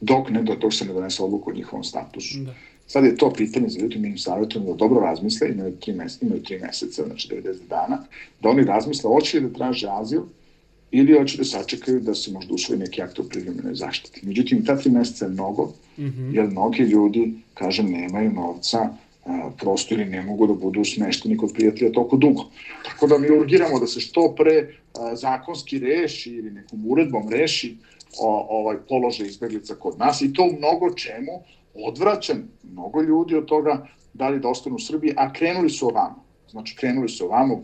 dok, 0.00 0.30
ne, 0.30 0.42
dok 0.42 0.74
se 0.74 0.84
ne 0.84 0.92
donese 0.92 1.22
odluku 1.22 1.50
o 1.50 1.54
njihovom 1.54 1.84
statusu. 1.84 2.38
Da. 2.38 2.54
Sad 2.86 3.04
je 3.04 3.16
to 3.16 3.32
pitanje 3.32 3.68
za 3.68 3.80
ljudi, 3.80 3.98
mi 3.98 4.08
im 4.08 4.18
savjetujemo 4.18 4.70
da 4.70 4.76
dobro 4.76 5.00
razmisle, 5.00 5.48
imaju 5.50 5.76
tri, 5.76 5.92
meseca, 5.92 6.26
imaju 6.26 6.42
tri 6.42 6.58
meseca, 6.58 7.04
znači 7.06 7.28
90 7.28 7.68
dana, 7.68 8.04
da 8.42 8.48
oni 8.48 8.64
razmisle 8.64 9.10
hoće 9.10 9.40
li 9.40 9.48
da 9.48 9.58
traže 9.58 9.88
azil 9.90 10.22
ili 10.90 11.18
hoće 11.18 11.38
da 11.38 11.44
sačekaju 11.44 12.00
da 12.00 12.14
se 12.14 12.32
možda 12.32 12.54
usvoji 12.54 12.78
neki 12.78 13.02
akt 13.02 13.18
o 13.18 13.22
privremenoj 13.22 13.74
zaštiti. 13.74 14.26
Međutim, 14.26 14.64
ta 14.64 14.76
tri 14.76 14.90
meseca 14.90 15.24
je 15.24 15.30
mnogo, 15.30 15.72
mm 15.98 16.02
-hmm. 16.04 16.34
jer 16.36 16.46
mnogi 16.46 16.82
ljudi, 16.82 17.34
kažem, 17.54 17.90
nemaju 17.90 18.30
novca, 18.32 18.88
prosto 19.58 19.94
ili 19.94 20.04
ne 20.04 20.22
mogu 20.22 20.46
da 20.46 20.54
budu 20.54 20.84
smešteni 20.84 21.36
kod 21.36 21.52
prijatelja 21.54 21.92
toliko 21.92 22.16
dugo. 22.16 22.44
Tako 22.84 23.06
da 23.06 23.18
mi 23.18 23.30
urgiramo 23.30 23.78
da 23.78 23.86
se 23.86 24.00
što 24.00 24.34
pre 24.38 24.74
zakonski 25.14 25.78
reši 25.78 26.30
ili 26.30 26.50
nekom 26.50 26.90
uredbom 26.90 27.28
reši 27.28 27.76
o, 28.18 28.46
ovaj 28.48 28.76
položaj 28.88 29.26
izbeglica 29.26 29.74
kod 29.74 29.98
nas 29.98 30.20
i 30.20 30.32
to 30.32 30.42
u 30.42 30.58
mnogo 30.58 30.94
čemu 30.94 31.32
odvraćan 31.74 32.48
mnogo 32.72 33.02
ljudi 33.02 33.36
od 33.36 33.44
toga 33.44 33.86
da 34.14 34.28
li 34.28 34.40
da 34.40 34.48
ostanu 34.48 34.76
u 34.76 34.78
Srbiji, 34.78 35.14
a 35.16 35.32
krenuli 35.32 35.70
su 35.70 35.88
ovamo. 35.88 36.24
Znači, 36.50 36.76
krenuli 36.76 37.08
su 37.08 37.24
ovamo, 37.24 37.62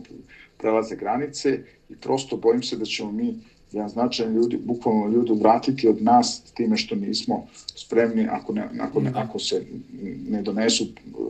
prelaze 0.57 0.95
granice 0.95 1.59
i 1.89 1.95
prosto 1.95 2.37
bojim 2.37 2.63
se 2.63 2.77
da 2.77 2.85
ćemo 2.85 3.11
mi 3.11 3.39
jedan 3.71 3.89
značajan 3.89 4.33
ljudi, 4.33 4.57
bukvalno 4.57 5.07
ljudi 5.07 5.33
vratiti 5.33 5.87
od 5.87 6.01
nas 6.01 6.41
time 6.53 6.77
što 6.77 6.95
nismo 6.95 7.47
spremni 7.75 8.27
ako, 8.31 8.53
ne, 8.53 8.69
ako, 8.79 9.01
ne, 9.01 9.11
ako 9.15 9.39
se 9.39 9.65
ne 10.29 10.41
donesu 10.41 10.83
uh, 10.83 11.27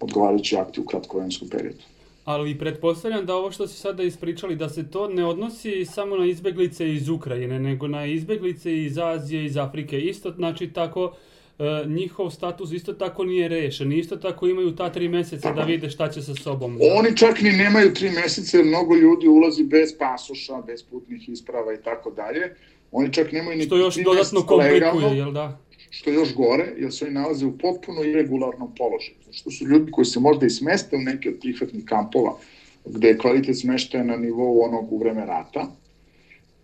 odgovarajući 0.00 0.56
akti 0.56 0.80
u 0.80 0.84
kratkovenskom 0.84 1.48
periodu. 1.48 1.82
Ali 2.24 2.58
pretpostavljam 2.58 3.26
da 3.26 3.34
ovo 3.34 3.50
što 3.52 3.66
si 3.66 3.80
sada 3.80 4.02
ispričali, 4.02 4.56
da 4.56 4.68
se 4.68 4.90
to 4.90 5.08
ne 5.08 5.24
odnosi 5.24 5.84
samo 5.84 6.16
na 6.16 6.26
izbeglice 6.26 6.92
iz 6.92 7.08
Ukrajine, 7.08 7.58
nego 7.58 7.88
na 7.88 8.06
izbeglice 8.06 8.82
iz 8.82 8.98
Azije, 8.98 9.44
iz 9.44 9.56
Afrike. 9.56 10.00
Isto 10.00 10.30
znači 10.30 10.72
tako 10.72 11.16
e, 11.58 11.64
njihov 11.86 12.30
status 12.30 12.72
isto 12.72 12.92
tako 12.92 13.24
nije 13.24 13.48
rešen. 13.48 13.92
Isto 13.92 14.16
tako 14.16 14.46
imaju 14.46 14.76
ta 14.76 14.92
tri 14.92 15.08
meseca 15.08 15.52
da 15.52 15.62
vide 15.62 15.90
šta 15.90 16.08
će 16.08 16.22
sa 16.22 16.34
sobom. 16.34 16.78
Oni 16.98 17.16
čak 17.16 17.40
ni 17.42 17.52
nemaju 17.52 17.94
tri 17.94 18.10
meseca 18.10 18.56
jer 18.56 18.66
mnogo 18.66 18.94
ljudi 18.94 19.28
ulazi 19.28 19.64
bez 19.64 19.98
pasoša, 19.98 20.62
bez 20.66 20.82
putnih 20.82 21.28
isprava 21.28 21.74
i 21.74 21.82
tako 21.82 22.10
dalje. 22.10 22.54
Oni 22.92 23.12
čak 23.12 23.32
nemaju 23.32 23.58
ni 23.58 23.64
Što 23.64 23.76
još 23.76 23.94
dodatno 23.96 24.46
komplikuje, 24.46 25.16
jel 25.16 25.32
da? 25.32 25.58
Što 25.94 26.10
još 26.10 26.34
gore, 26.34 26.72
jer 26.78 26.92
se 26.92 27.04
oni 27.04 27.14
nalaze 27.14 27.46
u 27.46 27.58
potpuno 27.58 28.04
irregularnom 28.04 28.74
položaju. 28.74 29.16
Što 29.30 29.50
su 29.50 29.66
ljudi 29.66 29.92
koji 29.92 30.04
se 30.04 30.20
možda 30.20 30.46
i 30.46 30.50
smeste 30.50 30.96
u 30.96 31.00
neke 31.00 31.28
od 31.28 31.36
prihvatnih 31.40 31.84
kampova, 31.84 32.36
gde 32.84 33.08
je 33.08 33.18
kvalitet 33.18 33.58
smeštaja 33.58 34.04
na 34.04 34.16
nivou 34.16 34.64
onog 34.64 34.92
u 34.92 34.98
vreme 34.98 35.26
rata 35.26 35.76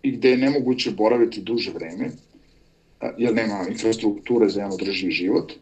i 0.03 0.11
gde 0.11 0.29
je 0.29 0.37
nemoguće 0.37 0.91
boraviti 0.91 1.41
duže 1.41 1.71
vreme, 1.71 2.11
jer 3.17 3.33
nema 3.35 3.65
infrastrukture 3.69 4.49
za 4.49 4.59
jedan 4.59 4.73
održivi 4.73 5.11
život. 5.11 5.53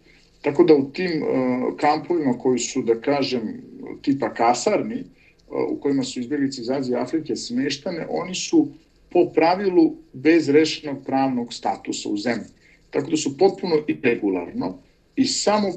Tako 0.41 0.63
da 0.63 0.73
u 0.75 0.89
tim 0.91 1.21
uh, 1.21 1.77
kampovima 1.77 2.37
koji 2.39 2.59
su, 2.59 2.81
da 2.81 3.01
kažem, 3.01 3.61
tipa 4.01 4.33
kasarni, 4.33 5.03
uh, 5.47 5.77
u 5.77 5.79
kojima 5.81 6.03
su 6.03 6.19
izbjeglice 6.19 6.61
iz 6.61 6.69
Azije 6.69 6.97
i 6.97 7.01
Afrike 7.01 7.35
smeštane, 7.35 8.07
oni 8.09 8.35
su 8.35 8.67
po 9.09 9.25
pravilu 9.35 9.93
bez 10.13 10.49
rešenog 10.49 11.05
pravnog 11.05 11.53
statusa 11.53 12.09
u 12.09 12.17
zemlji. 12.17 12.58
Tako 12.91 13.09
da 13.09 13.17
su 13.17 13.37
potpuno 13.37 13.75
irregularno 13.87 14.77
i 15.15 15.25
samo 15.25 15.67
uh, 15.67 15.75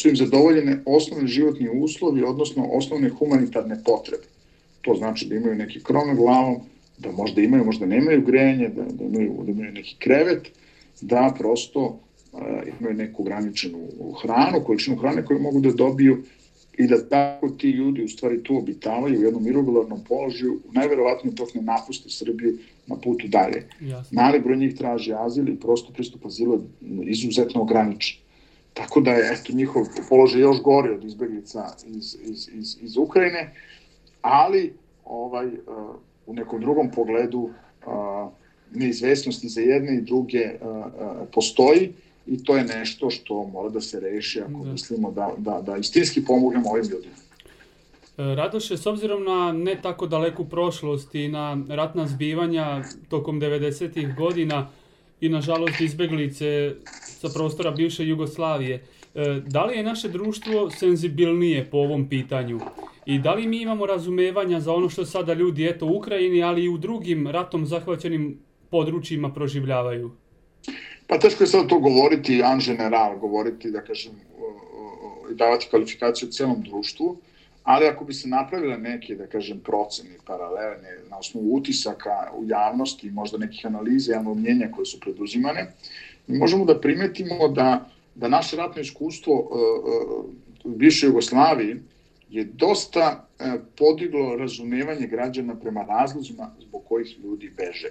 su 0.00 0.08
im 0.08 0.16
zadovoljene 0.16 0.82
osnovne 0.86 1.26
životni 1.26 1.68
uslovi, 1.74 2.22
odnosno 2.22 2.68
osnovne 2.72 3.08
humanitarne 3.08 3.82
potrebe. 3.84 4.24
To 4.80 4.94
znači 4.94 5.26
da 5.28 5.34
imaju 5.34 5.54
neki 5.54 5.82
krov 5.84 6.06
na 6.06 6.14
glavom, 6.14 6.56
da 6.98 7.12
možda 7.12 7.40
imaju, 7.40 7.64
možda 7.64 7.86
nemaju 7.86 8.22
grejenje, 8.22 8.68
da, 8.68 8.82
da, 8.82 9.04
imaju, 9.04 9.32
da 9.44 9.52
imaju 9.52 9.72
neki 9.72 9.96
krevet, 9.98 10.48
da 11.00 11.34
prosto 11.38 12.00
uh, 12.32 12.40
imaju 12.80 12.96
neku 12.96 13.22
ograničenu 13.22 13.78
hranu, 14.22 14.64
količinu 14.66 14.96
hrane 14.96 15.24
koju 15.24 15.40
mogu 15.40 15.60
da 15.60 15.72
dobiju 15.72 16.22
i 16.80 16.86
da 16.86 17.08
tako 17.08 17.48
ti 17.48 17.70
ljudi 17.70 18.04
u 18.04 18.08
stvari 18.08 18.42
tu 18.42 18.56
obitavaju 18.56 19.20
u 19.20 19.22
jednom 19.22 19.46
irregularnom 19.46 20.04
položaju, 20.08 20.60
najverovatnije 20.72 21.34
dok 21.34 21.54
ne 21.54 21.62
napuste 21.62 22.10
Srbiju 22.10 22.58
na 22.86 22.96
putu 22.96 23.28
dalje. 23.28 23.66
Jasne. 23.80 24.22
Mali 24.22 24.40
broj 24.40 24.56
njih 24.56 24.74
traži 24.76 25.12
azil 25.12 25.48
i 25.48 25.60
prosto 25.60 25.92
pristup 25.92 26.26
azilu 26.26 26.60
je 26.80 27.10
izuzetno 27.10 27.62
ograničen. 27.62 28.20
Tako 28.74 29.00
da 29.00 29.10
je 29.10 29.32
eto, 29.32 29.52
njihov 29.52 29.86
položaj 30.08 30.40
još 30.40 30.62
gori 30.62 30.90
od 30.90 31.04
izbeglica 31.04 31.66
iz, 31.86 32.16
iz, 32.24 32.48
iz, 32.52 32.76
iz 32.82 32.96
Ukrajine, 32.96 33.54
ali 34.22 34.72
ovaj, 35.04 35.46
uh, 35.46 35.52
u 36.26 36.34
nekom 36.34 36.60
drugom 36.60 36.90
pogledu 36.90 37.40
uh, 37.40 37.52
neizvesnosti 38.72 39.48
za 39.48 39.60
jedne 39.60 39.96
i 39.96 40.00
druge 40.00 40.44
uh, 40.60 40.86
postoji 41.34 41.92
i 42.26 42.44
to 42.44 42.56
je 42.56 42.64
nešto 42.64 43.10
što 43.10 43.44
mora 43.44 43.68
da 43.68 43.80
se 43.80 44.00
reši 44.00 44.40
ako 44.40 44.64
da. 44.64 44.72
mislimo 44.72 45.10
da, 45.10 45.34
da, 45.38 45.62
da 45.62 45.76
istinski 45.76 46.24
pomognemo 46.24 46.70
ovim 46.70 46.84
ljudima. 46.84 47.14
E, 48.18 48.34
Radoše, 48.34 48.76
s 48.76 48.86
obzirom 48.86 49.24
na 49.24 49.52
ne 49.52 49.78
tako 49.82 50.06
daleku 50.06 50.44
prošlost 50.44 51.14
i 51.14 51.28
na 51.28 51.58
ratna 51.68 52.06
zbivanja 52.06 52.82
tokom 53.08 53.40
90. 53.40 54.16
godina 54.16 54.68
i 55.20 55.28
nažalost 55.28 55.80
izbeglice 55.80 56.74
sa 57.02 57.28
prostora 57.34 57.70
bivše 57.70 58.06
Jugoslavije, 58.06 58.84
e, 59.14 59.40
da 59.46 59.64
li 59.64 59.76
je 59.76 59.82
naše 59.82 60.08
društvo 60.08 60.70
senzibilnije 60.70 61.70
po 61.70 61.78
ovom 61.78 62.08
pitanju? 62.08 62.60
I 63.06 63.18
da 63.18 63.34
li 63.34 63.46
mi 63.46 63.62
imamo 63.62 63.86
razumevanja 63.86 64.60
za 64.60 64.72
ono 64.72 64.88
što 64.88 65.06
sada 65.06 65.32
ljudi 65.34 65.66
eto 65.66 65.86
u 65.86 65.96
Ukrajini, 65.96 66.42
ali 66.42 66.64
i 66.64 66.68
u 66.68 66.78
drugim 66.78 67.26
ratom 67.26 67.66
zahvaćenim 67.66 68.38
područjima 68.70 69.32
proživljavaju? 69.32 70.10
Pa 71.10 71.18
teško 71.18 71.42
je 71.42 71.46
sad 71.46 71.66
to 71.66 71.78
govoriti 71.78 72.42
an 72.42 72.60
general, 72.64 73.18
govoriti, 73.18 73.70
da 73.70 73.80
kažem, 73.80 74.12
i 75.32 75.34
davati 75.34 75.66
kvalifikaciju 75.70 76.28
celom 76.28 76.62
društvu, 76.62 77.16
ali 77.62 77.86
ako 77.86 78.04
bi 78.04 78.14
se 78.14 78.28
napravile 78.28 78.78
neke, 78.78 79.14
da 79.14 79.26
kažem, 79.26 79.60
procene 79.60 80.14
paralelne 80.26 80.92
na 81.10 81.18
osnovu 81.18 81.54
utisaka 81.54 82.30
u 82.36 82.44
javnosti, 82.46 83.10
možda 83.10 83.38
nekih 83.38 83.66
analize 83.66 84.12
javnog 84.12 84.38
mnjenja 84.38 84.70
koje 84.74 84.86
su 84.86 85.00
preduzimane, 85.00 85.72
mi 86.26 86.38
možemo 86.38 86.64
da 86.64 86.80
primetimo 86.80 87.48
da, 87.48 87.88
da 88.14 88.28
naše 88.28 88.56
ratno 88.56 88.82
iskustvo 88.82 89.34
uh, 89.34 90.24
u 90.64 90.76
bivšoj 90.76 91.08
Jugoslaviji 91.08 91.76
je 92.30 92.44
dosta 92.44 93.26
uh, 93.40 93.46
podiglo 93.78 94.36
razumevanje 94.36 95.06
građana 95.06 95.54
prema 95.54 95.82
razlozima 95.82 96.50
zbog 96.60 96.84
kojih 96.88 97.18
ljudi 97.18 97.50
beže. 97.56 97.90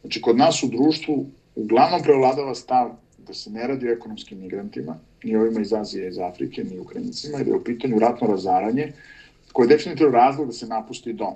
Znači, 0.00 0.20
kod 0.20 0.36
nas 0.36 0.62
u 0.62 0.68
društvu 0.68 1.26
uglavnom 1.58 2.02
prevladava 2.02 2.54
stav 2.54 2.90
da 3.18 3.34
se 3.34 3.50
ne 3.50 3.66
radi 3.66 3.88
o 3.88 3.92
ekonomskim 3.92 4.40
migrantima, 4.40 4.98
ni 5.24 5.36
ovima 5.36 5.60
iz 5.60 5.72
Azije, 5.72 6.08
iz 6.08 6.18
Afrike, 6.18 6.64
ni 6.64 6.78
Ukrajincima, 6.78 7.38
da 7.38 7.50
je 7.50 7.56
u 7.56 7.64
pitanju 7.64 7.98
ratno 7.98 8.26
razaranje, 8.26 8.92
koje 9.52 9.64
je 9.64 9.76
definitivno 9.76 10.12
razlog 10.12 10.46
da 10.46 10.52
se 10.52 10.66
napusti 10.66 11.12
dom. 11.12 11.34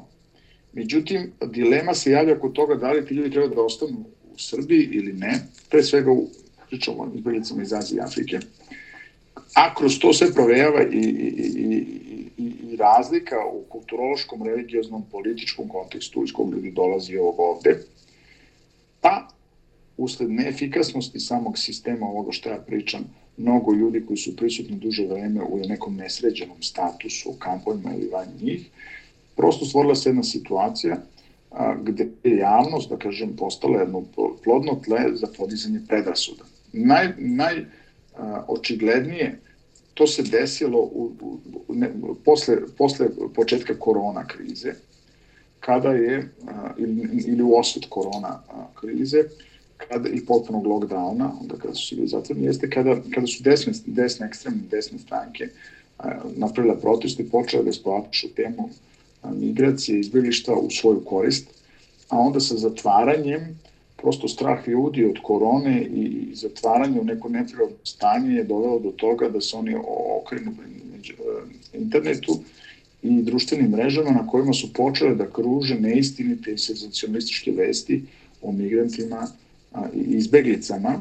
Međutim, 0.73 1.33
dilema 1.47 1.95
se 1.95 2.11
javlja 2.11 2.39
kod 2.41 2.53
toga 2.53 2.75
da 2.75 2.93
li 2.93 3.07
ti 3.07 3.15
ljudi 3.15 3.31
treba 3.31 3.55
da 3.55 3.63
ostanu 3.63 4.05
u 4.35 4.39
Srbiji 4.39 4.89
ili 4.93 5.13
ne, 5.13 5.41
pre 5.71 5.83
svega 5.83 6.11
u 6.11 6.29
pričamo 6.69 7.03
o 7.03 7.11
izbjeglicama 7.15 7.63
iz 7.63 7.73
Azije 7.73 7.99
i 7.99 8.01
Afrike. 8.01 8.39
A 9.55 9.75
kroz 9.75 9.99
to 9.99 10.13
sve 10.13 10.33
provejava 10.33 10.83
i, 10.83 10.97
i, 10.97 11.49
i, 11.57 11.87
i, 12.37 12.53
i 12.73 12.77
razlika 12.77 13.37
u 13.53 13.65
kulturološkom, 13.69 14.43
religioznom, 14.43 15.05
političkom 15.11 15.69
kontekstu 15.69 16.25
iz 16.25 16.33
kog 16.33 16.55
ljudi 16.55 16.71
dolazi 16.71 17.17
ovog 17.17 17.41
ovde, 17.41 17.79
pa 19.01 19.29
usled 19.97 20.31
neefikasnosti 20.31 21.21
samog 21.21 21.59
sistema 21.59 22.07
ovoga 22.07 22.33
što 22.33 22.49
ja 22.49 22.59
pričam, 22.59 23.05
mnogo 23.37 23.73
ljudi 23.73 24.07
koji 24.07 24.17
su 24.17 24.37
prisutni 24.37 24.77
duže 24.77 25.07
vreme 25.07 25.43
u 25.43 25.59
nekom 25.59 25.97
nesređenom 25.97 26.63
statusu 26.63 27.31
u 27.31 27.35
kampovima 27.39 27.95
ili 27.95 28.09
van 28.09 28.29
njih, 28.41 28.71
prosto 29.37 29.65
stvorila 29.65 29.95
se 29.95 30.09
jedna 30.09 30.23
situacija 30.23 30.97
a, 31.51 31.75
gde 31.83 32.09
je 32.25 32.37
javnost, 32.37 32.91
da 32.91 32.97
kažem, 32.97 33.37
postala 33.37 33.81
jedno 33.81 34.05
plodno 34.45 34.81
tle 34.85 35.01
za 35.15 35.27
podizanje 35.37 35.81
predrasuda. 35.89 36.45
Naj, 36.73 37.13
naj 37.19 37.65
a, 38.17 38.45
očiglednije 38.49 39.41
to 39.95 40.07
se 40.07 40.23
desilo 40.23 40.79
u, 40.79 41.13
u, 41.69 41.75
ne, 41.75 41.91
posle, 42.25 42.57
posle 42.79 43.07
početka 43.35 43.79
korona 43.79 44.27
krize, 44.27 44.75
kada 45.61 45.89
je, 45.89 46.29
a, 46.49 46.71
ili, 46.79 47.09
ili 47.27 47.43
u 47.43 47.55
osvet 47.55 47.85
korona 47.89 48.43
a, 48.49 48.67
krize, 48.81 49.25
kada, 49.89 50.09
i 50.09 50.25
potpunog 50.27 50.67
lockdowna, 50.67 51.31
onda 51.41 51.57
kada 51.57 51.75
su 51.75 51.97
bili 51.97 52.09
zatvoreni, 52.09 52.47
jeste 52.47 52.71
kada, 52.71 52.97
kada 53.15 53.27
su 53.27 53.43
desne, 53.43 53.73
desne, 53.87 54.27
ekstremne 54.27 54.63
desne 54.71 54.99
stranke 54.99 55.49
napravila 56.37 56.75
protest 56.77 57.21
i 57.21 57.31
počela 57.31 57.63
da 57.63 57.69
eksploatišu 57.69 58.29
temu 58.29 58.71
migracije 59.35 59.97
i 59.97 60.01
izbjeglišta 60.01 60.53
u 60.53 60.71
svoju 60.71 61.05
korist, 61.05 61.47
a 62.09 62.19
onda 62.19 62.41
sa 62.41 62.57
zatvaranjem 62.57 63.59
prosto 63.97 64.29
strah 64.29 64.69
ljudi 64.69 65.05
od 65.05 65.19
korone 65.23 65.83
i 65.83 66.35
zatvaranje 66.35 67.01
u 67.01 67.05
neko 67.05 67.29
neprirodno 67.29 67.77
stanje 67.85 68.35
je 68.35 68.45
dovelo 68.45 68.79
do 68.79 68.91
toga 68.91 69.29
da 69.29 69.41
se 69.41 69.57
oni 69.57 69.77
okrenu 70.21 70.53
internetu 71.73 72.41
i 73.03 73.23
društvenim 73.23 73.71
mrežama 73.71 74.11
na 74.11 74.27
kojima 74.27 74.53
su 74.53 74.73
počele 74.73 75.15
da 75.15 75.31
kruže 75.31 75.75
neistinite 75.75 76.53
i 76.53 76.59
senzacionalističke 76.59 77.51
vesti 77.51 78.05
o 78.43 78.53
migrantima 78.53 79.27
izbeglicama, 79.93 81.01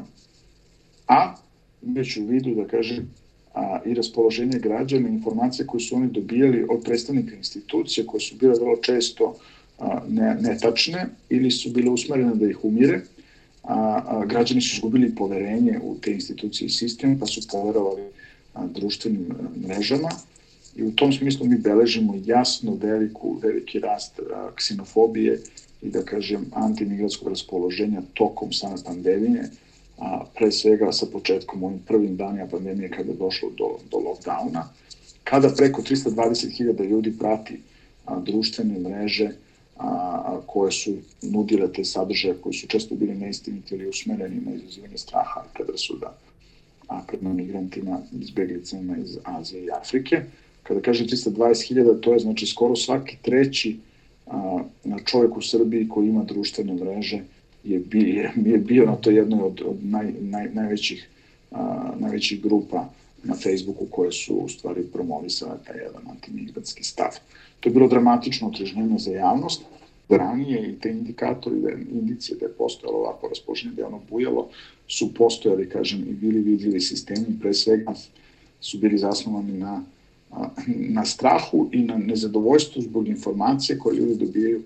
a 1.08 1.36
imajući 1.82 2.22
u 2.22 2.26
vidu, 2.26 2.54
da 2.54 2.66
kažem, 2.66 3.10
a, 3.54 3.80
i 3.86 3.94
raspoloženje 3.94 4.58
građana, 4.58 5.08
informacije 5.08 5.66
koje 5.66 5.80
su 5.80 5.96
oni 5.96 6.08
dobijali 6.10 6.66
od 6.70 6.82
predstavnika 6.84 7.36
institucije, 7.36 8.06
koje 8.06 8.20
su 8.20 8.36
bile 8.36 8.54
vrlo 8.54 8.76
često 8.76 9.34
a, 9.78 10.00
ne, 10.08 10.34
netačne 10.40 11.06
ili 11.30 11.50
su 11.50 11.70
bile 11.70 11.90
usmerene 11.90 12.34
da 12.34 12.50
ih 12.50 12.64
umire, 12.64 13.00
a, 13.62 14.02
a 14.06 14.24
građani 14.24 14.60
su 14.60 14.76
izgubili 14.76 15.14
poverenje 15.14 15.80
u 15.82 15.96
te 16.00 16.12
institucije 16.12 16.66
i 16.66 16.70
sistem, 16.70 17.18
pa 17.18 17.26
su 17.26 17.40
poverovali 17.50 18.02
a, 18.54 18.66
društvenim 18.66 19.26
mrežama. 19.66 20.08
I 20.76 20.82
u 20.82 20.92
tom 20.92 21.12
smislu 21.12 21.46
mi 21.46 21.58
beležimo 21.58 22.14
jasno 22.24 22.74
veliku, 22.74 23.38
veliki 23.42 23.78
rast 23.78 24.20
a, 24.20 24.50
ksenofobije 24.54 25.40
i 25.82 25.90
da 25.90 26.02
kažem 26.02 26.46
antimigratskog 26.52 27.28
raspoloženja 27.28 28.02
tokom 28.14 28.52
same 28.52 28.76
pandemije, 28.84 29.50
a, 29.98 30.24
pre 30.34 30.52
svega 30.52 30.92
sa 30.92 31.06
početkom 31.06 31.64
ovim 31.64 31.78
prvim 31.86 32.16
danima 32.16 32.46
pandemije 32.46 32.90
kada 32.90 33.10
je 33.10 33.16
došlo 33.16 33.50
do, 33.50 33.68
do 33.90 33.98
lockdowna, 33.98 34.64
kada 35.24 35.48
preko 35.56 35.82
320.000 35.82 36.88
ljudi 36.88 37.18
prati 37.18 37.60
a, 38.06 38.20
društvene 38.20 38.78
mreže 38.78 39.30
a, 39.76 39.86
a, 39.86 40.40
koje 40.46 40.72
su 40.72 40.96
nudile 41.22 41.72
te 41.72 41.84
sadržaje 41.84 42.34
koji 42.34 42.54
su 42.54 42.66
često 42.66 42.94
bili 42.94 43.14
neistiniti 43.14 43.74
ili 43.74 43.88
usmereni 43.88 44.40
na 44.40 44.54
izazivanje 44.54 44.98
straha 44.98 45.44
i 45.44 45.54
predrasuda 45.54 46.16
a 46.92 47.02
prema 47.08 47.32
migrantima, 47.32 48.00
izbjeglicama 48.20 48.96
iz 48.96 49.18
Azije 49.24 49.64
i 49.64 49.70
Afrike. 49.70 50.22
Kada 50.62 50.80
kažem 50.80 51.06
320.000, 51.06 52.00
to 52.00 52.12
je 52.12 52.18
znači 52.18 52.46
skoro 52.46 52.76
svaki 52.76 53.16
treći 53.22 53.76
a, 54.26 54.62
čovjek 55.04 55.36
u 55.36 55.42
Srbiji 55.42 55.88
koji 55.88 56.08
ima 56.08 56.24
društvene 56.24 56.74
mreže 56.74 57.20
je, 57.64 57.78
bio, 57.78 58.30
je 58.44 58.58
bio 58.58 58.86
na 58.86 58.96
to 58.96 59.10
jednoj 59.10 59.42
od, 59.42 59.62
od 59.64 59.76
naj, 59.84 60.12
naj, 60.20 60.48
najvećih, 60.54 61.08
a, 61.50 61.92
najvećih 61.98 62.42
grupa 62.42 62.88
na 63.24 63.34
Facebooku 63.34 63.86
koje 63.90 64.12
su 64.12 64.34
u 64.34 64.48
stvari 64.48 64.82
promovisale 64.92 65.56
taj 65.66 65.76
jedan 65.76 66.02
antimigratski 66.10 66.84
stav. 66.84 67.10
To 67.60 67.68
je 67.68 67.72
bilo 67.72 67.88
dramatično 67.88 68.48
otrežnjenje 68.48 68.98
za 68.98 69.10
javnost, 69.10 69.62
ranije 70.08 70.70
i 70.70 70.78
te 70.80 70.90
indikatori, 70.90 71.60
da 71.60 71.70
indicije 71.70 72.38
da 72.38 72.46
je 72.46 72.52
postojalo 72.52 72.98
ovako 72.98 73.28
raspoloženje, 73.28 73.74
da 73.74 73.82
je 73.82 73.86
ono 73.86 74.00
bujalo, 74.10 74.48
su 74.88 75.14
postojali, 75.14 75.68
kažem, 75.68 76.00
i 76.08 76.12
bili 76.12 76.40
vidljivi 76.40 76.80
sistemi, 76.80 77.38
pre 77.40 77.54
svega 77.54 77.94
su 78.60 78.78
bili 78.78 78.98
zasnovani 78.98 79.52
na, 79.52 79.84
na 80.66 81.04
strahu 81.04 81.68
i 81.72 81.82
na 81.82 81.96
nezadovoljstvu 81.96 82.82
zbog 82.82 83.08
informacije 83.08 83.78
koje 83.78 83.96
ljudi 83.96 84.26
dobijaju 84.26 84.62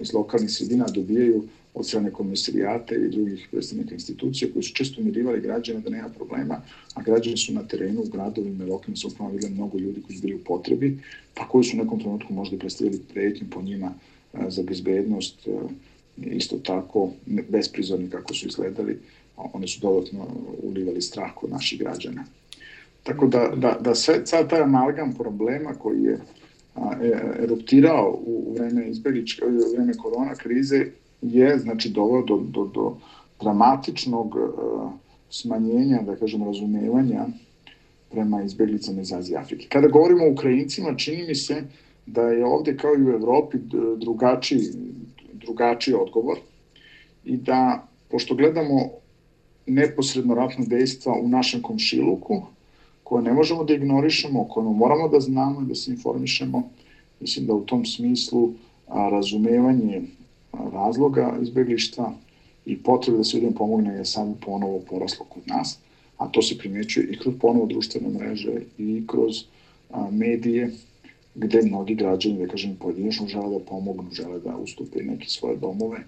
iz 0.00 0.12
lokalnih 0.12 0.50
sredina, 0.50 0.86
dobijaju 0.94 1.44
od 1.74 1.86
strane 1.86 2.10
komisarijata 2.10 2.94
i 2.94 3.08
drugih 3.08 3.48
predstavnika 3.50 3.94
institucija 3.94 4.50
koji 4.52 4.62
su 4.62 4.74
često 4.74 5.00
umirivali 5.00 5.40
građane 5.40 5.80
da 5.80 5.90
nema 5.90 6.08
problema, 6.08 6.60
a 6.94 7.02
građani 7.02 7.36
su 7.36 7.52
na 7.52 7.62
terenu, 7.62 8.00
u 8.00 8.08
gradovima 8.08 8.64
i 8.64 8.68
lokalnim 8.68 8.96
samoupravama 8.96 9.34
videli 9.34 9.54
mnogo 9.54 9.78
ljudi 9.78 10.02
koji 10.02 10.16
su 10.16 10.22
bili 10.22 10.34
u 10.34 10.44
potrebi, 10.44 10.98
pa 11.34 11.48
koji 11.48 11.64
su 11.64 11.76
u 11.76 11.82
nekom 11.82 12.00
trenutku 12.00 12.32
možda 12.32 12.56
predstavili 12.56 13.00
pretnju 13.14 13.46
po 13.50 13.62
njima 13.62 13.92
za 14.48 14.62
bezbednost, 14.62 15.48
isto 16.16 16.56
tako 16.56 17.10
besprizorni 17.48 18.10
kako 18.10 18.34
su 18.34 18.46
izgledali, 18.46 18.98
oni 19.36 19.68
su 19.68 19.80
dodatno 19.80 20.26
ulivali 20.62 21.02
strah 21.02 21.30
kod 21.34 21.50
naših 21.50 21.78
građana. 21.78 22.24
Tako 23.06 23.26
da, 23.26 23.52
da, 23.56 23.76
da 23.80 23.94
sve, 23.94 24.26
sad 24.26 24.50
taj 24.50 24.62
amalgam 24.62 25.14
problema 25.14 25.74
koji 25.74 26.02
je 26.02 26.12
e, 26.12 26.20
eruptirao 27.38 28.18
u 28.26 28.54
vreme 28.58 28.88
izbegličke, 28.88 29.44
u 29.44 29.72
vreme 29.76 29.94
korona 29.94 30.34
krize 30.34 30.86
je 31.22 31.58
znači 31.58 31.90
doveo 31.90 32.22
do, 32.22 32.36
do, 32.36 32.64
do 32.74 32.96
dramatičnog 33.40 34.34
uh, 34.34 34.90
smanjenja, 35.30 36.02
da 36.02 36.16
kažem, 36.16 36.44
razumevanja 36.44 37.26
prema 38.10 38.42
izbeglicama 38.42 39.00
iz 39.00 39.12
Azije 39.12 39.38
Afrike. 39.38 39.66
Kada 39.68 39.88
govorimo 39.88 40.24
o 40.24 40.32
Ukrajincima, 40.32 40.96
čini 40.96 41.26
mi 41.26 41.34
se 41.34 41.62
da 42.06 42.22
je 42.22 42.44
ovde 42.44 42.76
kao 42.76 42.94
i 42.94 43.02
u 43.02 43.10
Evropi 43.10 43.58
drugačiji, 43.96 44.60
drugačiji 45.32 45.94
odgovor 45.94 46.38
i 47.24 47.36
da, 47.36 47.88
pošto 48.10 48.34
gledamo 48.34 48.90
neposredno 49.66 50.34
ratno 50.34 50.64
dejstva 50.66 51.12
u 51.22 51.28
našem 51.28 51.62
komšiluku, 51.62 52.42
koje 53.06 53.22
ne 53.22 53.32
možemo 53.32 53.64
da 53.64 53.74
ignorišemo, 53.74 54.48
koje 54.48 54.64
moramo 54.64 55.08
da 55.08 55.20
znamo 55.20 55.62
i 55.62 55.64
da 55.64 55.74
se 55.74 55.90
informišemo, 55.90 56.62
mislim 57.20 57.46
da 57.46 57.54
u 57.54 57.64
tom 57.64 57.84
smislu 57.86 58.48
a, 58.88 59.08
razumevanje 59.08 60.02
razloga 60.52 61.38
izbeglištva 61.42 62.12
i 62.66 62.76
potrebe 62.82 63.18
da 63.18 63.24
se 63.24 63.36
ljudima 63.36 63.52
pomogne 63.58 63.94
je 63.94 64.04
samo 64.04 64.34
ponovo 64.46 64.80
poraslo 64.90 65.26
kod 65.28 65.42
nas, 65.46 65.78
a 66.16 66.26
to 66.28 66.42
se 66.42 66.58
primjećuje 66.58 67.06
i 67.10 67.18
kroz 67.18 67.34
ponovo 67.40 67.66
društvene 67.66 68.08
mreže 68.08 68.54
i 68.78 69.06
kroz 69.06 69.44
a, 69.90 70.10
medije, 70.10 70.72
gde 71.34 71.62
mnogi 71.62 71.94
građani, 71.94 72.38
da 72.38 72.48
kažem, 72.48 72.76
pojedinačno 72.76 73.28
žele 73.28 73.58
da 73.58 73.64
pomognu, 73.64 74.10
žele 74.12 74.40
da 74.40 74.56
ustupe 74.56 75.02
neke 75.02 75.28
svoje 75.28 75.56
domove 75.56 75.98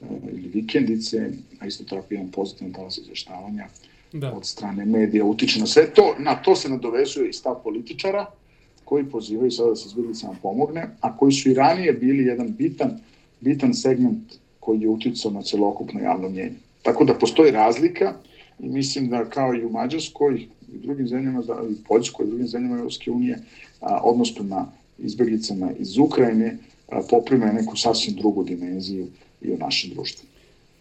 a, 0.00 0.04
ili 0.32 0.48
vikendice, 0.48 1.30
a 1.60 1.66
isto 1.66 1.84
tako 1.84 2.06
jedan 2.10 2.30
pozitivan 2.30 2.72
talas 2.72 2.98
izveštavanja 2.98 3.68
da. 4.12 4.32
od 4.32 4.46
strane 4.46 4.84
medija 4.84 5.24
utiče 5.24 5.60
na 5.60 5.66
sve 5.66 5.90
to. 5.94 6.14
Na 6.18 6.34
to 6.34 6.56
se 6.56 6.68
nadovezuje 6.68 7.28
i 7.28 7.32
stav 7.32 7.62
političara, 7.62 8.26
koji 8.84 9.04
pozivaju 9.04 9.50
sada 9.50 9.70
da 9.70 9.76
se 9.76 9.86
izbjeglicama 9.86 10.34
pomogne, 10.42 10.88
a 11.00 11.16
koji 11.16 11.32
su 11.32 11.50
i 11.50 11.54
ranije 11.54 11.92
bili 11.92 12.24
jedan 12.24 12.54
bitan 12.54 12.98
bitan 13.42 13.74
segment 13.74 14.34
koji 14.60 14.80
je 14.80 14.88
uticao 14.88 15.30
na 15.30 15.42
celokupno 15.42 16.00
javno 16.00 16.28
mnjenje. 16.28 16.54
Tako 16.82 17.04
da 17.04 17.14
postoji 17.14 17.50
razlika 17.50 18.14
i 18.60 18.68
mislim 18.68 19.08
da 19.08 19.24
kao 19.24 19.54
i 19.54 19.64
u 19.64 19.70
Mađarskoj 19.70 20.46
i 20.72 20.78
drugim 20.78 21.08
zemljama, 21.08 21.42
i 21.70 21.84
Poljskoj 21.88 22.26
i 22.26 22.28
drugim 22.28 22.46
zemljama 22.46 22.76
Evropske 22.76 23.10
unije, 23.10 23.38
a, 23.80 24.00
odnosno 24.04 24.44
na 24.44 24.66
izbjeglicama 24.98 25.72
iz 25.78 25.98
Ukrajine, 25.98 26.56
a, 26.88 27.02
poprime 27.10 27.52
neku 27.52 27.76
sasvim 27.76 28.16
drugu 28.16 28.44
dimenziju 28.44 29.06
i 29.40 29.52
u 29.52 29.58
našem 29.58 29.90
društvu. 29.90 30.28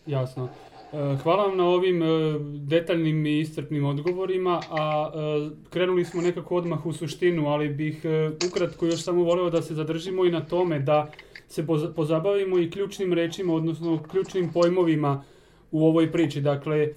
Jasno. 0.06 0.50
E, 0.94 1.18
hvala 1.24 1.44
vam 1.46 1.58
na 1.58 1.66
ovim 1.66 2.04
e, 2.04 2.08
detaljnim 2.68 3.26
i 3.26 3.40
iscrpnim 3.40 3.86
odgovorima, 3.86 4.62
a 4.70 5.12
e, 5.14 5.50
krenuli 5.70 6.06
smo 6.06 6.22
nekako 6.22 6.56
odmah 6.56 6.86
u 6.86 6.94
suštinu, 6.94 7.48
ali 7.48 7.70
bih 7.70 8.04
ukratko 8.50 8.86
još 8.86 9.04
samo 9.04 9.24
voleo 9.24 9.50
da 9.50 9.62
se 9.62 9.74
zadržimo 9.74 10.26
i 10.26 10.32
na 10.32 10.46
tome 10.46 10.80
da 10.80 11.12
se 11.48 11.66
pozabavimo 11.96 12.60
i 12.60 12.72
ključnim 12.72 13.14
rečima, 13.14 13.54
odnosno 13.54 14.04
ključnim 14.12 14.52
pojmovima 14.54 15.24
u 15.72 15.88
ovoj 15.88 16.12
priči. 16.12 16.42
Dakle, 16.42 16.94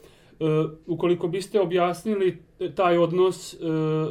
ukoliko 0.87 1.29
biste 1.29 1.61
objasnili 1.61 2.39
taj 2.75 2.99
odnos 2.99 3.57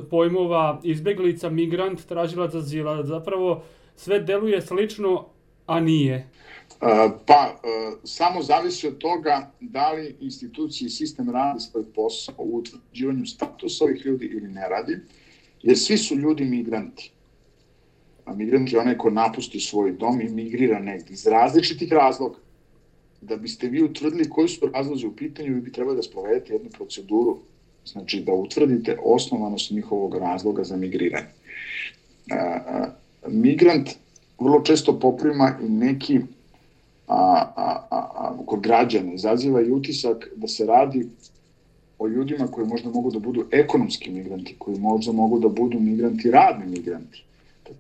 pojmova 0.10 0.80
izbeglica, 0.84 1.50
migrant, 1.50 2.06
tražilac 2.06 2.54
azila, 2.54 3.04
zapravo 3.04 3.64
sve 3.96 4.20
deluje 4.20 4.62
slično, 4.62 5.26
a 5.66 5.80
nije. 5.80 6.30
Pa, 7.26 7.60
samo 8.04 8.42
zavisi 8.42 8.88
od 8.88 8.98
toga 8.98 9.52
da 9.60 9.92
li 9.92 10.16
institucije 10.20 10.88
i 10.88 10.90
sistem 10.90 11.30
radi 11.30 11.60
svoj 11.60 11.84
posao 11.96 12.36
u 12.38 12.58
utvrđivanju 12.58 13.26
statusa 13.26 13.84
ovih 13.84 14.06
ljudi 14.06 14.26
ili 14.26 14.48
ne 14.48 14.70
radi, 14.70 14.98
jer 15.62 15.80
svi 15.80 15.98
su 15.98 16.16
ljudi 16.16 16.44
migranti. 16.46 17.12
A 18.26 18.34
migrant 18.34 18.72
je 18.72 18.80
onaj 18.80 18.98
ko 18.98 19.10
napusti 19.10 19.60
svoj 19.60 19.92
dom 19.92 20.22
i 20.22 20.30
migrira 20.30 20.80
negdje 20.80 21.14
iz 21.14 21.28
različitih 21.28 21.92
razloga. 21.92 22.38
Da 23.22 23.38
biste 23.38 23.68
vi 23.68 23.84
utvrdili 23.84 24.30
koji 24.30 24.48
su 24.48 24.70
razlozi 24.74 25.08
u 25.08 25.16
pitanju, 25.16 25.54
vi 25.54 25.62
bi 25.62 25.72
trebali 25.72 25.96
da 25.96 26.04
sprovedete 26.04 26.54
jednu 26.54 26.70
proceduru, 26.70 27.40
znači 27.86 28.22
da 28.22 28.34
utvrdite 28.34 28.98
osnovanost 29.04 29.72
njihovog 29.72 30.16
razloga 30.16 30.64
za 30.64 30.76
migriranje. 30.76 31.28
A, 32.32 32.88
migrant 33.28 33.90
vrlo 34.40 34.62
često 34.62 35.00
poprima 35.00 35.58
i 35.62 35.70
neki 35.70 36.20
a, 37.14 37.54
a, 37.56 37.88
a, 37.90 37.98
a, 38.16 38.38
kod 38.46 38.60
građana 38.60 39.14
izaziva 39.14 39.62
i 39.62 39.72
utisak 39.72 40.30
da 40.36 40.48
se 40.48 40.66
radi 40.66 41.08
o 42.00 42.08
ljudima 42.08 42.48
koji 42.48 42.68
možda 42.68 42.90
mogu 42.90 43.12
da 43.12 43.20
budu 43.20 43.46
ekonomski 43.52 44.12
migranti, 44.12 44.56
koji 44.60 44.80
možda 44.80 45.12
mogu 45.12 45.40
da 45.40 45.50
budu 45.50 45.80
migranti, 45.80 46.32
radni 46.32 46.66
migranti. 46.66 47.24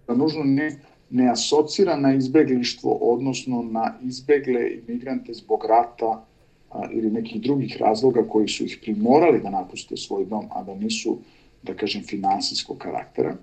Da 0.08 0.15
nužno 0.15 0.43
ne, 0.43 0.76
ne 1.10 1.30
asocira 1.32 1.96
na 1.96 2.13
izbeglištvo, 2.13 2.91
odnosno 2.91 3.63
na 3.63 3.96
izbegle 4.04 4.72
imigrante 4.74 5.34
zbog 5.34 5.65
rata 5.65 6.26
a, 6.72 6.88
ili 6.91 7.12
nekih 7.12 7.41
drugih 7.41 7.78
razloga 7.80 8.24
koji 8.30 8.48
su 8.48 8.65
ih 8.65 8.80
primorali 8.82 9.41
da 9.41 9.50
napuste 9.50 9.98
svoj 9.98 10.26
dom, 10.26 10.46
a 10.52 10.63
da 10.63 10.76
nisu, 10.76 11.17
da 11.63 11.74
kažem, 11.74 12.04
finansijskog 12.04 12.78
karaktera. 12.78 13.36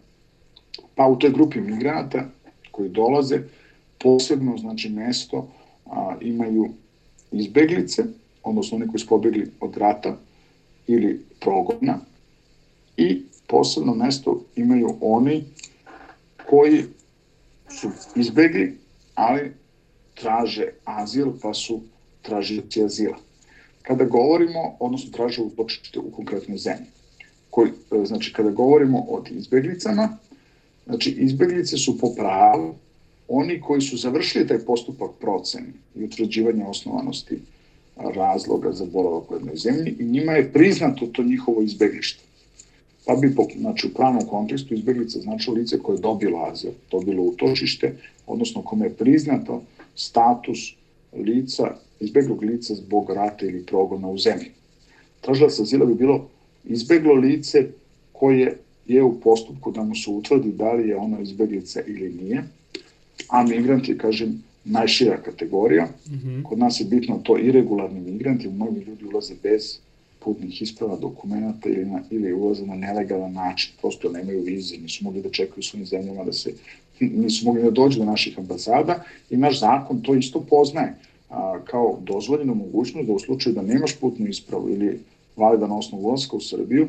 Pa 0.94 1.06
u 1.06 1.18
toj 1.18 1.30
grupi 1.30 1.60
migranata 1.60 2.28
koji 2.70 2.88
dolaze, 2.88 3.40
posebno, 3.98 4.56
znači, 4.56 4.88
mesto 4.88 5.48
a, 5.90 6.16
imaju 6.20 6.68
izbeglice, 7.32 8.04
odnosno 8.42 8.76
oni 8.76 8.88
koji 8.88 9.00
su 9.00 9.06
pobegli 9.06 9.50
od 9.60 9.76
rata 9.76 10.16
ili 10.86 11.24
progona, 11.40 11.98
i 12.96 13.22
posebno 13.46 13.94
mesto 13.94 14.44
imaju 14.56 14.96
oni 15.00 15.44
koji 16.50 16.84
su 17.68 17.90
izbegli, 18.16 18.78
ali 19.14 19.52
traže 20.14 20.68
azil, 20.84 21.26
pa 21.42 21.54
su 21.54 21.80
tražioci 22.22 22.84
azila. 22.84 23.16
Kada 23.82 24.04
govorimo, 24.04 24.76
odnosno 24.80 25.10
traže 25.10 25.42
utočište 25.42 25.98
u 25.98 26.10
konkretnoj 26.10 26.58
zemlji, 26.58 26.86
koji, 27.50 27.70
znači 28.04 28.32
kada 28.32 28.50
govorimo 28.50 28.98
o 28.98 29.24
izbeglicama, 29.30 30.16
znači 30.86 31.10
izbeglice 31.10 31.76
su 31.76 31.98
po 31.98 32.14
pravu 32.16 32.74
oni 33.32 33.60
koji 33.60 33.80
su 33.80 33.96
završili 33.96 34.46
taj 34.46 34.58
postupak 34.58 35.10
procene 35.20 35.72
i 35.94 36.04
utvrđivanja 36.04 36.66
osnovanosti 36.66 37.38
razloga 37.96 38.72
za 38.72 38.84
boravak 38.84 39.30
u 39.30 39.34
jednoj 39.34 39.56
zemlji 39.56 39.96
i 39.98 40.04
njima 40.04 40.32
je 40.32 40.52
priznato 40.52 41.06
to 41.06 41.22
njihovo 41.22 41.62
izbeglište. 41.62 42.24
Pa 43.06 43.14
bi, 43.14 43.34
znači, 43.58 43.86
u 43.86 43.94
pravnom 43.94 44.26
kontekstu 44.26 44.74
izbeglica 44.74 45.20
znači 45.20 45.50
lice 45.50 45.78
koje 45.78 45.96
je 45.96 46.00
dobilo 46.00 46.38
azil, 46.38 46.70
dobilo 46.90 47.22
utočište, 47.22 47.96
odnosno 48.26 48.62
kome 48.62 48.86
je 48.86 48.94
priznato 48.94 49.62
status 49.94 50.58
lica, 51.12 51.74
izbeglog 52.00 52.42
lica 52.42 52.74
zbog 52.74 53.10
rata 53.10 53.46
ili 53.46 53.66
progona 53.66 54.08
u 54.08 54.18
zemlji. 54.18 54.50
Tražilac 55.20 55.58
azila 55.58 55.86
bi 55.86 55.94
bilo 55.94 56.28
izbeglo 56.64 57.14
lice 57.14 57.66
koje 58.12 58.58
je 58.86 59.02
u 59.02 59.20
postupku 59.20 59.70
da 59.70 59.82
mu 59.82 59.94
se 59.94 60.10
utvrdi 60.10 60.52
da 60.52 60.72
li 60.72 60.88
je 60.88 60.96
ono 60.96 61.20
izbeglica 61.20 61.80
ili 61.86 62.08
nije, 62.22 62.44
a 63.28 63.42
migrant 63.42 63.88
je, 63.88 63.98
kažem, 63.98 64.42
najšira 64.64 65.16
kategorija. 65.22 65.84
Mm 65.84 66.14
-hmm. 66.14 66.42
Kod 66.42 66.58
nas 66.58 66.80
je 66.80 66.84
bitno 66.84 67.20
to 67.22 67.38
irregularni 67.38 68.00
migranti, 68.00 68.48
mnogi 68.48 68.80
ljudi 68.80 69.04
ulaze 69.04 69.34
bez 69.42 69.78
putnih 70.18 70.62
isprava, 70.62 70.96
dokumenta 70.96 71.68
ili, 71.68 71.84
na, 71.84 72.02
ili 72.10 72.32
ulaze 72.32 72.66
na 72.66 72.74
nelegalan 72.74 73.32
način, 73.32 73.70
prosto 73.80 74.10
nemaju 74.10 74.42
vize, 74.42 74.76
nisu 74.76 75.04
mogli 75.04 75.22
da 75.22 75.30
čekaju 75.30 75.62
svojim 75.62 75.86
zemljama 75.86 76.24
da 76.24 76.32
se, 76.32 76.52
nisu 77.00 77.44
mogli 77.44 77.62
da 77.62 77.70
dođu 77.70 77.98
do 77.98 78.04
naših 78.04 78.38
ambasada 78.38 79.04
i 79.30 79.36
naš 79.36 79.60
zakon 79.60 80.02
to 80.02 80.14
isto 80.14 80.40
poznaje 80.50 80.94
a, 81.30 81.60
kao 81.64 81.98
dozvoljenu 82.02 82.54
mogućnost 82.54 83.06
da 83.06 83.12
u 83.12 83.18
slučaju 83.18 83.54
da 83.54 83.62
nemaš 83.62 83.96
putnu 83.96 84.26
ispravu 84.26 84.70
ili 84.70 85.00
validan 85.36 85.72
osnov 85.72 86.06
ulazka 86.06 86.36
u 86.36 86.40
Srbiju, 86.40 86.88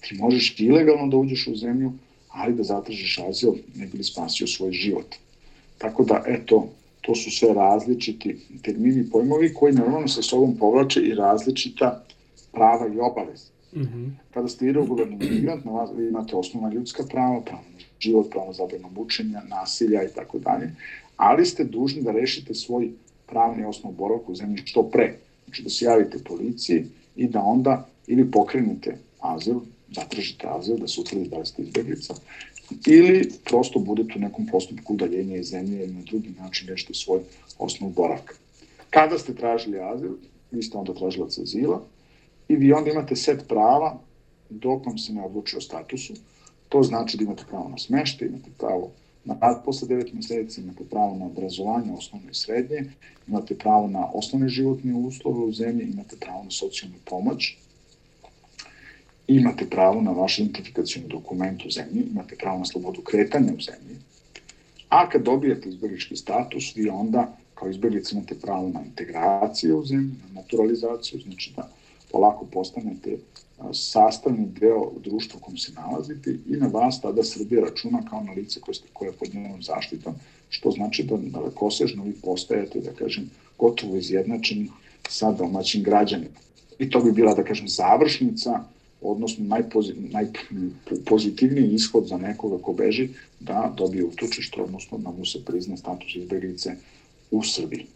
ti 0.00 0.14
možeš 0.14 0.60
ilegalno 0.60 1.08
da 1.08 1.16
uđeš 1.16 1.46
u 1.46 1.56
zemlju, 1.56 1.92
ali 2.28 2.54
da 2.54 2.62
zatražiš 2.62 3.18
azil 3.18 3.52
ne 3.74 3.86
bi 3.86 3.98
li 3.98 4.04
spasio 4.04 4.46
svoj 4.46 4.72
život. 4.72 5.06
Tako 5.78 6.04
da, 6.04 6.22
eto, 6.26 6.68
to 7.00 7.14
su 7.14 7.30
sve 7.30 7.54
različiti 7.54 8.36
termini 8.62 9.00
i 9.00 9.10
pojmovi 9.10 9.54
koji 9.54 9.72
normalno 9.72 10.08
sa 10.08 10.22
sobom 10.22 10.56
povlače 10.56 11.00
i 11.00 11.14
različita 11.14 12.04
prava 12.52 12.86
i 12.86 12.98
obaveze. 12.98 13.44
Mm 13.74 13.80
-hmm. 13.80 14.10
Kada 14.34 14.48
ste 14.48 14.66
irregularni 14.66 15.16
migrant, 15.16 15.64
na 15.64 15.70
vas, 15.70 15.90
vi 15.96 16.08
imate 16.08 16.36
osnovna 16.36 16.72
ljudska 16.72 17.02
prava, 17.10 17.40
pravo 17.40 17.62
na 17.72 17.78
život, 18.00 18.30
pravo 18.30 18.46
na 18.46 18.52
zabrano 18.52 18.88
mučenja, 18.88 19.42
nasilja 19.48 20.02
i 20.02 20.08
tako 20.14 20.38
dalje, 20.38 20.70
ali 21.16 21.46
ste 21.46 21.64
dužni 21.64 22.02
da 22.02 22.12
rešite 22.12 22.54
svoj 22.54 22.90
pravni 23.26 23.64
osnov 23.64 23.92
boravka 23.92 24.32
u 24.32 24.34
zemlji 24.34 24.62
što 24.64 24.82
pre. 24.82 25.18
Znači 25.44 25.62
da 25.62 25.70
se 25.70 25.84
javite 25.84 26.18
policiji 26.18 26.84
i 27.16 27.28
da 27.28 27.42
onda 27.42 27.86
ili 28.06 28.30
pokrenete 28.30 28.98
azil, 29.20 29.60
zatražite 29.90 30.46
azil, 30.48 30.76
da 30.76 30.88
se 30.88 31.00
utvrdi 31.00 31.28
da 31.28 31.38
li 31.38 31.46
ste 31.46 31.62
izbeglica, 31.62 32.14
ili 32.86 33.30
prosto 33.44 33.78
budete 33.78 34.12
u 34.16 34.20
nekom 34.20 34.46
postupku 34.46 34.94
udaljenja 34.94 35.36
iz 35.36 35.46
zemlje 35.46 35.84
ili 35.84 35.94
na 35.94 36.02
drugi 36.02 36.30
način 36.38 36.68
rešite 36.68 36.94
svoj 36.94 37.20
osnov 37.58 37.90
boravka. 37.90 38.34
Kada 38.90 39.18
ste 39.18 39.34
tražili 39.34 39.80
azil, 39.80 40.12
vi 40.50 40.62
ste 40.62 40.78
onda 40.78 40.94
tražilac 40.94 41.38
azila, 41.38 41.82
i 42.48 42.56
vi 42.56 42.72
onda 42.72 42.90
imate 42.90 43.16
set 43.16 43.48
prava 43.48 43.98
dok 44.50 44.86
vam 44.86 44.98
se 44.98 45.12
ne 45.12 45.22
odluči 45.22 45.56
o 45.56 45.60
statusu. 45.60 46.14
To 46.68 46.82
znači 46.82 47.16
da 47.16 47.24
imate 47.24 47.44
pravo 47.48 47.68
na 47.68 47.78
smeštaj, 47.78 48.28
imate 48.28 48.50
pravo 48.58 48.90
na 49.24 49.36
rad 49.40 49.64
posle 49.64 49.88
9 49.88 50.14
meseci, 50.14 50.60
imate 50.60 50.84
pravo 50.90 51.16
na 51.16 51.26
obrazovanje 51.26 51.92
osnovno 51.92 52.30
i 52.30 52.34
srednje, 52.34 52.84
imate 53.28 53.54
pravo 53.54 53.86
na 53.86 54.06
osnovne 54.12 54.48
životne 54.48 54.94
uslove 54.94 55.38
u 55.38 55.52
zemlji, 55.52 55.90
imate 55.92 56.16
pravo 56.16 56.44
na 56.44 56.50
socijalnu 56.50 56.96
pomoć, 57.04 57.56
imate 59.28 59.66
pravo 59.70 60.00
na 60.00 60.10
vaš 60.10 60.38
identifikacijni 60.38 61.08
dokument 61.08 61.64
u 61.64 61.70
zemlji, 61.70 62.06
imate 62.10 62.36
pravo 62.36 62.58
na 62.58 62.64
slobodu 62.64 63.00
kretanja 63.00 63.52
u 63.58 63.60
zemlji, 63.60 63.96
a 64.88 65.08
kad 65.08 65.22
dobijete 65.22 65.68
izbjeglički 65.68 66.16
status, 66.16 66.76
vi 66.76 66.88
onda 66.88 67.36
kao 67.54 67.70
izbjeglica 67.70 68.16
imate 68.16 68.34
pravo 68.34 68.68
na 68.68 68.82
integraciju 68.84 69.78
u 69.78 69.84
zemlji, 69.84 70.14
na 70.28 70.40
naturalizaciju, 70.40 71.20
znači 71.20 71.52
da 71.56 71.70
polako 72.12 72.46
postanete 72.52 73.18
sastavni 73.72 74.46
deo 74.60 74.92
društva 75.04 75.40
u 75.40 75.44
kom 75.44 75.56
se 75.56 75.72
nalazite 75.72 76.30
i 76.30 76.56
na 76.56 76.66
vas 76.66 77.00
tada 77.00 77.24
Srbija 77.24 77.64
računa 77.64 78.02
kao 78.10 78.22
na 78.22 78.32
lice 78.32 78.60
koje, 78.60 78.74
ste, 78.74 78.88
koje 78.92 79.08
je 79.08 79.12
pod 79.12 79.34
njenom 79.34 79.62
zaštitom, 79.62 80.14
što 80.48 80.70
znači 80.70 81.02
da 81.02 81.16
dalekosežno 81.16 82.04
vi 82.04 82.12
postajete, 82.12 82.80
da 82.80 82.92
kažem, 82.92 83.30
gotovo 83.58 83.96
izjednačeni 83.96 84.70
sa 85.08 85.32
domaćim 85.32 85.82
građanima. 85.82 86.38
I 86.78 86.90
to 86.90 87.00
bi 87.00 87.12
bila, 87.12 87.34
da 87.34 87.44
kažem, 87.44 87.68
završnica, 87.68 88.64
odnosno 89.00 89.44
najpozitivniji 90.10 91.74
ishod 91.74 92.06
za 92.06 92.16
nekoga 92.16 92.62
ko 92.62 92.72
beži 92.72 93.08
da 93.40 93.74
dobije 93.76 94.04
utočište, 94.04 94.62
odnosno 94.62 94.98
da 94.98 95.10
mu 95.10 95.24
se 95.24 95.44
prizna 95.44 95.76
status 95.76 96.14
izbeglice 96.14 96.76
u 97.30 97.42
Srbiji. 97.42 97.86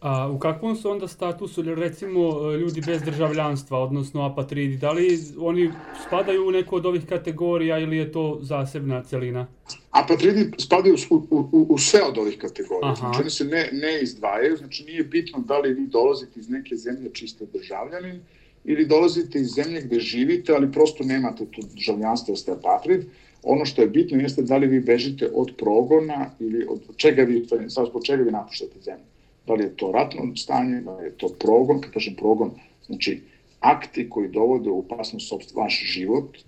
A 0.00 0.30
u 0.30 0.38
kakvom 0.38 0.76
su 0.76 0.90
onda 0.90 1.08
statusu, 1.08 1.62
recimo, 1.62 2.52
ljudi 2.52 2.80
bez 2.86 3.02
državljanstva, 3.02 3.78
odnosno 3.78 4.22
apatridi? 4.22 4.76
Da 4.76 4.92
li 4.92 5.18
oni 5.38 5.70
spadaju 6.06 6.48
u 6.48 6.50
neku 6.50 6.76
od 6.76 6.86
ovih 6.86 7.06
kategorija 7.06 7.78
ili 7.78 7.96
je 7.96 8.12
to 8.12 8.38
zasebna 8.42 9.02
celina? 9.02 9.46
Apatridi 9.90 10.50
spadaju 10.58 10.96
u, 11.10 11.14
u, 11.30 11.66
u 11.68 11.78
sve 11.78 12.00
od 12.02 12.18
ovih 12.18 12.38
kategorija. 12.38 12.92
Aha. 12.92 12.94
Znači, 12.94 13.20
oni 13.20 13.30
se 13.30 13.44
ne, 13.44 13.68
ne 13.72 14.00
izdvajaju, 14.02 14.56
znači 14.56 14.84
nije 14.84 15.04
bitno 15.04 15.38
da 15.38 15.58
li 15.58 15.74
vi 15.74 15.86
dolazite 15.86 16.40
iz 16.40 16.48
neke 16.48 16.76
zemlje 16.76 17.10
čiste 17.12 17.46
državljanin 17.46 18.20
ili 18.68 18.86
dolazite 18.86 19.40
iz 19.40 19.48
zemlje 19.56 19.80
gde 19.82 20.00
živite, 20.00 20.52
ali 20.52 20.72
prosto 20.72 21.04
nemate 21.04 21.46
to 21.50 21.62
državljanstvo, 21.74 22.36
ste 22.36 22.52
apatrid. 22.52 23.04
Ono 23.42 23.64
što 23.64 23.82
je 23.82 23.88
bitno 23.88 24.20
jeste 24.20 24.42
da 24.42 24.56
li 24.56 24.66
vi 24.66 24.80
bežite 24.80 25.30
od 25.34 25.52
progona 25.58 26.30
ili 26.40 26.66
od 26.68 26.96
čega 26.96 27.22
vi, 27.22 27.46
sad 27.68 27.86
zbog 27.86 28.04
čega 28.04 28.22
vi 28.22 28.30
napuštate 28.30 28.80
zemlju 28.80 29.06
da 29.48 29.54
li 29.54 29.64
je 29.64 29.76
to 29.76 29.92
ratno 29.92 30.36
stanje, 30.36 30.80
da 30.80 30.96
li 30.96 31.04
je 31.04 31.16
to 31.16 31.28
progon, 31.28 31.80
kad 31.80 31.92
kažem 31.92 32.14
progon, 32.14 32.50
znači 32.86 33.20
akti 33.60 34.10
koji 34.10 34.28
dovode 34.28 34.70
u 34.70 34.78
opasnost 34.78 35.54
vaš 35.54 35.82
život 35.94 36.38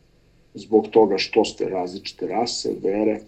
zbog 0.55 0.89
toga 0.89 1.19
što 1.19 1.45
ste 1.45 1.69
različite 1.69 2.27
rase, 2.27 2.75
vere, 2.83 3.21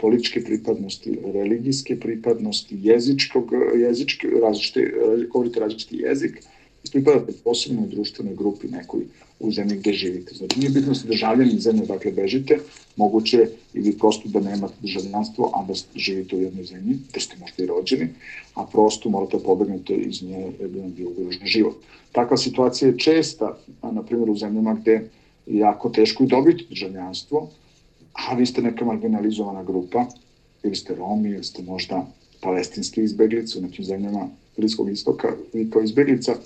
političke 0.00 0.44
pripadnosti, 0.44 1.18
religijske 1.34 1.96
pripadnosti, 2.00 2.78
jezičkog, 2.82 3.52
jezičke, 3.76 4.28
različite, 4.42 4.92
govorite 5.32 5.60
različiti 5.60 5.96
jezik, 5.96 6.40
pripadate 6.92 7.32
posebnoj 7.44 7.86
društvenoj 7.86 8.36
grupi 8.36 8.68
nekoj 8.68 9.00
u 9.40 9.52
zemlji 9.52 9.76
gde 9.76 9.92
živite. 9.92 10.34
Znači, 10.34 10.58
nije 10.58 10.70
bitno 10.70 10.88
da 10.88 10.94
ste 10.94 11.08
državljani 11.08 11.60
zemlje 11.60 11.86
dakle 11.86 12.10
bežite, 12.12 12.58
moguće 12.96 13.48
ili 13.74 13.98
prosto 13.98 14.28
da 14.28 14.40
nemate 14.40 14.74
državljanstvo, 14.80 15.50
a 15.54 15.64
da 15.64 15.74
živite 15.94 16.36
u 16.36 16.42
jednoj 16.42 16.64
zemlji, 16.64 16.98
gde 17.10 17.20
ste 17.20 17.36
možda 17.40 17.62
i 17.62 17.66
rođeni, 17.66 18.08
a 18.54 18.64
prosto 18.72 19.08
morate 19.08 19.36
da 19.36 19.42
pobegnete 19.42 19.94
iz 19.94 20.22
nje 20.22 20.52
bi 20.60 20.80
vam 20.80 20.92
bio 20.96 21.08
ugrožen 21.10 21.46
život. 21.46 21.76
Takva 22.12 22.36
situacija 22.36 22.88
je 22.88 22.98
česta, 22.98 23.56
a, 23.82 23.92
na 23.92 24.02
primjer 24.02 24.30
u 24.30 24.36
zemljama 24.36 24.74
gde 24.74 24.92
je 25.46 25.58
jako 25.58 25.88
teško 25.88 26.24
i 26.24 26.26
dobiti 26.26 26.64
državljanstvo, 26.70 27.48
a 28.12 28.34
vi 28.34 28.46
ste 28.46 28.62
neka 28.62 28.84
marginalizovana 28.84 29.62
grupa, 29.62 30.06
ili 30.62 30.76
ste 30.76 30.94
Romi, 30.94 31.30
ili 31.30 31.44
ste 31.44 31.62
možda 31.62 32.06
palestinski 32.40 33.02
izbeglice 33.02 33.58
u 33.58 33.62
nekim 33.62 33.84
zemljama 33.84 34.28
Bliskog 34.56 34.90
istoka, 34.90 35.28
vi 35.52 35.70
kao 35.70 35.82
izbeglica 35.82 36.36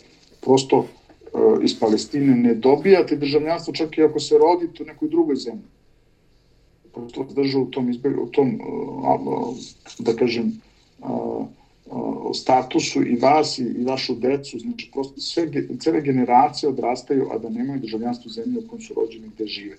prosto 0.43 0.79
uh, 0.79 1.65
iz 1.65 1.79
Palestine 1.81 2.37
ne 2.37 2.55
dobijate 2.55 3.17
državljanstvo 3.17 3.75
čak 3.75 3.99
i 3.99 4.03
ako 4.03 4.21
se 4.21 4.39
rodite 4.39 4.83
u 4.83 4.87
nekoj 4.87 5.09
drugoj 5.09 5.37
zemlji. 5.37 5.69
Prosto 6.93 7.25
drža 7.35 7.59
u 7.59 7.71
tom, 7.71 7.91
izbeg, 7.91 8.19
u 8.21 8.27
tom 8.27 8.61
uh, 8.61 9.57
da 9.99 10.17
kažem, 10.17 10.53
statusu 12.35 13.07
i 13.07 13.17
vas 13.17 13.59
i, 13.59 13.63
i 13.63 13.85
vašu 13.85 14.15
decu, 14.15 14.59
znači 14.59 14.91
prosto 14.93 15.21
sve, 15.21 15.51
cele 15.81 16.01
generacije 16.01 16.71
odrastaju, 16.71 17.29
a 17.33 17.39
da 17.39 17.49
nemaju 17.49 17.81
državljanstvo 17.81 18.31
zemlje 18.31 18.59
u 18.59 18.69
kojem 18.69 18.83
su 18.83 18.95
rođeni 18.95 19.31
gde 19.35 19.47
žive. 19.47 19.77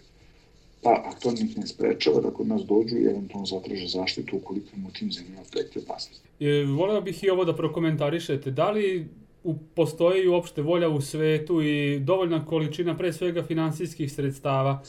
Pa, 0.81 0.89
a 0.89 1.11
to 1.19 1.31
njih 1.31 1.57
ne 1.57 1.67
sprečava 1.67 2.21
da 2.21 2.31
kod 2.31 2.47
nas 2.47 2.61
dođu 2.61 2.97
i 2.97 3.05
eventualno 3.05 3.45
zatraže 3.45 3.87
zaštitu 3.87 4.37
ukoliko 4.37 4.67
im 4.75 4.85
u 4.85 4.91
tim 4.91 5.11
zemljama 5.11 5.41
preti 5.51 5.79
opasnost. 5.79 6.21
E, 6.39 6.65
voleo 6.77 7.01
bih 7.01 7.23
i 7.23 7.29
ovo 7.29 7.45
da 7.45 7.55
prokomentarišete. 7.55 8.51
Da 8.51 8.71
li 8.71 9.07
postoji 9.75 10.27
uopšte 10.27 10.61
volja 10.61 10.89
u 10.89 11.01
svetu 11.01 11.61
i 11.61 11.99
dovoljna 11.99 12.45
količina 12.45 12.97
pre 12.97 13.13
svega 13.13 13.43
finansijskih 13.43 14.13
sredstava 14.13 14.83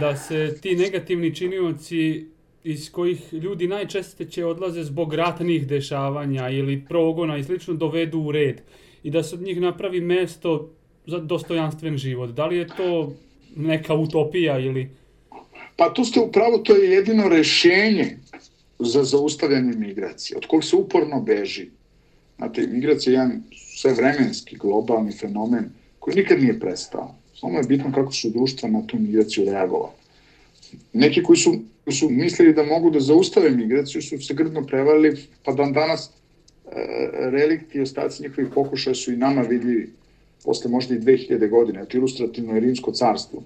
da 0.00 0.16
se 0.16 0.58
ti 0.60 0.76
negativni 0.76 1.34
činioci 1.34 2.26
iz 2.64 2.92
kojih 2.92 3.32
ljudi 3.32 3.68
najčešće 3.68 4.24
će 4.24 4.44
odlaze 4.44 4.84
zbog 4.84 5.14
ratnih 5.14 5.66
dešavanja 5.66 6.50
ili 6.50 6.84
progona 6.88 7.36
i 7.36 7.44
slično 7.44 7.74
dovedu 7.74 8.18
u 8.18 8.32
red 8.32 8.60
i 9.02 9.10
da 9.10 9.22
se 9.22 9.34
od 9.34 9.42
njih 9.42 9.60
napravi 9.60 10.00
mesto 10.00 10.70
za 11.06 11.18
dostojanstven 11.18 11.98
život. 11.98 12.30
Da 12.30 12.46
li 12.46 12.56
je 12.56 12.66
to 12.76 13.12
neka 13.56 13.94
utopija 13.94 14.58
ili... 14.58 14.90
Pa 15.76 15.94
tu 15.94 16.04
ste 16.04 16.20
upravo, 16.20 16.58
to 16.58 16.76
je 16.76 16.90
jedino 16.90 17.28
rešenje 17.28 18.16
za 18.78 19.04
zaustavljanje 19.04 19.72
migracije, 19.76 20.36
od 20.36 20.46
kog 20.46 20.64
se 20.64 20.76
uporno 20.76 21.20
beži. 21.20 21.66
Znate, 22.36 22.66
migracija 22.66 23.12
je 23.12 23.14
jedan 23.14 23.42
svevremenski 23.74 24.56
globalni 24.56 25.12
fenomen 25.12 25.70
koji 25.98 26.16
nikad 26.16 26.40
nije 26.40 26.60
prestao. 26.60 27.14
Samo 27.40 27.58
je 27.58 27.64
bitno 27.64 27.92
kako 27.94 28.12
su 28.12 28.30
društva 28.30 28.68
na 28.68 28.86
tu 28.86 28.98
migraciju 28.98 29.44
reagovali. 29.44 29.92
Neki 30.92 31.22
koji 31.22 31.36
su, 31.36 31.54
koji 31.84 31.94
su 31.94 32.08
mislili 32.10 32.54
da 32.54 32.62
mogu 32.62 32.90
da 32.90 33.00
zaustave 33.00 33.50
migraciju 33.50 34.02
su 34.02 34.18
se 34.18 34.34
grdno 34.34 34.66
prevalili, 34.66 35.16
pa 35.44 35.52
dan 35.52 35.72
danas 35.72 36.06
e, 36.06 36.10
relikti 37.12 37.78
i 37.78 37.80
ostaci 37.80 38.22
njihovih 38.22 38.50
pokušaja 38.54 38.94
su 38.94 39.12
i 39.12 39.16
nama 39.16 39.42
vidljivi 39.42 39.90
posle 40.44 40.70
možda 40.70 40.94
i 40.94 40.98
2000 40.98 41.50
godine, 41.50 41.84
to 41.84 41.96
ilustrativno 41.96 42.54
je 42.54 42.60
Rimsko 42.60 42.92
carstvo, 42.92 43.42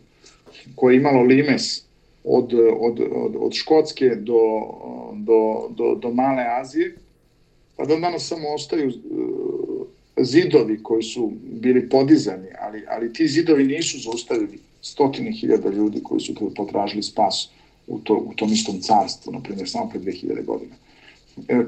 koje 0.74 0.94
je 0.94 0.96
imalo 0.96 1.22
limes 1.22 1.82
od, 2.24 2.54
od, 2.80 3.00
od, 3.12 3.36
od 3.38 3.52
Škotske 3.52 4.08
do, 4.08 4.40
do, 5.14 5.68
do, 5.70 5.94
do 5.94 6.10
Male 6.10 6.44
Azije, 6.60 6.94
pa 7.76 7.84
da 7.84 7.96
danas 7.96 8.28
samo 8.28 8.48
ostaju 8.54 8.88
uh, 8.88 9.57
zidovi 10.20 10.82
koji 10.82 11.02
su 11.02 11.32
bili 11.60 11.88
podizani, 11.88 12.48
ali, 12.60 12.84
ali 12.88 13.12
ti 13.12 13.28
zidovi 13.28 13.64
nisu 13.64 13.98
zaustavili 13.98 14.58
stotine 14.82 15.32
hiljada 15.32 15.70
ljudi 15.70 16.02
koji 16.02 16.20
su 16.20 16.34
potražili 16.56 17.02
spas 17.02 17.48
u, 17.86 17.98
to, 17.98 18.14
u 18.14 18.34
tom 18.34 18.52
istom 18.52 18.80
carstvu, 18.80 19.32
na 19.32 19.40
primjer, 19.40 19.68
samo 19.68 19.88
pre 19.88 20.00
2000 20.00 20.44
godina. 20.44 20.74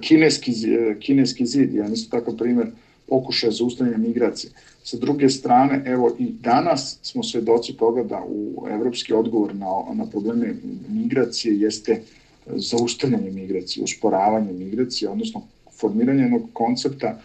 Kineski, 0.01 0.53
kineski 1.01 1.47
zid, 1.47 1.75
ja 1.75 1.87
isto 1.87 2.19
takav 2.19 2.37
primjer, 2.37 2.67
pokušaja 3.09 3.53
zaustavljanja 3.53 3.99
migracije. 3.99 4.53
Sa 4.85 4.97
druge 4.97 5.29
strane, 5.29 5.83
evo 5.87 6.17
i 6.19 6.27
danas 6.41 6.99
smo 7.03 7.23
svedoci 7.23 7.73
toga 7.73 8.03
da 8.03 8.25
u 8.29 8.67
evropski 8.71 9.13
odgovor 9.13 9.55
na, 9.55 9.95
na 9.95 10.07
probleme 10.07 10.55
migracije 10.89 11.61
jeste 11.61 12.03
zaustavljanje 12.47 13.31
migracije, 13.31 13.85
usporavanje 13.85 14.53
migracije, 14.53 15.09
odnosno 15.09 15.43
formiranje 15.81 16.23
jednog 16.23 16.43
koncepta 16.53 17.21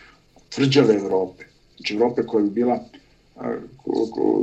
tvrđave 0.56 0.96
Evrope. 0.96 1.44
Znači 1.76 1.94
Evrope 1.94 2.26
koja 2.26 2.44
bi 2.44 2.50
bila 2.50 2.80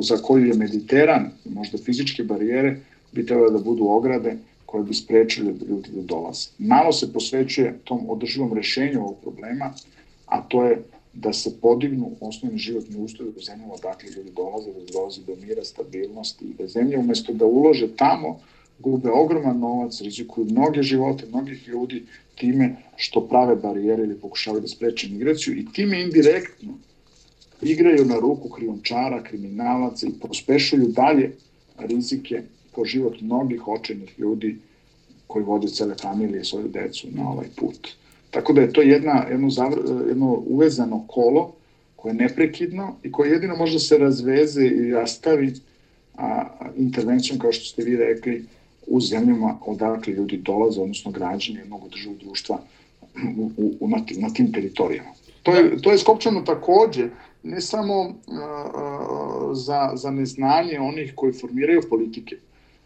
za 0.01 0.17
koju 0.17 0.47
je 0.47 0.55
Mediteran, 0.55 1.31
možda 1.45 1.79
fizičke 1.79 2.23
barijere, 2.23 2.77
bi 3.13 3.27
trebalo 3.27 3.51
da 3.51 3.59
budu 3.59 3.85
ograde 3.85 4.37
koje 4.67 4.85
bi 4.85 4.95
sprečile 4.95 5.53
ljudi 5.69 5.91
da 5.93 6.03
dolaze. 6.03 6.49
Malo 6.59 6.93
se 6.93 7.13
posvećuje 7.13 7.79
tom 7.85 8.11
održivom 8.11 8.53
rešenju 8.53 9.01
ovog 9.01 9.17
problema, 9.23 9.73
a 10.27 10.43
to 10.49 10.65
je 10.65 10.83
da 11.13 11.33
se 11.33 11.61
podignu 11.61 12.11
osnovni 12.21 12.59
životni 12.59 12.97
uslovi 12.97 13.33
u 13.37 13.41
zemljama 13.41 13.75
odakle 13.75 14.11
ljudi 14.17 14.31
dolaze, 14.37 14.73
da 14.73 14.93
dolazi 14.93 15.21
do 15.27 15.37
mira, 15.47 15.65
stabilnosti 15.65 16.45
i 16.45 16.55
da 16.59 16.67
zemlje 16.67 16.99
umesto 16.99 17.33
da 17.33 17.45
ulože 17.45 17.89
tamo, 17.97 18.41
gube 18.79 19.11
ogroman 19.11 19.59
novac, 19.59 20.01
rizikuju 20.01 20.47
mnoge 20.51 20.83
živote, 20.83 21.27
mnogih 21.27 21.69
ljudi 21.69 22.07
time 22.43 22.76
što 22.97 23.20
prave 23.28 23.57
barijere 23.57 24.03
ili 24.03 24.18
pokušavaju 24.18 24.61
da 24.61 24.68
spreče 24.68 25.09
migraciju 25.09 25.55
i 25.57 25.66
time 25.72 26.03
indirektno 26.03 26.74
igraju 27.62 28.05
na 28.05 28.18
ruku 28.18 28.49
krijumčara, 28.49 29.22
kriminalaca 29.22 30.07
i 30.07 30.18
pospešuju 30.20 30.86
dalje 30.86 31.32
rizike 31.78 32.43
po 32.74 32.84
život 32.84 33.20
mnogih 33.20 33.68
očenih 33.68 34.18
ljudi 34.18 34.57
koji 35.26 35.45
vode 35.45 35.68
cele 35.68 35.95
familije 36.03 36.40
i 36.40 36.45
svoju 36.45 36.68
decu 36.68 37.09
na 37.11 37.28
ovaj 37.30 37.47
put. 37.57 37.88
Tako 38.30 38.53
da 38.53 38.61
je 38.61 38.72
to 38.72 38.82
jedna, 38.82 39.26
jedno, 39.30 39.51
zavr, 39.51 39.78
jedno 40.09 40.43
uvezano 40.47 41.05
kolo 41.09 41.53
koje 41.97 42.11
je 42.11 42.14
neprekidno 42.14 42.97
i 43.03 43.12
koje 43.12 43.30
jedino 43.30 43.57
može 43.57 43.72
da 43.72 43.78
se 43.78 43.99
razveze 43.99 44.66
i 44.66 44.90
rastavi 44.90 45.55
a, 46.14 46.45
intervencijom, 46.76 47.38
kao 47.38 47.53
što 47.53 47.64
ste 47.64 47.84
vi 47.84 47.97
rekli, 47.97 48.45
u 48.93 49.01
zemljama 49.01 49.59
odakle 49.66 50.12
ljudi 50.12 50.36
dolaze, 50.36 50.80
odnosno 50.80 51.11
građani 51.11 51.59
jednog 51.59 51.88
državog 51.88 52.18
društva 52.18 52.59
u, 53.36 53.72
u, 53.80 53.88
na, 53.88 54.05
tim, 54.07 54.20
na 54.20 54.28
tim 54.32 54.53
teritorijama. 54.53 55.11
To 55.43 55.55
je, 55.55 55.82
to 55.82 55.93
je 55.93 55.99
skopčano 55.99 56.43
takođe 56.43 57.09
ne 57.43 57.61
samo 57.61 58.01
uh, 58.01 58.14
za, 59.53 59.90
za 59.95 60.11
neznanje 60.11 60.80
onih 60.80 61.12
koji 61.16 61.32
formiraju 61.32 61.82
politike, 61.90 62.36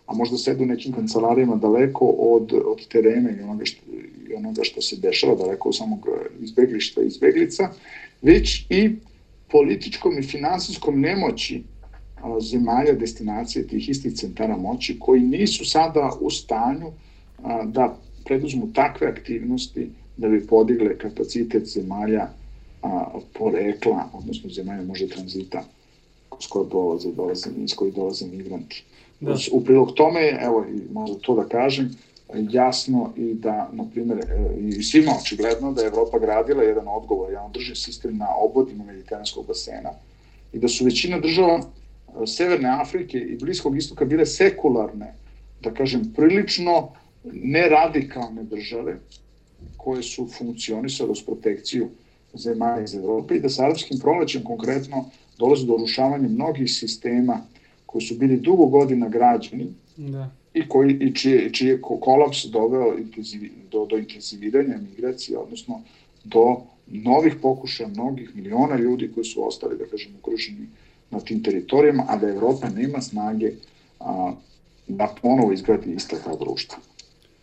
a 0.06 0.14
možda 0.14 0.38
sedu 0.38 0.62
u 0.62 0.66
nekim 0.66 0.92
kancelarijama 0.92 1.56
daleko 1.56 2.06
od, 2.06 2.52
od 2.64 2.88
terena 2.88 3.30
i 3.30 3.42
onoga 3.42 3.64
što, 3.64 3.82
i 4.30 4.34
onoga 4.34 4.64
što 4.64 4.80
se 4.80 4.96
dešava, 4.96 5.34
daleko 5.34 5.68
od 5.68 5.76
samog 5.76 6.08
izbeglišta 6.40 7.02
i 7.02 7.06
izbeglica, 7.06 7.70
već 8.22 8.66
i 8.70 8.90
političkom 9.50 10.18
i 10.18 10.22
finansijskom 10.22 11.00
nemoći 11.00 11.62
zemalja 12.40 12.92
destinacije 12.92 13.66
tih 13.66 13.88
istih 13.88 14.14
centara 14.14 14.56
moći 14.56 14.98
koji 14.98 15.20
nisu 15.20 15.64
sada 15.64 16.10
u 16.20 16.30
stanju 16.30 16.92
da 17.64 17.96
preduzmu 18.24 18.72
takve 18.72 19.06
aktivnosti 19.06 19.90
da 20.16 20.28
bi 20.28 20.46
podigle 20.46 20.98
kapacitet 20.98 21.66
zemalja 21.66 22.28
porekla, 23.38 24.08
odnosno 24.12 24.50
zemalja 24.50 24.82
može 24.82 25.08
tranzita 25.08 25.64
s 26.40 26.46
koje 26.46 26.68
dolaze, 26.68 27.12
dolaze, 27.12 27.50
iz 27.64 27.74
kojih 27.74 27.94
dolaze 27.94 28.26
migranti. 28.26 28.84
Da. 29.20 29.36
U 29.52 29.64
prilog 29.64 29.92
tome, 29.94 30.38
evo, 30.40 30.66
možda 30.92 31.18
to 31.18 31.34
da 31.34 31.48
kažem, 31.48 31.90
jasno 32.34 33.12
i 33.16 33.34
da, 33.34 33.70
na 33.72 33.84
primjer, 33.92 34.18
e, 34.18 34.58
i 34.60 34.82
svima 34.82 35.12
očigledno 35.20 35.72
da 35.72 35.82
je 35.82 35.86
Evropa 35.86 36.18
gradila 36.18 36.62
jedan 36.62 36.88
odgovor, 36.88 37.30
jedan 37.30 37.52
drži 37.52 37.74
sistem 37.74 38.16
na 38.16 38.28
obodima 38.36 38.84
mediteranskog 38.84 39.46
basena 39.46 39.90
i 40.52 40.58
da 40.58 40.68
su 40.68 40.84
većina 40.84 41.20
država 41.20 41.60
Severne 42.26 42.68
Afrike 42.68 43.18
i 43.18 43.36
Bliskog 43.36 43.76
istoka 43.76 44.04
bile 44.04 44.26
sekularne, 44.26 45.14
da 45.60 45.74
kažem, 45.74 46.12
prilično 46.16 46.88
neradikalne 47.32 48.44
države 48.44 48.98
koje 49.76 50.02
su 50.02 50.28
funkcionisale 50.38 51.10
uz 51.10 51.22
protekciju 51.22 51.88
zemalja 52.34 52.84
iz 52.84 52.94
Evrope 52.94 53.36
i 53.36 53.40
da 53.40 53.48
sa 53.48 53.64
arabskim 53.64 53.98
prolećem 53.98 54.44
konkretno 54.44 55.04
dolazi 55.38 55.66
do 55.66 55.74
urušavanja 55.74 56.28
mnogih 56.28 56.70
sistema 56.72 57.40
koji 57.86 58.02
su 58.02 58.14
bili 58.14 58.36
dugo 58.36 58.66
godina 58.66 59.08
građani 59.08 59.66
da. 59.96 60.30
i, 60.54 60.68
koji, 60.68 60.96
i 61.00 61.14
čije, 61.14 61.52
čije 61.52 61.70
je 61.70 61.80
kolaps 61.80 62.44
doveo 62.44 62.96
do, 63.70 63.86
do 63.86 63.98
intenziviranja 63.98 64.78
migracije, 64.90 65.38
odnosno 65.38 65.80
do 66.24 66.56
novih 66.86 67.34
pokušaja 67.42 67.88
mnogih 67.88 68.36
miliona 68.36 68.76
ljudi 68.76 69.10
koji 69.14 69.24
su 69.24 69.46
ostali, 69.46 69.78
da 69.78 69.86
kažem, 69.86 70.12
ukruženi 70.18 70.66
na 71.10 71.20
tim 71.20 71.42
teritorijama, 71.42 72.04
a 72.08 72.16
da 72.16 72.28
Evropa 72.28 72.68
nema 72.68 73.00
snage 73.00 73.52
a, 74.00 74.32
da 74.88 75.14
ponovo 75.22 75.52
izgradi 75.52 75.92
ista 75.92 76.16
ta 76.24 76.36
društva. 76.36 76.78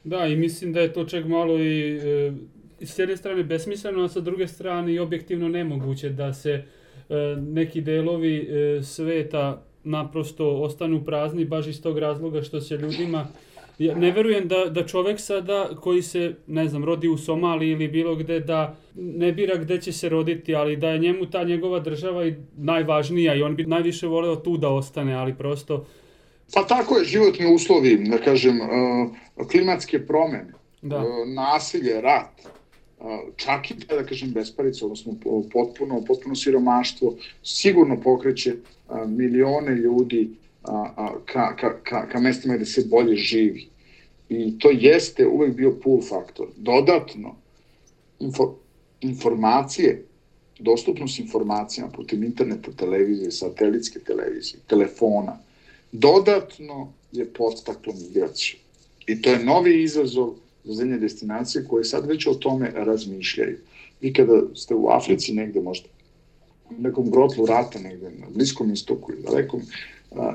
Da, 0.03 0.25
i 0.25 0.35
mislim 0.35 0.73
da 0.73 0.79
je 0.79 0.93
to 0.93 1.05
čak 1.05 1.25
malo 1.25 1.59
i 1.59 1.97
e, 1.97 2.33
s 2.81 2.99
jedne 2.99 3.17
strane 3.17 3.43
besmisleno, 3.43 4.03
a 4.03 4.09
sa 4.09 4.19
druge 4.19 4.47
strane 4.47 4.93
i 4.93 4.99
objektivno 4.99 5.49
nemoguće 5.49 6.09
da 6.09 6.33
se 6.33 6.51
e, 6.51 6.63
neki 7.37 7.81
delovi 7.81 8.37
e, 8.37 8.83
sveta 8.83 9.63
naprosto 9.83 10.49
ostanu 10.49 11.05
prazni 11.05 11.45
baš 11.45 11.67
iz 11.67 11.81
tog 11.81 11.99
razloga 11.99 12.41
što 12.41 12.61
se 12.61 12.77
ljudima 12.77 13.27
ja 13.79 13.95
ne 13.95 14.11
verujem 14.11 14.47
da, 14.47 14.65
da 14.65 14.85
čovek 14.87 15.19
sada 15.19 15.69
koji 15.81 16.01
se, 16.01 16.35
ne 16.47 16.67
znam, 16.67 16.85
rodi 16.85 17.07
u 17.07 17.17
Somaliji 17.17 17.71
ili 17.71 17.87
bilo 17.87 18.15
gde, 18.15 18.39
da 18.39 18.75
ne 18.95 19.31
bira 19.31 19.55
gde 19.55 19.81
će 19.81 19.91
se 19.91 20.09
roditi, 20.09 20.55
ali 20.55 20.77
da 20.77 20.89
je 20.89 20.99
njemu 20.99 21.25
ta 21.25 21.43
njegova 21.43 21.79
država 21.79 22.27
i 22.27 22.35
najvažnija 22.57 23.35
i 23.35 23.41
on 23.41 23.55
bi 23.55 23.65
najviše 23.65 24.07
voleo 24.07 24.35
tu 24.35 24.57
da 24.57 24.69
ostane, 24.69 25.13
ali 25.13 25.33
prosto... 25.33 25.85
Pa 26.53 26.63
tako 26.67 26.97
je, 26.97 27.05
životni 27.05 27.53
uslovi, 27.55 27.97
da 28.09 28.17
kažem, 28.17 28.59
uh, 28.61 29.47
klimatske 29.51 30.05
promene, 30.05 30.53
da. 30.81 30.97
Uh, 30.97 31.05
nasilje, 31.35 32.01
rat, 32.01 32.41
uh, 32.99 33.05
čak 33.35 33.71
i 33.71 33.73
da 33.89 34.05
kažem 34.05 34.31
besparica, 34.31 34.85
odnosno 34.85 35.15
potpuno, 35.53 36.03
potpuno 36.07 36.35
siromaštvo, 36.35 37.15
sigurno 37.43 38.01
pokreće 38.01 38.53
milione 39.07 39.75
ljudi 39.75 40.29
ka, 41.25 41.55
ka, 41.55 41.79
ka, 41.83 42.07
ka 42.07 42.19
mestima 42.19 42.55
gde 42.55 42.65
se 42.65 42.85
bolje 42.87 43.15
živi. 43.15 43.67
I 44.29 44.59
to 44.59 44.69
jeste 44.71 45.27
uvek 45.27 45.55
bio 45.55 45.75
pull 45.83 46.01
faktor. 46.01 46.47
Dodatno, 46.57 47.35
info, 48.19 48.55
informacije, 49.01 50.05
dostupnost 50.59 51.19
informacijama 51.19 51.91
putem 51.91 52.23
interneta, 52.23 52.71
televizije, 52.71 53.31
satelitske 53.31 53.99
televizije, 53.99 54.59
telefona, 54.67 55.37
dodatno 55.91 56.93
je 57.11 57.25
podstaklo 57.25 57.93
migraciju. 57.93 58.59
I 59.07 59.21
to 59.21 59.29
je 59.29 59.43
novi 59.43 59.83
izazov 59.83 60.35
za 60.63 60.73
zemlje 60.73 60.97
destinacije 60.97 61.65
koje 61.67 61.83
sad 61.83 62.05
već 62.05 62.27
o 62.27 62.33
tome 62.33 62.71
razmišljaju. 62.75 63.57
Vi 64.01 64.13
kada 64.13 64.41
ste 64.55 64.75
u 64.75 64.87
Africi 64.89 65.33
negde 65.33 65.61
možda 65.61 65.87
nekom 66.79 67.11
grotlu 67.11 67.45
rata 67.45 67.79
negde 67.79 68.11
na 68.19 68.27
Bliskom 68.29 68.71
istoku 68.71 69.11
ili 69.11 69.21
dalekom 69.21 69.61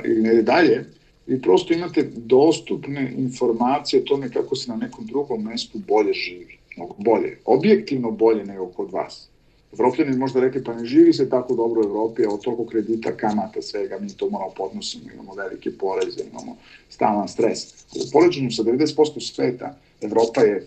ili 0.04 0.22
negde 0.22 0.42
dalje, 0.42 0.84
vi 1.26 1.42
prosto 1.42 1.74
imate 1.74 2.02
dostupne 2.16 3.12
informacije 3.16 4.02
o 4.02 4.04
tome 4.04 4.32
kako 4.32 4.56
se 4.56 4.70
na 4.70 4.76
nekom 4.76 5.06
drugom 5.06 5.44
mestu 5.44 5.78
bolje 5.78 6.12
živi. 6.12 6.58
Mnogo 6.76 6.94
bolje. 6.98 7.38
Objektivno 7.44 8.10
bolje 8.10 8.44
nego 8.44 8.66
kod 8.66 8.90
vas. 8.92 9.28
Evropljani 9.72 10.16
možda 10.16 10.40
rekli, 10.40 10.64
pa 10.64 10.74
ne 10.74 10.84
živi 10.84 11.12
se 11.12 11.30
tako 11.30 11.54
dobro 11.54 11.80
u 11.80 11.84
Evropi, 11.84 12.24
a 12.24 12.30
od 12.30 12.42
toliko 12.42 12.66
kredita, 12.66 13.16
kamata, 13.16 13.62
svega, 13.62 13.98
mi 13.98 14.08
to 14.08 14.30
moramo 14.30 14.50
podnosimo, 14.56 15.04
imamo 15.14 15.34
velike 15.34 15.70
poreze, 15.70 16.24
imamo 16.30 16.56
stalan 16.88 17.28
stres. 17.28 17.84
U 17.94 18.10
poređenju 18.12 18.50
sa 18.50 18.62
90% 18.62 19.34
sveta, 19.34 19.76
Evropa 20.00 20.40
je 20.40 20.66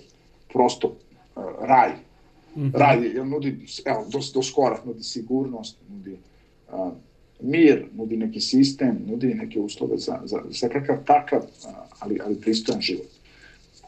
prosto 0.54 0.88
uh, 0.88 1.44
raj. 1.62 1.92
-hmm. 2.56 2.72
Raj, 2.74 3.06
jer 3.16 3.26
nudi, 3.26 3.58
evo, 3.86 4.06
do, 4.12 4.20
do 4.34 4.44
skora, 4.44 4.82
nudi 4.86 5.04
sigurnost, 5.04 5.78
nudi 5.90 6.18
uh, 6.72 6.92
mir, 7.42 7.86
nudi 7.94 8.18
neki 8.18 8.42
sistem, 8.42 9.00
nudi 9.08 9.34
neke 9.34 9.60
uslove 9.60 9.98
za, 9.98 10.20
za, 10.26 10.42
za 10.50 10.70
kakav 10.70 11.04
takav, 11.06 11.42
ali, 12.00 12.20
ali 12.26 12.42
pristojan 12.42 12.82
život. 12.82 13.08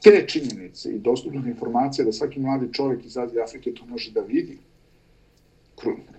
Te 0.03 0.25
činjenice 0.27 0.91
i 0.91 0.99
dostupna 0.99 1.47
informacija 1.47 2.05
da 2.05 2.11
svaki 2.11 2.39
mladi 2.39 2.73
čovjek 2.73 3.05
iz 3.05 3.17
Azije 3.17 3.43
Afrike 3.43 3.73
to 3.73 3.85
može 3.85 4.11
da 4.11 4.21
vidi 4.21 4.57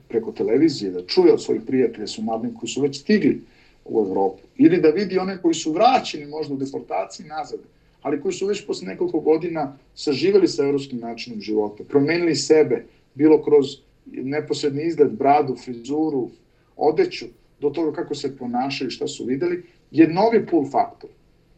preko 0.09 0.32
televizije, 0.32 0.90
da 0.90 1.07
čuje 1.07 1.32
od 1.32 1.42
svojih 1.42 1.62
prijatelja 1.66 2.07
su 2.07 2.22
mladini 2.22 2.55
koji 2.61 2.70
su 2.70 2.82
već 2.82 3.01
stigli 3.01 3.40
u 3.84 4.01
Evropu, 4.01 4.42
ili 4.57 4.80
da 4.80 4.88
vidi 4.88 5.18
one 5.18 5.42
koji 5.42 5.55
su 5.55 5.72
vraćeni 5.72 6.26
možda 6.26 6.55
u 6.55 6.57
deportaciji 6.57 7.26
nazad, 7.26 7.61
ali 8.05 8.20
koji 8.20 8.32
su 8.32 8.46
već 8.46 8.66
posle 8.66 8.86
nekoliko 8.86 9.20
godina 9.20 9.78
saživali 9.94 10.48
sa 10.48 10.64
evropskim 10.64 10.98
načinom 11.00 11.40
života, 11.40 11.84
promenili 11.88 12.34
sebe, 12.36 12.84
bilo 13.14 13.42
kroz 13.42 13.66
neposredni 14.07 14.82
izgled, 14.84 15.12
bradu, 15.12 15.57
frizuru, 15.57 16.30
odeću, 16.76 17.26
do 17.61 17.70
toga 17.70 17.92
kako 17.92 18.14
se 18.14 18.36
ponašaju, 18.36 18.90
šta 18.90 19.07
su 19.07 19.24
videli, 19.24 19.62
je 19.90 20.09
novi 20.09 20.46
pull 20.46 20.68
faktor. 20.70 21.11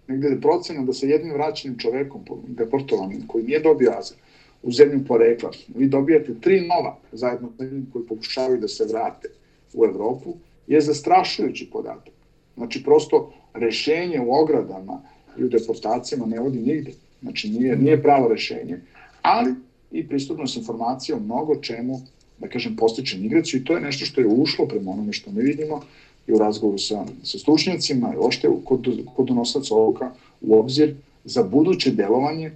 Negde 0.09 0.29
je 0.29 0.41
procena 0.41 0.85
da 0.85 0.93
sa 0.93 1.07
jednim 1.07 1.33
vraćenim 1.35 1.79
čovekom, 1.79 2.23
deportovanim, 2.47 3.27
koji 3.27 3.45
nije 3.45 3.61
dobio 3.61 3.93
azil, 3.99 4.17
u 4.63 4.73
zemlju 4.73 5.05
porekla, 5.09 5.51
vi 5.75 5.89
dobijate 5.89 6.41
tri 6.41 6.61
nova 6.61 6.97
zajedno 7.13 7.51
sa 7.59 7.65
njim 7.65 7.91
koji 7.93 8.07
pokušavaju 8.07 8.61
da 8.61 8.69
se 8.69 8.85
vrate 8.85 9.29
u 9.75 9.85
Evropu, 9.85 10.37
je 10.67 10.81
zastrašujući 10.81 11.71
podatak. 11.73 12.15
Znači, 12.57 12.85
prosto 12.85 13.33
rešenje 13.55 14.21
u 14.21 14.35
ogradama 14.35 15.03
i 15.39 15.45
u 15.45 15.49
deportacijama 15.49 16.27
ne 16.27 16.41
vodi 16.41 16.59
nigde. 16.59 16.93
Znači, 17.23 17.51
nije, 17.51 17.77
nije 17.77 18.03
pravo 18.03 18.29
rešenje. 18.29 18.81
Ali 19.23 19.55
i 19.93 20.09
pristupnost 20.09 20.57
informacija 20.57 21.17
o 21.17 21.21
mnogo 21.21 21.57
čemu 21.57 22.01
da 22.39 22.49
kažem, 22.49 22.77
postiče 22.77 23.19
migraciju 23.19 23.61
i 23.61 23.65
to 23.65 23.75
je 23.75 23.81
nešto 23.81 24.05
što 24.05 24.21
je 24.21 24.27
ušlo 24.27 24.67
prema 24.67 24.91
onome 24.91 25.13
što 25.13 25.31
mi 25.31 25.43
vidimo 25.43 25.83
i 26.27 26.33
u 26.33 26.39
razgovoru 26.39 26.79
sa, 26.79 27.05
sa 27.23 27.39
stručnjacima 27.39 28.13
i 28.15 28.17
ošte 28.19 28.49
kod, 28.65 28.89
kod 29.17 29.27
donosaca 29.27 29.75
ovoga 29.75 30.15
u 30.41 30.59
obzir 30.59 30.95
za 31.25 31.43
buduće 31.43 31.91
delovanje 31.91 32.53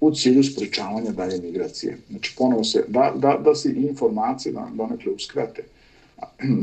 u 0.00 0.14
cilju 0.14 0.42
sprečavanja 0.42 1.10
dalje 1.10 1.40
migracije. 1.40 1.98
Znači, 2.10 2.34
ponovo 2.38 2.64
se, 2.64 2.84
da, 2.88 3.12
da, 3.16 3.40
da 3.44 3.54
se 3.54 3.72
informacije 3.76 4.52
da, 4.52 4.68
donekle 4.74 5.12
uskrate 5.12 5.62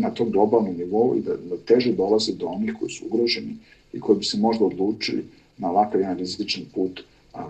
na 0.03 0.09
tom 0.09 0.32
globalnom 0.32 0.76
nivou 0.78 1.16
i 1.18 1.22
da, 1.22 1.36
da 1.36 1.57
teže 1.57 1.93
dolaze 1.93 2.34
do 2.34 2.45
onih 2.45 2.74
koji 2.80 2.91
su 2.91 3.05
ugroženi 3.05 3.55
i 3.93 3.99
koji 3.99 4.18
bi 4.18 4.26
se 4.26 4.38
možda 4.38 4.66
odlučili 4.66 5.26
na 5.58 5.70
ovakav 5.70 6.01
jedan 6.01 6.18
rizičan 6.18 6.64
put 6.74 7.04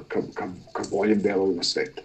ka, 0.08 0.22
ka, 0.34 0.48
ka 0.72 0.84
boljem 0.92 1.22
delovima 1.22 1.64
sveta. 1.64 2.02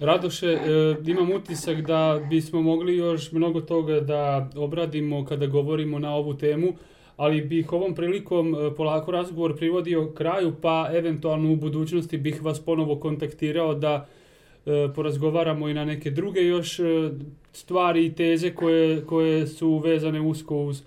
Radoše, 0.00 0.46
e, 0.46 0.60
imam 1.06 1.32
utisak 1.32 1.80
da 1.80 2.20
bismo 2.30 2.62
mogli 2.62 2.96
još 2.96 3.32
mnogo 3.32 3.60
toga 3.60 4.00
da 4.00 4.50
obradimo 4.56 5.24
kada 5.24 5.46
govorimo 5.46 5.98
na 5.98 6.14
ovu 6.14 6.34
temu, 6.34 6.72
ali 7.16 7.40
bih 7.40 7.72
ovom 7.72 7.94
prilikom 7.94 8.54
e, 8.54 8.74
polako 8.76 9.10
razgovor 9.10 9.56
privodio 9.56 10.12
kraju, 10.12 10.54
pa 10.62 10.90
eventualno 10.92 11.52
u 11.52 11.56
budućnosti 11.56 12.18
bih 12.18 12.42
vas 12.42 12.60
ponovo 12.60 12.96
kontaktirao 12.96 13.74
da 13.74 14.06
e, 14.66 14.88
porazgovaramo 14.94 15.68
i 15.68 15.74
na 15.74 15.84
neke 15.84 16.10
druge 16.10 16.40
još 16.40 16.80
stvari 17.52 18.06
i 18.06 18.14
teze 18.14 18.50
koje, 18.50 19.04
koje 19.06 19.46
su 19.46 19.78
vezane 19.78 20.20
usko 20.20 20.56
uz 20.56 20.82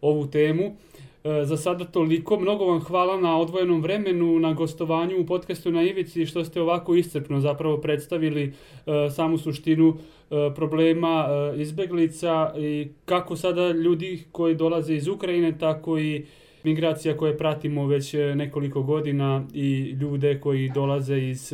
ovu 0.00 0.26
temu. 0.26 0.76
E, 1.24 1.44
za 1.44 1.56
sada 1.56 1.84
toliko. 1.84 2.40
Mnogo 2.40 2.64
vam 2.64 2.80
hvala 2.80 3.20
na 3.20 3.38
odvojenom 3.38 3.82
vremenu, 3.82 4.38
na 4.38 4.52
gostovanju 4.52 5.20
u 5.20 5.26
podcastu 5.26 5.70
na 5.70 5.82
Ivici, 5.82 6.26
što 6.26 6.44
ste 6.44 6.60
ovako 6.60 6.94
iscrpno 6.94 7.40
zapravo 7.40 7.76
predstavili 7.76 8.42
e, 8.44 9.10
samu 9.10 9.38
suštinu 9.38 9.94
e, 9.96 10.54
problema 10.54 11.28
izbeglica 11.56 12.52
i 12.58 12.88
kako 13.04 13.36
sada 13.36 13.70
ljudi 13.70 14.24
koji 14.32 14.54
dolaze 14.54 14.94
iz 14.94 15.08
Ukrajine, 15.08 15.58
tako 15.58 15.98
i 15.98 16.26
migracija 16.64 17.16
koje 17.16 17.38
pratimo 17.38 17.86
već 17.86 18.14
nekoliko 18.34 18.82
godina 18.82 19.46
i 19.54 19.80
ljude 20.00 20.40
koji 20.40 20.70
dolaze 20.74 21.18
iz, 21.18 21.52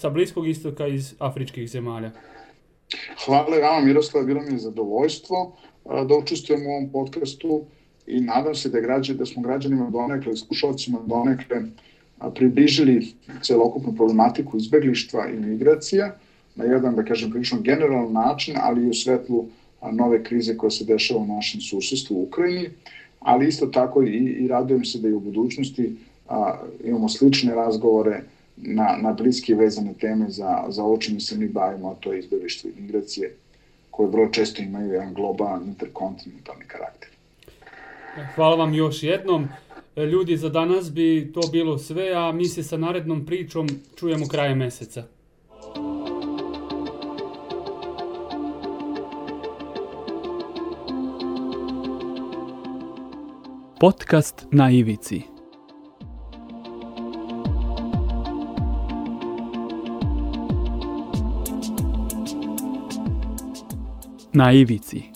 sa 0.00 0.10
Bliskog 0.10 0.48
istoka 0.48 0.86
iz 0.86 1.14
afričkih 1.18 1.70
zemalja. 1.70 2.10
Hvala 3.26 3.56
vama 3.62 3.86
Miroslav, 3.86 4.24
bilo 4.24 4.40
mi 4.40 4.52
je 4.52 4.58
zadovoljstvo 4.58 5.56
da 5.84 6.14
učestvujem 6.22 6.66
u 6.66 6.70
ovom 6.70 6.92
podcastu 6.92 7.64
i 8.06 8.20
nadam 8.20 8.54
se 8.54 8.68
da, 8.68 8.80
građe, 8.80 9.14
da 9.14 9.26
smo 9.26 9.42
građanima 9.42 9.90
donekle, 9.90 10.36
slušalcima 10.36 10.98
donekle 11.06 11.62
približili 12.34 13.14
celokupnu 13.42 13.94
problematiku 13.96 14.56
izbeglištva 14.56 15.28
i 15.28 15.36
migracija 15.36 16.16
na 16.54 16.64
jedan, 16.64 16.96
da 16.96 17.04
kažem, 17.04 17.30
prilično 17.30 17.60
generalan 17.60 18.12
način, 18.12 18.54
ali 18.60 18.84
i 18.86 18.90
u 18.90 18.94
svetlu 18.94 19.46
nove 19.92 20.22
krize 20.22 20.56
koja 20.56 20.70
se 20.70 20.84
dešava 20.84 21.20
u 21.20 21.26
našem 21.26 21.60
susedstvu 21.60 22.16
u 22.16 22.22
Ukrajini, 22.22 22.70
ali 23.18 23.48
isto 23.48 23.66
tako 23.66 24.02
i, 24.02 24.16
i 24.16 24.48
radujem 24.48 24.84
se 24.84 24.98
da 24.98 25.08
i 25.08 25.12
u 25.12 25.20
budućnosti 25.20 25.96
a, 26.28 26.58
imamo 26.84 27.08
slične 27.08 27.54
razgovore 27.54 28.22
na, 28.56 28.96
na 29.02 29.12
bliske 29.12 29.54
vezane 29.54 29.94
teme 30.00 30.30
za, 30.30 30.64
za 30.68 30.84
ovo 30.84 30.98
se 31.18 31.36
mi 31.36 31.48
bavimo, 31.48 31.90
a 31.90 31.94
to 32.00 32.12
je 32.12 32.18
izbeglištvo 32.18 32.70
i 32.70 32.80
migracije, 32.80 33.34
koje 33.90 34.08
vrlo 34.08 34.28
često 34.28 34.62
imaju 34.62 34.92
jedan 34.92 35.14
globalan 35.14 35.66
interkontinentalni 35.66 36.64
karakter. 36.66 37.10
Hvala 38.34 38.56
vam 38.56 38.74
još 38.74 39.02
jednom. 39.02 39.48
Ljudi, 39.96 40.36
za 40.36 40.48
danas 40.48 40.92
bi 40.92 41.32
to 41.34 41.40
bilo 41.52 41.78
sve, 41.78 42.12
a 42.14 42.32
mi 42.32 42.44
se 42.44 42.62
sa 42.62 42.76
narednom 42.76 43.26
pričom 43.26 43.68
čujemo 43.96 44.28
krajem 44.28 44.58
meseca. 44.58 45.04
Podcast 53.80 54.46
na 54.50 54.70
ivici. 54.70 55.22
Na 64.32 64.52
ivici. 64.52 65.11